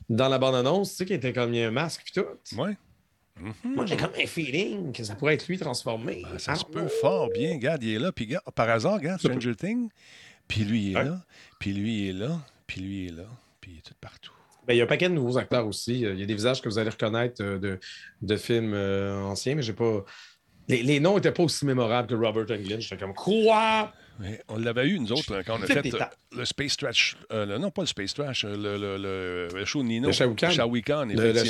[0.09, 2.57] dans la bande-annonce, tu sais, qui était comme il y a un masque puis tout.
[2.61, 2.77] Ouais.
[3.41, 3.75] Mhm.
[3.75, 6.23] Moi, j'ai comme un feeling que ça pourrait être lui transformé.
[6.31, 7.53] Ben, ça se Ah, peut fort bien.
[7.55, 8.11] Regarde, il est là.
[8.11, 9.89] Puis, regarde, par hasard, regarde, Stranger Things.
[10.49, 11.25] Puis lui, il est là.
[11.61, 12.41] Puis lui, il est là.
[12.67, 13.27] Puis lui, il est là.
[13.61, 14.33] Puis il est tout partout.
[14.67, 16.05] Ben, il y a un paquet de nouveaux acteurs aussi.
[16.05, 17.79] Euh, Il y a des visages que vous allez reconnaître euh, de,
[18.23, 20.05] de films euh, anciens, mais j'ai pas.
[20.69, 22.81] Les, les noms n'étaient pas aussi mémorables que Robert Englund.
[22.81, 23.93] J'étais comme quoi?
[24.21, 25.99] Mais on l'avait eu, nous autres, quand on a fait euh,
[26.37, 27.17] le Space Trash.
[27.33, 30.09] euh, le- non, pas le Space Trash, euh, le, le, le, le show de Nino.
[30.09, 30.51] Le Kahn,
[31.15, 31.41] Le, le.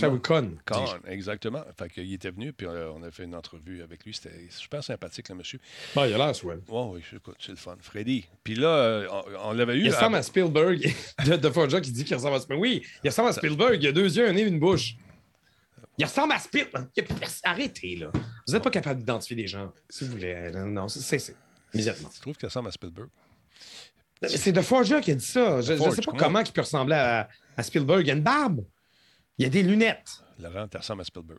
[0.67, 1.63] Kahn, exactement.
[1.79, 4.13] Fait qu'il était venu, puis on a fait une entrevue avec lui.
[4.13, 5.59] C'était super sympathique, le monsieur.
[5.95, 6.61] Bon, il a l'air swell.
[6.69, 7.77] Oh, oui, écoute, c'est le fun.
[7.81, 8.27] Freddy.
[8.45, 9.85] Puis là, on, on l'avait eu.
[9.87, 10.95] Il à- ressemble à Spielberg.
[11.27, 12.61] de, de Forja qui dit qu'il ressemble à Spielberg.
[12.63, 13.83] Oui, il ressemble à Spielberg.
[13.83, 14.95] Il a deux yeux, un nez, une bouche.
[15.97, 16.87] Il ressemble à Spielberg.
[17.43, 18.11] Arrêtez, là.
[18.47, 19.73] Vous n'êtes pas capable d'identifier des gens.
[19.89, 20.51] Si vous voulez.
[20.55, 21.35] Non, non, c'est.
[21.75, 22.11] Immédiatement.
[22.15, 23.09] Je trouve qu'il ressemble à Spielberg?
[24.27, 25.61] C'est de Forja qui a dit ça.
[25.61, 28.07] Je ne sais pas comment il peut ressembler à, à Spielberg.
[28.07, 28.65] Il a une barbe.
[29.39, 30.23] Il a des lunettes.
[30.41, 31.39] Laurent, tu ressembles à Spielberg.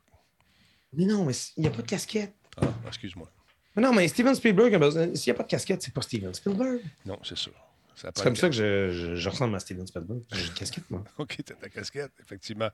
[0.93, 2.33] Mais non, mais il n'y a pas de casquette.
[2.61, 3.29] Ah, excuse-moi.
[3.75, 6.81] Mais non, mais Steven Spielberg, s'il n'y a pas de casquette, c'est pas Steven Spielberg.
[7.05, 7.53] Non, c'est sûr.
[8.01, 10.21] C'est comme ça que je, je- je ressemble à Steven Spielberg.
[10.33, 11.03] J'ai une casquette, moi.
[11.17, 12.69] OK, t'as ta casquette, effectivement.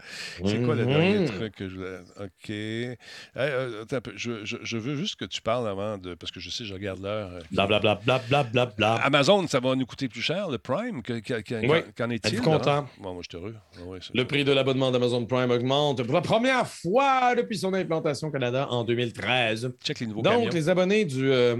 [0.45, 0.89] C'est quoi le Mhm.
[0.89, 1.99] dernier truc que je voulais.
[2.19, 2.49] OK.
[2.49, 2.97] Hey,
[3.35, 4.11] euh, attends un peu.
[4.15, 6.13] Je, veux juste que tu parles avant de.
[6.15, 7.29] Parce que je sais, je regarde l'heure.
[7.33, 8.95] euh, Blablabla, blablabla, bla.
[8.95, 11.01] Amazon, ça va nous coûter plus cher, le Prime.
[11.01, 11.79] Que- que- que- Oui.
[11.97, 12.35] Qu'en est-il?
[12.35, 12.57] Êtes-vous Laurent?
[12.59, 12.87] content?
[12.99, 13.55] Bon, moi, je suis heureux.
[13.85, 18.27] Oui, Le prix de l'abonnement d'Amazon Prime augmente pour la première fois depuis son implantation
[18.27, 19.71] au Canada en 2013.
[19.83, 20.49] Check les nouveaux Donc, camions.
[20.53, 21.57] les abonnés du, euh,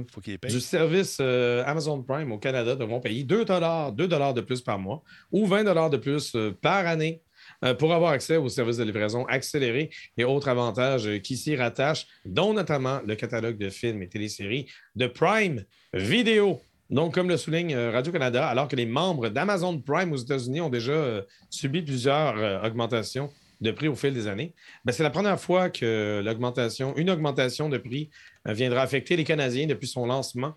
[0.47, 5.03] du service euh, Amazon Prime au Canada devront payer 2 2 de plus par mois
[5.31, 7.21] ou 20 de plus euh, par année
[7.63, 11.55] euh, pour avoir accès aux services de livraison accélérés et autres avantages euh, qui s'y
[11.55, 16.61] rattachent, dont notamment le catalogue de films et téléséries de Prime Vidéo.
[16.89, 21.25] Donc, comme le souligne Radio-Canada, alors que les membres d'Amazon Prime aux États-Unis ont déjà
[21.49, 24.53] subi plusieurs augmentations de prix au fil des années,
[24.83, 28.11] ben, c'est la première fois que l'augmentation, une augmentation de prix
[28.45, 30.53] viendra affecter les Canadiens depuis son lancement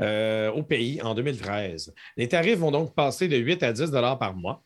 [0.00, 1.94] euh, au pays en 2013.
[2.16, 4.64] Les tarifs vont donc passer de 8 à 10 par mois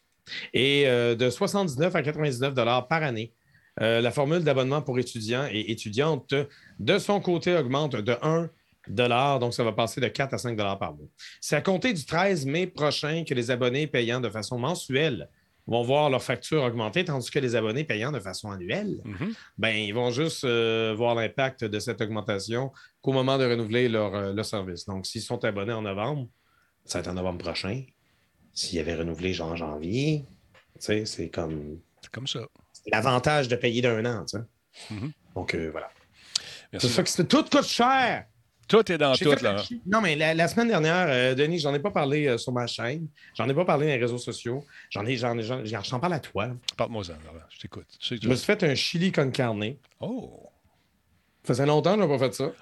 [0.53, 2.55] et euh, de 79 à 99
[2.89, 3.33] par année.
[3.81, 6.35] Euh, la formule d'abonnement pour étudiants et étudiantes,
[6.79, 8.49] de son côté, augmente de 1
[8.87, 11.09] donc ça va passer de 4 à 5 par mois.
[11.41, 15.29] C'est à compter du 13 mai prochain que les abonnés payant de façon mensuelle
[15.67, 19.35] vont voir leur facture augmenter, tandis que les abonnés payant de façon annuelle Mhm.
[19.57, 24.15] ben, ils vont juste euh, voir l'impact de cette augmentation qu'au moment de renouveler leur,
[24.15, 24.85] euh, leur service.
[24.85, 26.29] Donc, s'ils sont abonnés en novembre,
[26.85, 27.83] ça va être en novembre prochain.
[28.53, 30.25] S'ils avaient renouvelé genre en janvier,
[30.75, 32.41] tu sais, c'est comme C'est comme ça.
[32.73, 34.45] c'est l'avantage de payer d'un an, tu sais.
[34.95, 35.13] Mhm.
[35.35, 35.89] Donc, euh, voilà.
[36.79, 38.27] C'est ça que tout coûte cher.
[38.69, 39.57] Tout est dans tout, là.
[39.87, 42.67] Non, mais la, la semaine dernière, euh, Denis, j'en ai pas parlé euh, sur ma
[42.67, 43.09] chaîne.
[43.37, 44.65] J'en ai pas parlé dans les réseaux sociaux.
[44.91, 46.49] J'en ai, j'en ai, j'en, j'en- j'en parle à toi.
[46.77, 47.45] Parle-moi-en, Laurent.
[47.51, 47.87] Je t'écoute.
[48.01, 49.75] Je me suis fait un chili con carne.
[50.01, 50.49] Oh!
[51.43, 52.53] Ça faisait longtemps que je n'ai pas fait ça.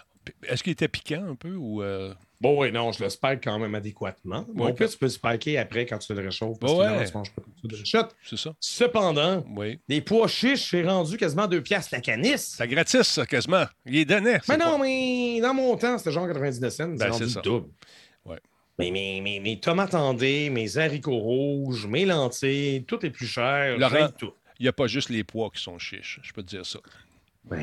[0.49, 1.83] Est-ce qu'il était piquant un peu ou.
[1.83, 4.45] euh, Bon, oui, non, je le spike quand même adéquatement.
[4.53, 6.59] Bon, Ouais, au pire, tu peux le spiker après quand tu le réchauffes.
[6.59, 6.89] Parce Ouais, que ouais.
[7.03, 8.09] évidemment, tu manges pas tout de shot.
[8.29, 8.53] C'est ça?
[8.59, 9.79] Cependant, Oui.
[9.89, 12.55] les pois chiches, c'est rendu quasiment 2 piastres la canisse.
[12.59, 13.65] C'est gratis, ça, quasiment.
[13.87, 14.39] Il est donné.
[14.49, 16.89] Mais non, pas- mais dans mon temps, c'était genre 99 cents.
[16.89, 17.41] Ben, c'est ça.
[17.43, 17.69] double.
[18.25, 18.39] Ouais.
[18.79, 23.27] Mais mes, mes, mes tomates en dés, mes haricots rouges, mes lentilles, tout est plus
[23.29, 23.79] cher.
[23.79, 24.09] Laurent.
[24.19, 24.33] Tout.
[24.59, 26.19] Il n'y a pas juste les pois qui sont chiches.
[26.23, 26.81] Je peux te dire ça.
[27.45, 27.59] Ben,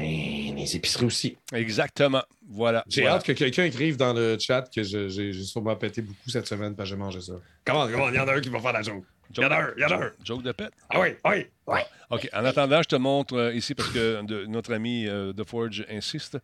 [0.57, 1.37] les épiceries aussi.
[1.53, 2.21] Exactement.
[2.49, 2.83] Voilà.
[2.89, 3.15] J'ai Voilà.
[3.15, 6.75] hâte que quelqu'un écrive dans le chat que je- j'ai sûrement pété beaucoup cette semaine
[6.75, 7.33] parce que j'ai mangé ça.
[7.65, 9.03] Comment, comment, il y en a un qui va faire la joke.
[9.37, 10.11] Il y en a un, il y en a un.
[10.23, 10.71] Joke de pète?
[10.89, 11.79] Ah oui, oui, oui.
[12.09, 12.27] OK.
[12.33, 15.85] En attendant, je te montre euh, ici parce que de- notre ami euh, The Forge
[15.89, 16.37] insiste.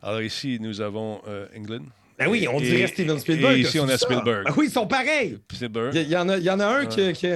[0.00, 1.82] Alors ici, nous avons euh, England.
[2.18, 3.56] Ben oui, on Et- dirait Steven Spielberg.
[3.56, 4.06] et ici, on a ça?
[4.06, 4.44] Spielberg.
[4.46, 5.38] Ben oui, ils sont pareils.
[5.52, 5.94] Spielberg.
[5.94, 7.12] Il y, en a, y en a un qui.
[7.12, 7.26] qui-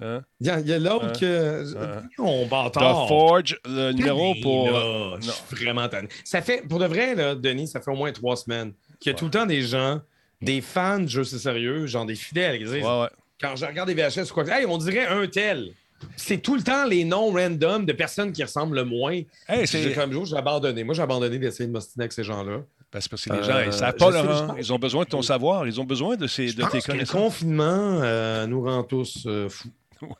[0.00, 0.22] Hein?
[0.40, 1.12] Il y a, il y a l'autre Hein?
[1.20, 1.76] que.
[1.76, 2.02] Hein?
[2.18, 3.08] On The bâtard.
[3.08, 4.70] Forge, le numéro pour.
[4.70, 6.08] là, euh, je suis vraiment tanné.
[6.24, 9.14] Ça fait, pour de vrai, là, Denis, ça fait au moins trois semaines qu'il y
[9.14, 10.00] a tout le temps des gens,
[10.42, 13.08] des fans de jeux c'est sérieux, genre des fidèles, qui disent, Ouais, ouais.
[13.40, 15.70] quand je regarde des VHS ou quoi, hey, on dirait un tel.
[16.16, 19.20] C'est tout le temps les noms random de personnes qui ressemblent le moins.
[19.48, 20.84] Hey, c'est comme jour, j'ai abandonné.
[20.84, 22.58] Moi, j'ai abandonné d'essayer de m'ostiner avec ces gens-là.
[22.58, 25.66] Ben, parce que les Euh, gens, ils savent pas, Ils ont besoin de ton savoir.
[25.66, 27.22] Ils ont besoin de, ces, Je de tes que le connaissances.
[27.22, 29.68] confinement euh, nous rend tous euh, fous.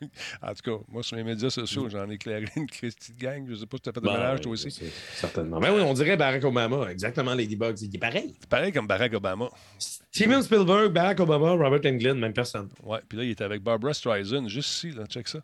[0.01, 0.09] Oui.
[0.41, 3.45] En tout cas, moi, sur les médias sociaux, j'en ai éclairé une Christie de gang.
[3.47, 4.91] Je sais pas si tu as fait de Bah, ménage, oui, toi aussi.
[5.15, 5.59] Certainement.
[5.59, 6.89] Mais oui, on dirait Barack Obama.
[6.91, 7.75] Exactement, Ladybugs.
[7.81, 8.35] Il est pareil.
[8.39, 9.49] C'est pareil comme Barack Obama.
[9.77, 12.69] Steven Spielberg, Barack Obama, Robert Englund, même personne.
[12.83, 12.99] Ouais.
[13.07, 15.39] Puis là, il était avec Barbara Streisand, juste ici, là, check ça.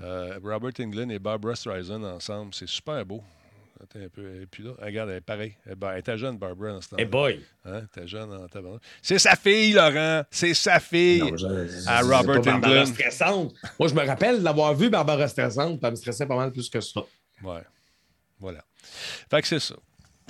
[0.00, 2.54] Euh, Robert Englund et Barbara Streisand ensemble.
[2.54, 3.22] C'est super beau.
[3.82, 4.42] Attends un peu.
[4.42, 5.56] Et puis là, regarde, elle est pareille.
[5.66, 7.02] Elle, ben, elle était jeune, Barbara, dans ce temps-là.
[7.02, 7.40] Hey boy!
[7.64, 7.78] Hein?
[7.78, 8.82] Elle était jeune en tabarnak.
[9.00, 10.22] C'est sa fille, Laurent.
[10.30, 11.20] C'est sa fille.
[11.20, 11.46] Non, je-
[11.88, 13.54] à c'est Robert pas Barbara stressante.
[13.78, 16.68] Moi, je me rappelle d'avoir vu Barbara stressante, puis elle me stressait pas mal plus
[16.68, 17.00] que ça.
[17.42, 17.62] Ouais.
[18.38, 18.62] Voilà.
[19.30, 19.76] Fait que c'est ça.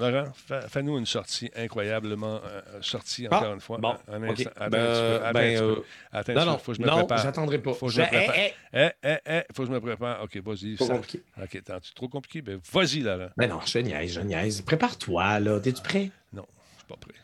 [0.00, 3.78] Laurent, fais- fais-nous une sortie incroyablement euh, sortie, Ah, encore une fois.
[3.78, 4.30] bon, Un OK.
[4.40, 4.50] instant.
[4.56, 5.76] Attends Ben, un ben, euh,
[6.12, 6.58] Attends Non, non, peu.
[6.62, 7.18] Faut que je me non, prépare.
[7.18, 7.72] j'attendrai pas.
[7.74, 8.34] Faut que je me prépare.
[8.36, 10.22] eh, Eh, eh, eh, faut que je me prépare.
[10.24, 10.74] OK, vas-y.
[10.76, 11.22] Trop ça- compliqué.
[11.42, 12.42] OK, attends, trop compliqué.
[12.42, 13.30] Ben, vas-y, Laurent.
[13.36, 14.62] Mais non, je niaise, je niaise.
[14.62, 15.60] Prépare-toi, là.
[15.60, 16.10] T'es-tu prêt?
[16.32, 17.14] Non, je suis pas prêt.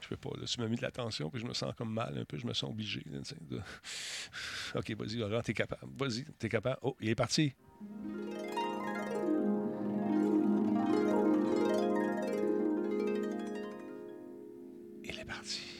[0.00, 0.30] Je peux pas.
[0.40, 2.38] Là, tu m'as mis de l'attention, puis je me sens comme mal un peu.
[2.38, 3.02] Je me sens obligé.
[3.10, 3.18] là,
[3.50, 3.60] de-
[4.78, 5.82] OK, vas-y, Laurent, t'es capable.
[5.98, 6.78] Vas-y, t'es capable.
[6.82, 7.52] Oh, il est parti.
[15.08, 15.77] Il est parti.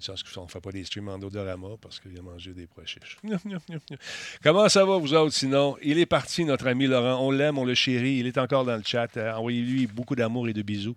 [0.00, 3.18] Chance ne fait pas des streams en odorama parce qu'il a mangé des pois chiches.
[4.42, 5.76] Comment ça va, vous autres, sinon?
[5.82, 7.24] Il est parti, notre ami Laurent.
[7.24, 8.18] On l'aime, on le chérit.
[8.18, 9.16] Il est encore dans le chat.
[9.16, 10.96] Euh, Envoyez-lui beaucoup d'amour et de bisous.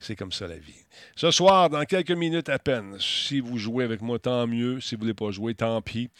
[0.00, 0.74] C'est comme ça, la vie.
[1.14, 4.80] Ce soir, dans quelques minutes à peine, si vous jouez avec moi, tant mieux.
[4.80, 6.10] Si vous ne voulez pas jouer, tant pis.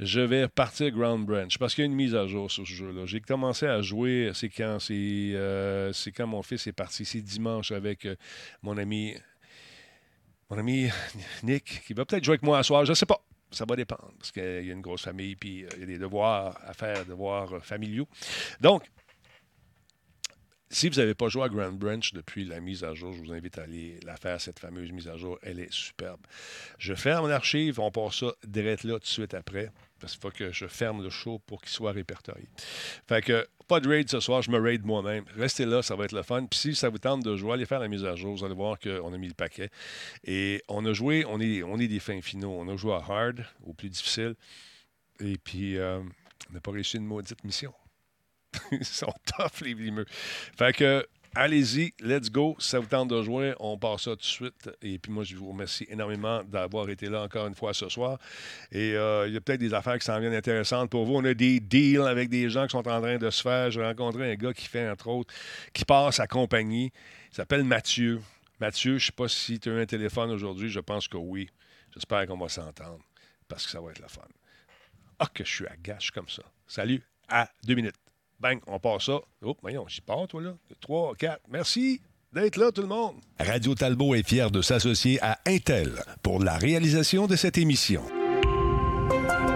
[0.00, 2.72] Je vais partir Ground Branch parce qu'il y a une mise à jour sur ce
[2.72, 3.06] jeu-là.
[3.06, 4.78] J'ai commencé à jouer, c'est quand?
[4.80, 4.94] C'est
[5.34, 7.04] euh, c'est quand mon fils est parti.
[7.04, 8.16] C'est dimanche avec euh,
[8.62, 9.14] mon ami
[10.50, 10.88] mon ami
[11.42, 13.20] Nick, qui va peut-être jouer avec moi ce soir, je ne sais pas.
[13.50, 15.86] Ça va dépendre, parce qu'il y a une grosse famille, puis euh, il y a
[15.86, 18.08] des devoirs à faire, devoirs euh, familiaux.
[18.60, 18.82] Donc,
[20.76, 23.32] si vous n'avez pas joué à Grand Branch depuis la mise à jour, je vous
[23.32, 25.38] invite à aller la faire, cette fameuse mise à jour.
[25.42, 26.20] Elle est superbe.
[26.78, 30.30] Je ferme l'archive, on passe ça direct là tout de suite après, parce qu'il faut
[30.30, 32.46] que je ferme le show pour qu'il soit répertorié.
[33.08, 35.24] Fait que, pas de raid ce soir, je me raid moi-même.
[35.34, 36.44] Restez là, ça va être le fun.
[36.44, 38.36] Puis si ça vous tente de jouer, allez faire la mise à jour.
[38.36, 39.70] Vous allez voir qu'on a mis le paquet.
[40.24, 42.54] Et on a joué, on est, on est des fins finaux.
[42.54, 44.34] On a joué à hard, au plus difficile.
[45.20, 46.00] Et puis, euh,
[46.50, 47.72] on n'a pas réussi une maudite mission.
[48.72, 50.06] Ils sont tough, les vimeux.
[50.56, 52.56] Fait que, allez-y, let's go.
[52.58, 54.70] Si ça vous tente de jouer, on passe ça tout de suite.
[54.82, 58.18] Et puis moi, je vous remercie énormément d'avoir été là encore une fois ce soir.
[58.72, 61.14] Et euh, il y a peut-être des affaires qui s'en viennent intéressantes pour vous.
[61.14, 63.70] On a des deals avec des gens qui sont en train de se faire.
[63.70, 65.32] J'ai rencontré un gars qui fait, entre autres,
[65.72, 66.92] qui passe à compagnie.
[67.32, 68.20] Il s'appelle Mathieu.
[68.58, 70.70] Mathieu, je ne sais pas si tu as un téléphone aujourd'hui.
[70.70, 71.50] Je pense que oui.
[71.94, 73.00] J'espère qu'on va s'entendre
[73.48, 74.22] parce que ça va être le fun.
[75.18, 76.42] Ah, que je suis à gâche comme ça.
[76.66, 78.05] Salut, à deux minutes.
[78.38, 79.18] Bang, on passe ça.
[79.42, 80.54] Oh, voyons, j'y pars, toi, là.
[80.80, 81.40] Trois, quatre.
[81.48, 82.00] Merci
[82.32, 83.14] d'être là, tout le monde.
[83.40, 85.90] Radio Talbot est fier de s'associer à Intel
[86.22, 88.02] pour la réalisation de cette émission.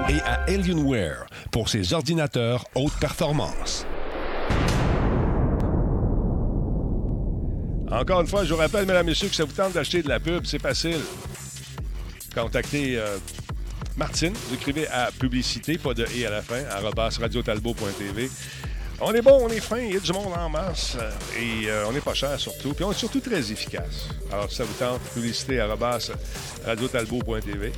[0.08, 3.86] Et à Alienware pour ses ordinateurs haute performance.
[7.90, 10.08] Encore une fois, je vous rappelle, mesdames et messieurs, que ça vous tente d'acheter de
[10.08, 11.00] la pub, c'est facile.
[12.34, 13.18] Contactez euh,
[13.96, 18.30] Martine, vous écrivez à publicité, pas de et à la fin, arobase radiotalbot.tv.
[19.02, 21.70] On est bon, on est fin, il y a du monde en masse euh, et
[21.70, 22.74] euh, on n'est pas cher surtout.
[22.74, 24.08] Puis on est surtout très efficace.
[24.30, 25.66] Alors, si ça vous tente, publicité à
[26.66, 27.72] radiotalbo.tv.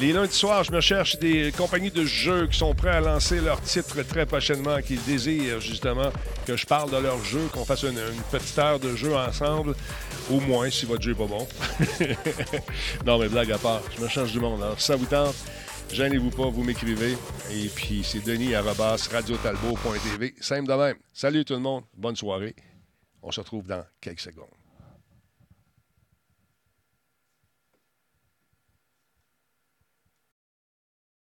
[0.00, 3.40] Les lundis soirs, je me cherche des compagnies de jeux qui sont prêts à lancer
[3.40, 6.12] leur titre très prochainement, qui désirent justement
[6.46, 9.74] que je parle de leur jeu, qu'on fasse une, une petite heure de jeu ensemble,
[10.30, 11.48] au moins si votre jeu n'est pas bon.
[13.06, 14.62] non, mais blague à part, je me cherche du monde.
[14.62, 15.36] Alors, si ça vous tente,
[15.92, 17.16] Gênez-vous pas, vous m'écrivez.
[17.50, 20.34] Et puis, c'est Denis radiotalbo.tv.
[20.40, 20.96] Simple de même.
[21.12, 21.84] Salut tout le monde.
[21.96, 22.54] Bonne soirée.
[23.22, 24.55] On se retrouve dans quelques secondes.